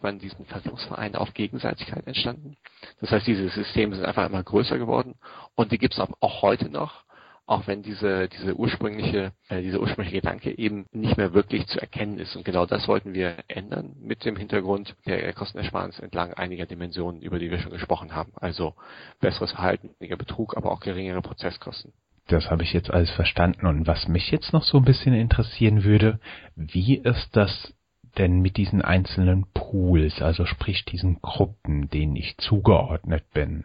waren 0.00 0.18
diesen 0.18 0.46
Versicherungsvereinen 0.46 1.16
auf 1.16 1.34
Gegenseitigkeit 1.34 2.06
entstanden. 2.06 2.56
Das 3.00 3.10
heißt, 3.10 3.26
diese 3.26 3.48
Systeme 3.48 3.96
sind 3.96 4.04
einfach 4.04 4.26
immer 4.26 4.42
größer 4.42 4.78
geworden 4.78 5.16
und 5.54 5.72
die 5.72 5.78
gibt 5.78 5.94
es 5.94 6.00
auch 6.00 6.42
heute 6.42 6.70
noch 6.70 7.04
auch 7.46 7.66
wenn 7.66 7.82
diese, 7.82 8.28
diese 8.28 8.54
ursprüngliche, 8.54 9.32
äh, 9.48 9.62
dieser 9.62 9.80
ursprüngliche 9.80 10.20
Gedanke 10.20 10.56
eben 10.56 10.86
nicht 10.92 11.16
mehr 11.16 11.34
wirklich 11.34 11.66
zu 11.66 11.80
erkennen 11.80 12.18
ist. 12.18 12.36
Und 12.36 12.44
genau 12.44 12.66
das 12.66 12.86
wollten 12.88 13.14
wir 13.14 13.36
ändern 13.48 13.94
mit 14.00 14.24
dem 14.24 14.36
Hintergrund 14.36 14.94
der 15.06 15.32
Kostenersparnis 15.32 15.98
entlang 15.98 16.32
einiger 16.34 16.66
Dimensionen, 16.66 17.20
über 17.20 17.38
die 17.38 17.50
wir 17.50 17.58
schon 17.58 17.72
gesprochen 17.72 18.14
haben. 18.14 18.32
Also 18.36 18.74
besseres 19.20 19.52
Verhalten, 19.52 19.90
weniger 19.98 20.16
Betrug, 20.16 20.56
aber 20.56 20.70
auch 20.70 20.80
geringere 20.80 21.20
Prozesskosten. 21.20 21.92
Das 22.28 22.48
habe 22.50 22.62
ich 22.62 22.72
jetzt 22.72 22.90
alles 22.90 23.10
verstanden. 23.10 23.66
Und 23.66 23.86
was 23.86 24.08
mich 24.08 24.30
jetzt 24.30 24.52
noch 24.52 24.62
so 24.62 24.78
ein 24.78 24.84
bisschen 24.84 25.12
interessieren 25.12 25.84
würde, 25.84 26.20
wie 26.54 26.96
ist 26.96 27.30
das 27.36 27.74
denn 28.18 28.40
mit 28.40 28.56
diesen 28.56 28.82
einzelnen 28.82 29.46
Pools, 29.54 30.20
also 30.20 30.44
sprich 30.44 30.84
diesen 30.84 31.20
Gruppen, 31.20 31.88
denen 31.88 32.14
ich 32.14 32.36
zugeordnet 32.38 33.24
bin? 33.32 33.64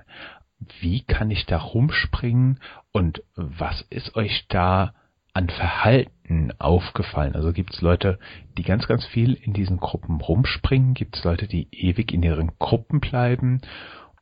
Wie 0.80 1.02
kann 1.04 1.32
ich 1.32 1.46
da 1.46 1.58
rumspringen 1.58 2.60
und 2.92 3.24
was 3.36 3.82
ist 3.90 4.16
euch 4.16 4.46
da 4.50 4.94
an 5.34 5.50
Verhalten 5.50 6.52
aufgefallen? 6.58 7.36
Also 7.36 7.54
gibt 7.54 7.74
es 7.74 7.82
Leute, 7.82 8.18
die 8.58 8.64
ganz, 8.64 8.88
ganz 8.88 9.06
viel 9.06 9.34
in 9.34 9.54
diesen 9.54 9.78
Gruppen 9.78 10.20
rumspringen? 10.20 10.96
Gibt 10.96 11.16
es 11.16 11.24
Leute, 11.24 11.48
die 11.48 11.68
ewig 11.72 12.12
in 12.12 12.24
ihren 12.24 12.58
Gruppen 12.58 13.00
bleiben? 13.00 13.62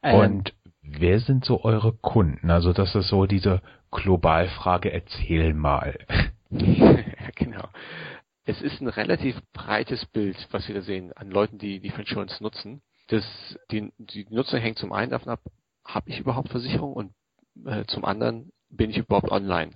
Ähm. 0.04 0.15
Und 0.15 0.54
wer 0.82 1.19
sind 1.19 1.45
so 1.45 1.63
eure 1.63 1.93
Kunden? 1.93 2.52
Also 2.52 2.74
das 2.74 2.93
ist 2.95 3.08
so 3.08 3.26
diese 3.26 3.62
Globalfrage, 3.91 4.91
erzähl 4.91 5.54
mal. 5.54 5.98
genau. 6.50 7.69
Es 8.43 8.62
ist 8.62 8.82
ein 8.82 8.89
relativ 8.89 9.41
breites 9.54 10.06
Bild, 10.06 10.36
was 10.52 10.67
wir 10.67 10.76
da 10.76 10.82
sehen, 10.82 11.13
an 11.13 11.32
Leuten, 11.32 11.58
die 11.58 11.80
die 11.80 11.93
Insurance 11.98 12.43
nutzen. 12.43 12.82
Das, 13.08 13.24
die, 13.71 13.91
die 13.98 14.28
Nutzer 14.30 14.60
hängt 14.60 14.78
zum 14.78 14.91
einen 14.91 15.12
davon 15.12 15.32
ab, 15.32 15.39
habe 15.86 16.10
ich 16.10 16.19
überhaupt 16.19 16.50
Versicherung 16.50 16.93
und 16.93 17.13
äh, 17.65 17.86
zum 17.86 18.06
anderen 18.06 18.52
bin 18.69 18.89
ich 18.89 18.98
überhaupt 18.98 19.32
online. 19.32 19.71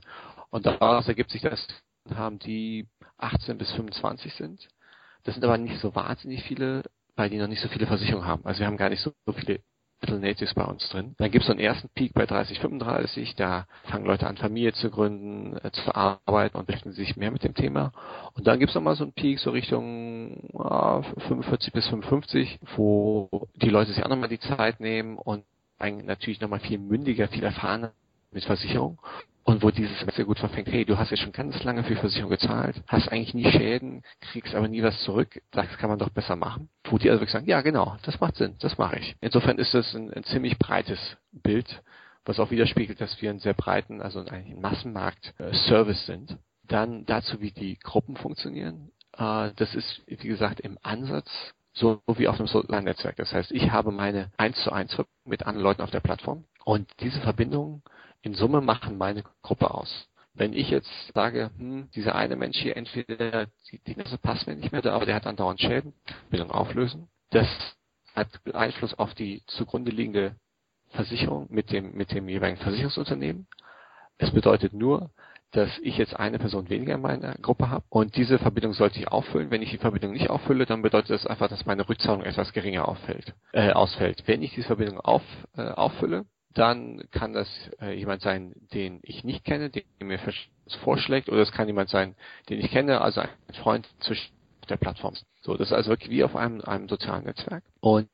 Und 0.50 0.66
daraus 0.66 1.08
ergibt 1.08 1.32
sich, 1.32 1.42
dass 1.42 1.68
haben 2.16 2.40
die 2.40 2.88
18 3.18 3.58
bis 3.58 3.72
25 3.74 4.34
sind. 4.34 4.68
Das 5.24 5.36
sind 5.36 5.44
aber 5.44 5.58
nicht 5.58 5.80
so 5.80 5.94
wahnsinnig 5.96 6.44
viele, 6.44 6.84
weil 7.16 7.30
die 7.30 7.38
noch 7.38 7.48
nicht 7.48 7.62
so 7.62 7.68
viele 7.68 7.88
Versicherungen 7.88 8.28
haben. 8.28 8.46
Also 8.46 8.62
wir 8.62 8.68
haben 8.68 8.78
gar 8.78 8.90
nicht 8.90 9.02
so, 9.02 9.12
so 9.26 9.34
viele 9.34 9.60
Little 10.02 10.20
Natives 10.20 10.54
bei 10.54 10.64
uns 10.64 10.88
drin. 10.90 11.14
Dann 11.18 11.30
gibt 11.30 11.42
es 11.42 11.48
so 11.48 11.52
einen 11.52 11.60
ersten 11.60 11.90
Peak 11.90 12.14
bei 12.14 12.26
30, 12.26 12.60
35, 12.60 13.36
da 13.36 13.66
fangen 13.84 14.06
Leute 14.06 14.28
an, 14.28 14.38
Familie 14.38 14.72
zu 14.72 14.90
gründen, 14.90 15.58
äh, 15.58 15.72
zu 15.72 15.94
arbeiten 15.94 16.58
und 16.58 16.68
beschäftigen 16.68 16.96
sich 16.96 17.18
mehr 17.18 17.32
mit 17.32 17.44
dem 17.44 17.54
Thema. 17.54 17.92
Und 18.34 18.48
dann 18.48 18.60
gibt 18.60 18.70
es 18.70 18.76
nochmal 18.76 18.96
so 18.96 19.04
einen 19.04 19.12
Peak, 19.12 19.40
so 19.40 19.52
Richtung 19.52 20.50
äh, 20.54 21.04
45 21.28 21.74
bis 21.74 21.88
55, 21.90 22.60
wo 22.78 23.48
die 23.56 23.70
Leute 23.70 23.92
sich 23.92 24.04
auch 24.04 24.10
nochmal 24.10 24.30
die 24.30 24.40
Zeit 24.40 24.80
nehmen 24.80 25.18
und 25.18 25.44
natürlich 25.80 26.42
nochmal 26.42 26.60
viel 26.60 26.80
mündiger, 26.80 27.28
viel 27.28 27.44
erfahrener 27.44 27.94
mit 28.32 28.44
Versicherung 28.44 29.00
und 29.50 29.64
wo 29.64 29.72
dieses 29.72 29.98
sehr 30.16 30.26
gut 30.26 30.38
verfängt, 30.38 30.68
hey, 30.68 30.86
du 30.86 30.98
hast 30.98 31.10
ja 31.10 31.18
schon 31.18 31.32
ganz 31.32 31.64
lange 31.64 31.84
für 31.84 31.96
Versicherung 31.96 32.30
gezahlt, 32.30 32.84
hast 32.88 33.12
eigentlich 33.12 33.34
nie 33.34 33.52
Schäden, 33.52 34.04
kriegst 34.22 34.54
aber 34.54 34.68
nie 34.68 34.84
was 34.84 35.02
zurück, 35.02 35.42
das 35.52 35.68
kann 35.80 35.90
man 35.90 35.98
doch 35.98 36.10
besser 36.10 36.36
machen. 36.36 36.70
Wo 36.84 37.00
die 37.00 37.10
also 37.10 37.22
wirklich 37.22 37.34
sagen, 37.34 37.48
ja 37.48 37.62
genau, 37.62 37.98
das 38.04 38.20
macht 38.20 38.36
Sinn, 38.36 38.56
das 38.60 38.78
mache 38.78 39.00
ich. 39.00 39.16
Insofern 39.22 39.58
ist 39.58 39.74
das 39.74 39.96
ein, 39.96 40.14
ein 40.14 40.24
ziemlich 40.24 40.60
breites 40.60 41.00
Bild, 41.32 41.82
was 42.26 42.40
auch 42.40 42.52
widerspiegelt, 42.52 43.02
dass 43.02 43.20
wir 43.24 43.32
einen 43.32 43.40
sehr 43.40 43.56
breiten, 43.56 44.02
also 44.02 44.20
einen 44.20 44.62
Massenmarkt 44.62 45.34
äh, 45.40 45.94
sind. 46.06 46.38
Dann 46.68 47.06
dazu, 47.08 47.42
wie 47.42 47.52
die 47.52 47.80
Gruppen 47.80 48.18
funktionieren. 48.18 48.92
Äh, 49.18 49.50
das 49.56 49.74
ist, 49.74 50.04
wie 50.06 50.16
gesagt, 50.16 50.60
im 50.60 50.78
Ansatz 50.84 51.28
so 51.74 52.02
wie 52.08 52.28
auf 52.28 52.38
einem 52.40 52.48
sozialen 52.48 52.86
Netzwerk. 52.86 53.16
Das 53.18 53.32
heißt, 53.32 53.52
ich 53.52 53.72
habe 53.72 53.92
meine 53.92 54.32
1 54.38 54.64
zu 54.64 54.72
1 54.72 54.98
mit 55.26 55.44
anderen 55.44 55.64
Leuten 55.64 55.82
auf 55.82 55.92
der 55.92 56.00
Plattform 56.00 56.46
und 56.66 56.90
diese 57.00 57.22
Verbindungen 57.22 57.84
in 58.22 58.34
Summe 58.34 58.62
machen 58.62 58.98
meine 58.98 59.24
Gruppe 59.42 59.74
aus. 59.74 60.08
Wenn 60.34 60.54
ich 60.54 60.70
jetzt 60.70 60.90
sage, 61.14 61.52
hm, 61.58 61.90
dieser 61.96 62.16
eine 62.16 62.36
Mensch 62.36 62.58
hier, 62.58 62.78
entweder 62.78 63.48
die 63.72 63.80
Diagnose 63.80 64.18
passt 64.18 64.48
mir 64.48 64.56
nicht 64.56 64.72
mehr, 64.72 64.86
aber 64.86 65.06
der 65.06 65.16
hat 65.16 65.28
andauernd 65.28 65.60
Schäden, 65.60 65.94
Verbindung 66.06 66.52
auflösen, 66.52 67.10
das 67.32 67.48
hat 68.16 68.28
Einfluss 68.54 68.94
auf 68.94 69.14
die 69.14 69.44
zugrunde 69.48 69.92
liegende 69.92 70.36
Versicherung 70.90 71.48
mit 71.50 71.72
dem, 71.72 71.94
mit 71.96 72.12
dem 72.12 72.28
jeweiligen 72.28 72.62
Versicherungsunternehmen. 72.62 73.48
Es 74.18 74.32
bedeutet 74.32 74.74
nur, 74.74 75.12
dass 75.52 75.70
ich 75.80 75.98
jetzt 75.98 76.16
eine 76.16 76.38
Person 76.38 76.70
weniger 76.70 76.96
in 76.96 77.02
meiner 77.02 77.34
Gruppe 77.36 77.70
habe 77.70 77.86
und 77.90 78.16
diese 78.16 78.38
Verbindung 78.38 78.74
sollte 78.74 79.00
ich 79.00 79.08
auffüllen. 79.08 79.50
Wenn 79.52 79.62
ich 79.62 79.72
die 79.72 79.78
Verbindung 79.78 80.14
nicht 80.14 80.30
auffülle, 80.30 80.66
dann 80.66 80.82
bedeutet 80.82 81.12
das 81.12 81.26
einfach, 81.26 81.50
dass 81.50 81.66
meine 81.66 81.88
Rückzahlung 81.88 82.24
etwas 82.24 82.54
geringer 82.54 82.88
auffällt, 82.88 83.34
äh, 83.54 83.72
ausfällt. 83.72 84.24
Wenn 84.28 84.44
ich 84.44 84.54
diese 84.54 84.68
Verbindung 84.68 85.00
auf, 85.00 85.24
äh, 85.58 85.62
auffülle, 85.62 86.26
dann 86.54 87.04
kann 87.12 87.34
das 87.34 87.48
äh, 87.80 87.94
jemand 87.94 88.22
sein, 88.22 88.54
den 88.74 89.00
ich 89.04 89.24
nicht 89.24 89.46
kenne, 89.46 89.70
den 89.70 89.84
mir 90.02 90.20
vorschlägt, 90.84 91.30
oder 91.30 91.42
es 91.42 91.52
kann 91.52 91.68
jemand 91.68 91.90
sein, 91.90 92.16
den 92.50 92.60
ich 92.60 92.72
kenne, 92.72 93.02
also 93.02 93.22
ein 93.22 93.30
Freund 93.62 93.88
zwischen 94.00 94.34
der 94.68 94.78
Plattform. 94.78 95.16
So, 95.42 95.56
das 95.58 95.70
ist 95.70 95.74
also 95.74 95.90
wirklich 95.90 96.10
wie 96.10 96.24
auf 96.24 96.36
einem, 96.36 96.62
einem 96.62 96.88
sozialen 96.88 97.26
Netzwerk. 97.26 97.64
Und 97.80 98.10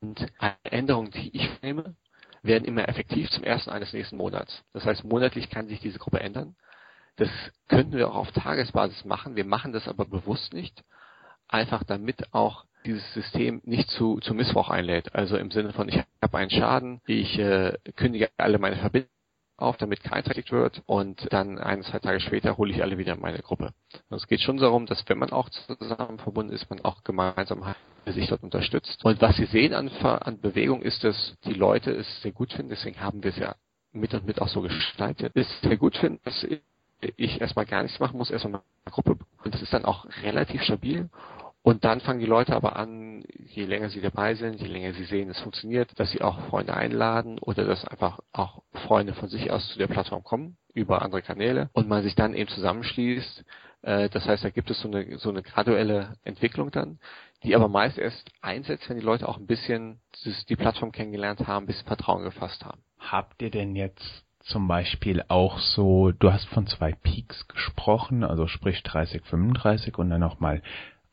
Änderungen, 0.64 1.12
die 1.12 1.36
ich 1.36 1.50
nehme, 1.62 1.96
werden 2.44 2.66
immer 2.66 2.88
effektiv 2.88 3.30
zum 3.32 3.44
ersten 3.44 3.72
eines 3.72 3.94
nächsten 3.94 4.18
Monats. 4.18 4.64
Das 4.74 4.86
heißt, 4.86 5.04
monatlich 5.04 5.50
kann 5.50 5.68
sich 5.68 5.80
diese 5.80 6.00
Gruppe 6.00 6.20
ändern. 6.20 6.56
Das 7.18 7.30
könnten 7.68 7.94
wir 7.94 8.10
auch 8.10 8.16
auf 8.16 8.32
Tagesbasis 8.32 9.06
machen. 9.06 9.36
Wir 9.36 9.46
machen 9.46 9.72
das 9.74 9.88
aber 9.88 10.06
bewusst 10.06 10.54
nicht. 10.54 10.84
Einfach 11.48 11.84
damit 11.84 12.34
auch 12.34 12.66
dieses 12.86 13.14
System 13.14 13.62
nicht 13.64 13.90
zu, 13.90 14.20
zu 14.20 14.34
Missbrauch 14.34 14.70
einlädt. 14.70 15.16
Also 15.16 15.38
im 15.38 15.52
Sinne 15.52 15.74
von, 15.74 15.90
ich 15.90 15.98
habe 16.22 16.38
einen 16.38 16.50
Schaden, 16.50 17.02
ich 17.06 17.38
äh, 17.40 17.78
kündige 17.96 18.30
alle 18.38 18.60
meine 18.60 18.78
Verbindungen 18.78 19.10
auf, 19.58 19.78
damit 19.78 20.04
geeinträchtigt 20.04 20.52
wird 20.52 20.82
und 20.86 21.32
dann 21.32 21.58
ein, 21.58 21.82
zwei 21.84 22.00
Tage 22.00 22.20
später 22.20 22.58
hole 22.58 22.74
ich 22.74 22.82
alle 22.82 22.98
wieder 22.98 23.14
in 23.14 23.22
meine 23.22 23.40
Gruppe. 23.40 23.72
Und 24.10 24.18
es 24.18 24.28
geht 24.28 24.42
schon 24.42 24.58
darum, 24.58 24.86
dass 24.86 25.08
wenn 25.08 25.18
man 25.18 25.32
auch 25.32 25.50
zusammen 25.50 26.20
verbunden 26.20 26.52
ist, 26.52 26.70
man 26.70 26.84
auch 26.84 27.04
gemeinsam 27.04 27.74
sich 28.06 28.28
dort 28.28 28.44
unterstützt. 28.44 29.04
Und 29.06 29.22
was 29.22 29.38
Sie 29.38 29.46
sehen 29.46 29.74
an, 29.74 29.90
an 29.90 30.42
Bewegung 30.42 30.82
ist, 30.82 31.04
dass 31.04 31.36
die 31.46 31.54
Leute 31.54 31.92
es 31.92 32.22
sehr 32.22 32.34
gut 32.34 32.52
finden, 32.52 32.70
deswegen 32.70 33.00
haben 33.00 33.24
wir 33.24 33.32
es 33.32 33.38
ja 33.38 33.56
mit 33.94 34.14
und 34.14 34.26
mit 34.26 34.42
auch 34.42 34.50
so 34.50 34.62
gestaltet, 34.62 35.32
es 35.36 35.48
sehr 35.62 35.78
gut 35.78 35.98
finden, 35.98 36.20
dass 36.26 36.46
ich 37.18 37.42
erstmal 37.42 37.66
gar 37.66 37.84
nichts 37.84 38.00
machen 38.00 38.18
muss, 38.18 38.32
erstmal 38.32 38.62
eine 38.86 38.92
Gruppe. 38.92 39.18
Und 39.44 39.54
das 39.54 39.62
ist 39.62 39.74
dann 39.74 39.86
auch 39.86 40.06
relativ 40.24 40.62
stabil. 40.64 41.10
Und 41.66 41.84
dann 41.84 42.00
fangen 42.00 42.20
die 42.20 42.28
Leute 42.28 42.56
aber 42.56 42.76
an, 42.76 43.24
je 43.48 43.66
länger 43.66 43.90
sie 43.90 44.00
dabei 44.00 44.36
sind, 44.36 44.62
je 44.62 44.68
länger 44.68 44.94
sie 44.94 45.06
sehen, 45.06 45.32
es 45.32 45.40
funktioniert, 45.40 46.00
dass 46.00 46.12
sie 46.12 46.22
auch 46.22 46.40
Freunde 46.50 46.76
einladen 46.76 47.40
oder 47.40 47.66
dass 47.66 47.88
einfach 47.88 48.20
auch 48.34 48.62
Freunde 48.86 49.14
von 49.16 49.30
sich 49.30 49.50
aus 49.50 49.68
zu 49.70 49.80
der 49.80 49.88
Plattform 49.88 50.24
kommen 50.24 50.58
über 50.76 51.02
andere 51.02 51.24
Kanäle 51.24 51.72
und 51.74 51.88
man 51.88 52.04
sich 52.04 52.14
dann 52.14 52.36
eben 52.36 52.50
zusammenschließt. 52.50 53.44
Äh, 53.82 54.10
das 54.10 54.28
heißt, 54.28 54.44
da 54.44 54.52
gibt 54.52 54.70
es 54.70 54.80
so 54.80 54.88
eine, 54.88 55.18
so 55.18 55.30
eine 55.30 55.42
graduelle 55.42 56.18
Entwicklung 56.24 56.70
dann, 56.70 57.00
die 57.42 57.56
aber 57.56 57.68
meist 57.68 57.98
erst 57.98 58.30
einsetzt, 58.42 58.88
wenn 58.88 59.00
die 59.00 59.06
Leute 59.06 59.28
auch 59.28 59.38
ein 59.38 59.48
bisschen 59.48 60.02
die 60.48 60.56
Plattform 60.56 60.92
kennengelernt 60.92 61.48
haben, 61.48 61.64
ein 61.64 61.68
bisschen 61.68 61.88
Vertrauen 61.88 62.24
gefasst 62.24 62.64
haben. 62.64 62.84
Habt 63.00 63.42
ihr 63.42 63.50
denn 63.50 63.76
jetzt 63.76 64.25
zum 64.46 64.68
Beispiel 64.68 65.24
auch 65.28 65.58
so, 65.58 66.12
du 66.12 66.32
hast 66.32 66.48
von 66.50 66.68
zwei 66.68 66.94
Peaks 66.94 67.48
gesprochen, 67.48 68.24
also 68.24 68.48
sprich 68.48 68.84
30, 68.84 69.24
35 69.24 69.98
und 69.98 70.12
dann 70.12 70.22
nochmal 70.22 70.62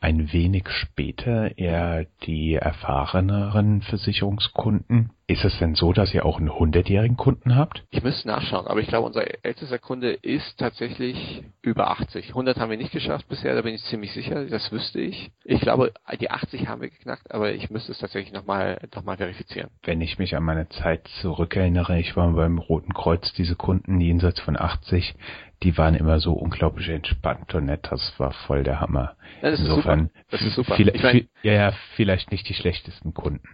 ein 0.02 0.32
wenig 0.32 0.68
später 0.68 1.56
eher 1.56 2.06
die 2.24 2.54
erfahreneren 2.54 3.82
Versicherungskunden. 3.82 5.10
Ist 5.28 5.44
es 5.44 5.56
denn 5.60 5.76
so, 5.76 5.92
dass 5.92 6.12
ihr 6.12 6.26
auch 6.26 6.38
einen 6.38 6.52
hundertjährigen 6.52 7.16
Kunden 7.16 7.54
habt? 7.54 7.84
Ich 7.90 8.02
müsste 8.02 8.26
nachschauen, 8.26 8.66
aber 8.66 8.80
ich 8.80 8.88
glaube, 8.88 9.06
unser 9.06 9.24
ältester 9.44 9.78
Kunde 9.78 10.12
ist 10.12 10.58
tatsächlich 10.58 11.44
über 11.62 11.90
80. 11.90 12.30
100 12.30 12.58
haben 12.58 12.70
wir 12.70 12.76
nicht 12.76 12.92
geschafft 12.92 13.28
bisher, 13.28 13.54
da 13.54 13.62
bin 13.62 13.74
ich 13.74 13.82
ziemlich 13.84 14.12
sicher, 14.12 14.44
das 14.44 14.72
wüsste 14.72 15.00
ich. 15.00 15.30
Ich 15.44 15.60
glaube, 15.60 15.92
die 16.20 16.30
80 16.30 16.66
haben 16.66 16.82
wir 16.82 16.90
geknackt, 16.90 17.32
aber 17.32 17.52
ich 17.52 17.70
müsste 17.70 17.92
es 17.92 17.98
tatsächlich 17.98 18.32
nochmal 18.32 18.80
noch 18.94 19.04
mal 19.04 19.16
verifizieren. 19.16 19.70
Wenn 19.84 20.00
ich 20.00 20.18
mich 20.18 20.34
an 20.36 20.42
meine 20.42 20.68
Zeit 20.68 21.06
zurückerinnere, 21.20 21.98
ich 22.00 22.16
war 22.16 22.30
beim 22.32 22.58
Roten 22.58 22.92
Kreuz, 22.92 23.32
diese 23.34 23.54
Kunden 23.54 24.00
jenseits 24.00 24.40
von 24.40 24.58
80, 24.58 25.14
die 25.62 25.76
waren 25.78 25.94
immer 25.94 26.20
so 26.20 26.32
unglaublich 26.32 26.88
entspannt 26.88 27.54
und 27.54 27.66
nett, 27.66 27.86
das 27.90 28.12
war 28.18 28.32
voll 28.46 28.64
der 28.64 28.80
Hammer. 28.80 29.16
Das 29.40 29.60
Insofern, 29.60 30.10
super. 30.30 30.76
Viel, 30.76 30.88
ich 30.88 31.02
mein, 31.02 31.28
ja, 31.42 31.52
ja, 31.52 31.72
vielleicht 31.96 32.30
nicht 32.30 32.48
die 32.48 32.54
schlechtesten 32.54 33.14
Kunden. 33.14 33.48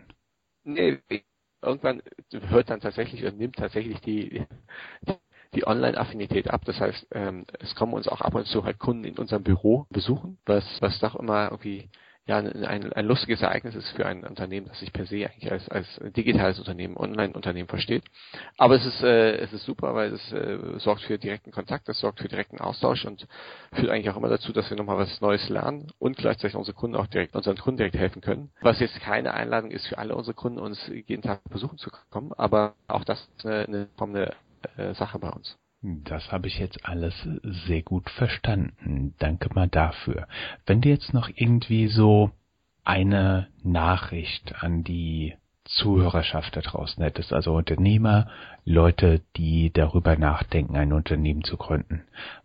Nee, 0.64 0.98
irgendwann 1.62 2.02
hört 2.30 2.70
dann 2.70 2.80
tatsächlich 2.80 3.24
und 3.24 3.38
nimmt 3.38 3.56
tatsächlich 3.56 4.00
die, 4.00 4.44
die 5.54 5.66
Online-Affinität 5.66 6.50
ab. 6.50 6.64
Das 6.64 6.80
heißt, 6.80 7.08
ähm, 7.12 7.46
es 7.60 7.74
kommen 7.74 7.94
uns 7.94 8.08
auch 8.08 8.20
ab 8.20 8.34
und 8.34 8.46
zu 8.46 8.64
halt 8.64 8.78
Kunden 8.78 9.04
in 9.04 9.18
unserem 9.18 9.42
Büro 9.42 9.86
besuchen, 9.90 10.38
was, 10.46 10.64
was 10.80 10.98
doch 11.00 11.14
immer 11.14 11.50
irgendwie 11.50 11.90
ja, 12.28 12.36
ein, 12.36 12.92
ein 12.92 13.06
lustiges 13.06 13.40
Ereignis 13.40 13.74
ist 13.74 13.88
für 13.92 14.04
ein 14.04 14.22
Unternehmen, 14.22 14.68
das 14.68 14.78
sich 14.80 14.92
per 14.92 15.06
se 15.06 15.26
eigentlich 15.26 15.50
als, 15.50 15.66
als 15.70 15.86
digitales 16.14 16.58
Unternehmen, 16.58 16.98
Online-Unternehmen 16.98 17.68
versteht. 17.68 18.04
Aber 18.58 18.74
es 18.74 18.84
ist, 18.84 19.02
äh, 19.02 19.38
es 19.38 19.50
ist 19.54 19.64
super, 19.64 19.94
weil 19.94 20.12
es 20.12 20.32
äh, 20.32 20.58
sorgt 20.78 21.00
für 21.00 21.18
direkten 21.18 21.52
Kontakt, 21.52 21.88
es 21.88 21.98
sorgt 21.98 22.20
für 22.20 22.28
direkten 22.28 22.60
Austausch 22.60 23.06
und 23.06 23.26
führt 23.72 23.88
eigentlich 23.88 24.10
auch 24.10 24.18
immer 24.18 24.28
dazu, 24.28 24.52
dass 24.52 24.68
wir 24.68 24.76
nochmal 24.76 24.98
was 24.98 25.22
Neues 25.22 25.48
lernen 25.48 25.90
und 25.98 26.18
gleichzeitig 26.18 26.54
unsere 26.54 26.76
Kunden 26.76 26.96
auch 26.96 27.06
direkt, 27.06 27.34
unseren 27.34 27.56
Kunden 27.56 27.78
direkt 27.78 27.96
helfen 27.96 28.20
können. 28.20 28.50
Was 28.60 28.78
jetzt 28.78 29.00
keine 29.00 29.32
Einladung 29.32 29.70
ist 29.70 29.86
für 29.86 29.96
alle 29.96 30.14
unsere 30.14 30.34
Kunden, 30.34 30.58
uns 30.58 30.78
jeden 31.06 31.22
Tag 31.22 31.40
besuchen 31.48 31.78
zu 31.78 31.90
kommen, 32.10 32.34
aber 32.34 32.74
auch 32.88 33.04
das 33.04 33.26
ist 33.38 33.46
eine, 33.46 33.64
eine 33.64 33.88
kommende 33.96 34.34
äh, 34.76 34.92
Sache 34.92 35.18
bei 35.18 35.30
uns. 35.30 35.56
Das 35.80 36.32
habe 36.32 36.48
ich 36.48 36.58
jetzt 36.58 36.84
alles 36.84 37.14
sehr 37.66 37.82
gut 37.82 38.10
verstanden. 38.10 39.14
Danke 39.18 39.48
mal 39.54 39.68
dafür. 39.68 40.26
Wenn 40.66 40.80
du 40.80 40.88
jetzt 40.88 41.14
noch 41.14 41.28
irgendwie 41.32 41.86
so 41.86 42.32
eine 42.84 43.48
Nachricht 43.62 44.62
an 44.62 44.82
die 44.82 45.36
Zuhörerschaft 45.64 46.56
da 46.56 46.62
draußen 46.62 47.02
hättest, 47.02 47.32
also 47.32 47.54
Unternehmer, 47.54 48.28
Leute, 48.64 49.20
die 49.36 49.70
darüber 49.72 50.16
nachdenken, 50.16 50.76
ein 50.76 50.92
Unternehmen 50.92 51.44
zu 51.44 51.56
gründen, 51.56 52.02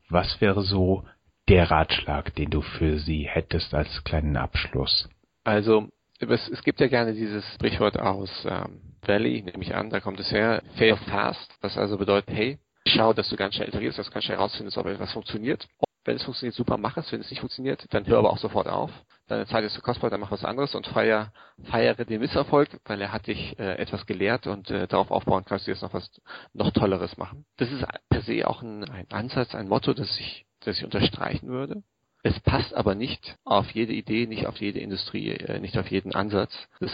was 0.10 0.42
wäre 0.42 0.62
so 0.62 1.06
der 1.48 1.72
Ratschlag, 1.72 2.36
den 2.36 2.50
du 2.50 2.62
für 2.62 3.00
sie 3.00 3.28
hättest 3.28 3.74
als 3.74 4.04
kleinen 4.04 4.38
Abschluss? 4.38 5.10
Also 5.44 5.88
es, 6.20 6.50
es 6.50 6.64
gibt 6.64 6.80
ja 6.82 6.88
gerne 6.88 7.14
dieses 7.14 7.46
Sprichwort 7.56 7.98
aus 7.98 8.30
ähm, 8.48 8.82
Valley, 9.02 9.42
nehme 9.42 9.64
ich 9.64 9.74
an, 9.74 9.90
da 9.90 10.00
kommt 10.00 10.20
es 10.20 10.32
her, 10.32 10.62
fail 10.78 10.98
fast, 10.98 11.52
was 11.62 11.78
also 11.78 11.98
bedeutet, 11.98 12.36
hey, 12.36 12.60
schau, 12.88 13.14
dass 13.14 13.30
du 13.30 13.36
ganz 13.36 13.56
schnell 13.56 13.70
iterierst, 13.70 13.98
dass 13.98 14.08
du 14.08 14.14
ganz 14.14 14.26
schnell 14.26 14.38
herausfindest, 14.38 14.78
ob 14.78 14.86
etwas 14.86 15.12
funktioniert. 15.12 15.68
Wenn 16.06 16.18
es 16.18 16.24
funktioniert, 16.24 16.56
super, 16.56 16.78
mach 16.78 16.98
es. 16.98 17.12
Wenn 17.12 17.22
es 17.22 17.30
nicht 17.30 17.40
funktioniert, 17.40 17.86
dann 17.92 18.06
hör 18.06 18.20
aber 18.20 18.32
auch 18.32 18.38
sofort 18.38 18.68
auf. 18.68 18.92
Deine 19.28 19.46
Zeit 19.46 19.64
ist 19.64 19.74
zu 19.74 19.82
kostbar, 19.82 20.10
dann 20.10 20.20
mach 20.20 20.32
was 20.32 20.44
anderes 20.44 20.76
und 20.76 20.86
feier, 20.88 21.32
feiere 21.64 22.04
den 22.04 22.20
Misserfolg, 22.20 22.70
weil 22.86 23.00
er 23.02 23.14
hat 23.14 23.28
dich 23.28 23.58
äh, 23.58 23.78
etwas 23.78 24.06
gelehrt 24.06 24.48
und 24.48 24.70
äh, 24.70 24.86
darauf 24.88 25.12
aufbauen 25.12 25.46
kannst 25.46 25.66
du 25.66 25.72
jetzt 25.72 25.82
noch 25.82 25.94
was 25.94 26.12
noch 26.52 26.72
Tolleres 26.72 27.16
machen. 27.18 27.46
Das 27.56 27.72
ist 27.72 27.86
per 28.10 28.22
se 28.22 28.46
auch 28.46 28.62
ein, 28.62 28.84
ein 28.90 29.08
Ansatz, 29.12 29.56
ein 29.56 29.70
Motto, 29.70 29.94
das 29.94 30.20
ich, 30.20 30.46
das 30.60 30.78
ich 30.78 30.84
unterstreichen 30.84 31.48
würde. 31.48 31.84
Es 32.22 32.38
passt 32.42 32.74
aber 32.74 32.96
nicht 32.96 33.38
auf 33.46 33.72
jede 33.72 33.94
Idee, 33.94 34.28
nicht 34.28 34.46
auf 34.46 34.58
jede 34.58 34.80
Industrie, 34.80 35.30
äh, 35.30 35.60
nicht 35.60 35.78
auf 35.78 35.90
jeden 35.90 36.14
Ansatz. 36.14 36.54
Das, 36.82 36.92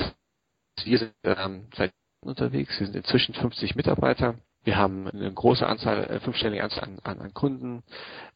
wir 0.83 0.99
sind 0.99 1.13
ähm, 1.23 1.67
seit 1.75 1.91
unterwegs, 2.21 2.79
wir 2.79 2.85
sind 2.85 2.95
inzwischen 2.95 3.33
50 3.33 3.75
Mitarbeiter 3.75 4.35
wir 4.63 4.77
haben 4.77 5.07
eine 5.07 5.31
große 5.31 5.65
Anzahl, 5.65 6.03
äh, 6.05 6.19
fünfstellige 6.19 6.63
Anzahl 6.63 6.83
an, 6.83 6.99
an, 7.03 7.21
an 7.21 7.33
Kunden. 7.33 7.83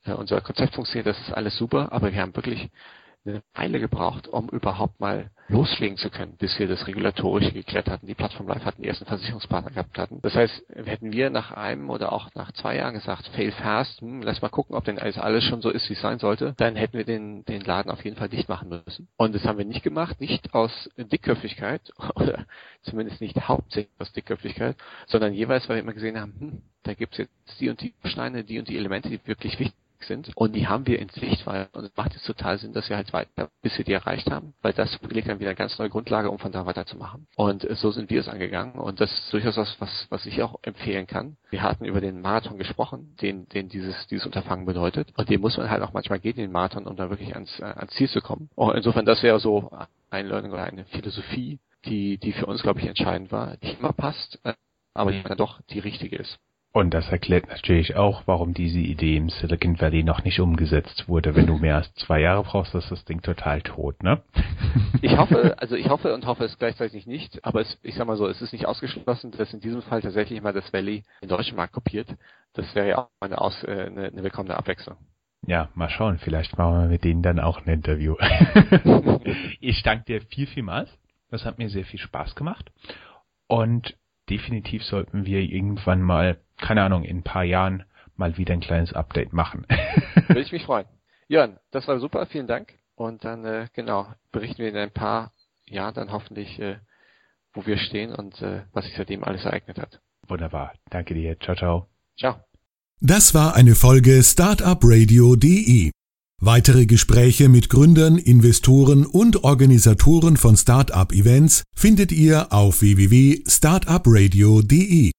Äh, 0.05 0.13
unser 0.13 0.41
Konzept 0.41 0.75
funktioniert, 0.75 1.07
das 1.07 1.19
ist 1.19 1.33
alles 1.33 1.57
super, 1.57 1.91
aber 1.91 2.11
wir 2.11 2.21
haben 2.21 2.35
wirklich 2.35 2.69
eine 3.25 3.41
Weile 3.53 3.79
gebraucht, 3.79 4.27
um 4.27 4.49
überhaupt 4.49 4.99
mal 4.99 5.29
loslegen 5.47 5.97
zu 5.97 6.09
können, 6.09 6.35
bis 6.37 6.57
wir 6.57 6.67
das 6.67 6.87
Regulatorische 6.87 7.51
geklärt 7.51 7.89
hatten, 7.89 8.07
die 8.07 8.15
Plattform 8.15 8.47
live 8.47 8.63
hatten, 8.63 8.81
die 8.81 8.87
ersten 8.87 9.05
Versicherungspartner 9.05 9.71
gehabt 9.71 9.97
hatten. 9.97 10.19
Das 10.21 10.35
heißt, 10.35 10.63
hätten 10.73 11.11
wir 11.11 11.29
nach 11.29 11.51
einem 11.51 11.89
oder 11.89 12.11
auch 12.11 12.33
nach 12.33 12.51
zwei 12.53 12.77
Jahren 12.77 12.93
gesagt, 12.93 13.27
fail 13.35 13.51
fast, 13.51 14.01
hm, 14.01 14.21
lass 14.21 14.41
mal 14.41 14.49
gucken, 14.49 14.75
ob 14.75 14.85
denn 14.85 14.99
alles, 14.99 15.17
alles 15.17 15.43
schon 15.43 15.61
so 15.61 15.69
ist, 15.69 15.89
wie 15.89 15.93
es 15.93 16.01
sein 16.01 16.19
sollte, 16.19 16.53
dann 16.57 16.75
hätten 16.75 16.97
wir 16.97 17.05
den, 17.05 17.45
den 17.45 17.61
Laden 17.61 17.91
auf 17.91 18.03
jeden 18.03 18.17
Fall 18.17 18.29
dicht 18.29 18.49
machen 18.49 18.69
müssen. 18.69 19.07
Und 19.17 19.35
das 19.35 19.43
haben 19.43 19.57
wir 19.57 19.65
nicht 19.65 19.83
gemacht, 19.83 20.19
nicht 20.19 20.53
aus 20.53 20.89
Dickköpfigkeit 20.97 21.91
oder 22.15 22.45
zumindest 22.81 23.21
nicht 23.21 23.35
hauptsächlich 23.47 23.93
aus 23.99 24.11
Dickköpfigkeit, 24.13 24.75
sondern 25.07 25.33
jeweils, 25.33 25.67
weil 25.67 25.77
wir 25.77 25.83
immer 25.83 25.93
gesehen 25.93 26.19
haben, 26.19 26.33
hm, 26.39 26.61
da 26.83 26.93
gibt's 26.93 27.17
jetzt 27.17 27.31
die 27.59 27.69
und 27.69 27.81
die 27.81 27.93
Steine, 28.05 28.43
die 28.43 28.59
und 28.59 28.67
die 28.67 28.77
Elemente, 28.77 29.09
die 29.09 29.19
wirklich 29.25 29.59
wichtig 29.59 29.82
sind. 30.05 30.31
Und 30.35 30.53
die 30.53 30.67
haben 30.67 30.87
wir 30.87 30.99
in 30.99 31.09
Sicht, 31.09 31.45
weil 31.45 31.67
und 31.73 31.85
es 31.85 31.95
macht 31.95 32.13
jetzt 32.13 32.25
total 32.25 32.57
Sinn, 32.57 32.73
dass 32.73 32.89
wir 32.89 32.95
halt 32.95 33.13
weiter, 33.13 33.49
bis 33.61 33.77
wir 33.77 33.85
die 33.85 33.93
erreicht 33.93 34.29
haben, 34.31 34.53
weil 34.61 34.73
das 34.73 34.99
legt 35.09 35.27
dann 35.27 35.39
wieder 35.39 35.49
eine 35.49 35.55
ganz 35.55 35.77
neue 35.79 35.89
Grundlage, 35.89 36.29
um 36.29 36.39
von 36.39 36.51
da 36.51 36.65
weiterzumachen. 36.65 37.27
Und 37.35 37.67
so 37.77 37.91
sind 37.91 38.09
wir 38.09 38.21
es 38.21 38.27
angegangen. 38.27 38.75
Und 38.75 38.99
das 38.99 39.11
ist 39.11 39.33
durchaus 39.33 39.57
was, 39.57 39.75
was, 39.79 40.07
was 40.09 40.25
ich 40.25 40.41
auch 40.41 40.59
empfehlen 40.61 41.07
kann. 41.07 41.37
Wir 41.49 41.61
hatten 41.61 41.85
über 41.85 42.01
den 42.01 42.21
Marathon 42.21 42.57
gesprochen, 42.57 43.15
den, 43.21 43.47
den 43.49 43.69
dieses, 43.69 44.07
dieses 44.07 44.25
Unterfangen 44.25 44.65
bedeutet. 44.65 45.13
Und 45.17 45.29
den 45.29 45.41
muss 45.41 45.57
man 45.57 45.69
halt 45.69 45.81
auch 45.83 45.93
manchmal 45.93 46.19
gehen, 46.19 46.35
den 46.35 46.51
Marathon, 46.51 46.85
um 46.85 46.95
da 46.95 47.09
wirklich 47.09 47.33
ans, 47.33 47.59
äh, 47.59 47.63
ans 47.63 47.93
Ziel 47.93 48.09
zu 48.09 48.21
kommen. 48.21 48.49
Und 48.55 48.75
insofern, 48.75 49.05
das 49.05 49.23
wäre 49.23 49.39
so 49.39 49.71
ein 50.09 50.27
Learning 50.27 50.51
oder 50.51 50.63
eine 50.63 50.85
Philosophie, 50.85 51.59
die, 51.85 52.17
die 52.17 52.33
für 52.33 52.45
uns, 52.45 52.61
glaube 52.61 52.79
ich, 52.79 52.87
entscheidend 52.87 53.31
war, 53.31 53.57
die 53.57 53.71
immer 53.71 53.93
passt, 53.93 54.39
äh, 54.43 54.53
aber 54.93 55.11
die 55.11 55.23
dann 55.23 55.37
doch 55.37 55.61
die 55.69 55.79
richtige 55.79 56.17
ist. 56.17 56.37
Und 56.75 56.91
das 56.95 57.07
erklärt 57.09 57.49
natürlich 57.49 57.95
auch, 57.95 58.23
warum 58.25 58.55
diese 58.55 58.79
Idee 58.79 59.17
im 59.17 59.29
Silicon 59.29 59.79
Valley 59.79 60.01
noch 60.01 60.23
nicht 60.23 60.39
umgesetzt 60.39 61.07
wurde. 61.07 61.35
Wenn 61.35 61.45
du 61.45 61.57
mehr 61.57 61.75
als 61.75 61.93
zwei 61.93 62.19
Jahre 62.19 62.41
brauchst, 62.41 62.73
ist 62.73 62.89
das 62.89 63.05
Ding 63.05 63.21
total 63.21 63.61
tot, 63.61 64.01
ne? 64.01 64.23
Ich 65.03 65.15
hoffe, 65.15 65.55
also 65.59 65.75
ich 65.75 65.87
hoffe 65.87 66.15
und 66.15 66.25
hoffe 66.25 66.45
es 66.45 66.57
gleichzeitig 66.57 67.05
nicht, 67.05 67.45
aber 67.45 67.61
es, 67.61 67.77
ich 67.83 67.93
sag 67.93 68.07
mal 68.07 68.17
so, 68.17 68.27
es 68.27 68.41
ist 68.41 68.53
nicht 68.53 68.65
ausgeschlossen, 68.65 69.29
dass 69.29 69.53
in 69.53 69.59
diesem 69.59 69.83
Fall 69.83 70.01
tatsächlich 70.01 70.41
mal 70.41 70.51
das 70.51 70.73
Valley 70.73 71.03
den 71.21 71.29
deutschen 71.29 71.57
Markt 71.57 71.73
kopiert. 71.73 72.07
Das 72.53 72.73
wäre 72.73 72.89
ja 72.89 72.97
auch 72.97 73.09
eine, 73.19 73.39
Aus, 73.39 73.63
äh, 73.63 73.85
eine, 73.85 74.05
eine 74.05 74.23
willkommene 74.23 74.57
Abwechslung. 74.57 74.97
Ja, 75.45 75.69
mal 75.75 75.91
schauen, 75.91 76.17
vielleicht 76.17 76.57
machen 76.57 76.81
wir 76.81 76.87
mit 76.87 77.03
denen 77.03 77.21
dann 77.21 77.39
auch 77.39 77.59
ein 77.59 77.71
Interview. 77.71 78.15
ich 79.59 79.83
danke 79.83 80.05
dir 80.05 80.21
viel, 80.21 80.47
vielmals. 80.47 80.89
Das 81.29 81.45
hat 81.45 81.59
mir 81.59 81.69
sehr 81.69 81.85
viel 81.85 81.99
Spaß 81.99 82.33
gemacht. 82.33 82.71
Und 83.45 83.95
definitiv 84.29 84.83
sollten 84.83 85.25
wir 85.25 85.41
irgendwann 85.41 86.01
mal 86.01 86.39
keine 86.63 86.81
Ahnung, 86.81 87.03
in 87.03 87.17
ein 87.17 87.23
paar 87.23 87.43
Jahren 87.43 87.83
mal 88.15 88.37
wieder 88.37 88.53
ein 88.53 88.61
kleines 88.61 88.93
Update 88.93 89.33
machen. 89.33 89.67
Würde 90.27 90.41
ich 90.41 90.51
mich 90.51 90.63
freuen. 90.63 90.85
Jörn, 91.27 91.59
das 91.71 91.87
war 91.87 91.99
super, 91.99 92.25
vielen 92.25 92.47
Dank. 92.47 92.73
Und 92.95 93.23
dann, 93.25 93.45
äh, 93.45 93.67
genau, 93.73 94.07
berichten 94.31 94.59
wir 94.59 94.69
in 94.69 94.77
ein 94.77 94.91
paar 94.91 95.33
Jahren 95.65 95.95
dann 95.95 96.11
hoffentlich, 96.11 96.59
äh, 96.59 96.77
wo 97.53 97.65
wir 97.65 97.77
stehen 97.77 98.13
und 98.13 98.41
äh, 98.41 98.61
was 98.71 98.85
sich 98.85 98.93
seitdem 98.95 99.23
alles 99.23 99.45
ereignet 99.45 99.77
hat. 99.77 99.99
Wunderbar. 100.27 100.73
Danke 100.89 101.13
dir. 101.13 101.39
Ciao, 101.39 101.55
ciao. 101.55 101.87
Ciao. 102.17 102.35
Das 103.01 103.33
war 103.33 103.55
eine 103.55 103.75
Folge 103.75 104.23
Startupradio.de. 104.23 105.91
Weitere 106.39 106.85
Gespräche 106.85 107.49
mit 107.49 107.69
Gründern, 107.69 108.17
Investoren 108.17 109.05
und 109.05 109.43
Organisatoren 109.43 110.37
von 110.37 110.55
Startup-Events 110.57 111.63
findet 111.75 112.11
ihr 112.11 112.53
auf 112.53 112.81
www.startupradio.de. 112.81 115.11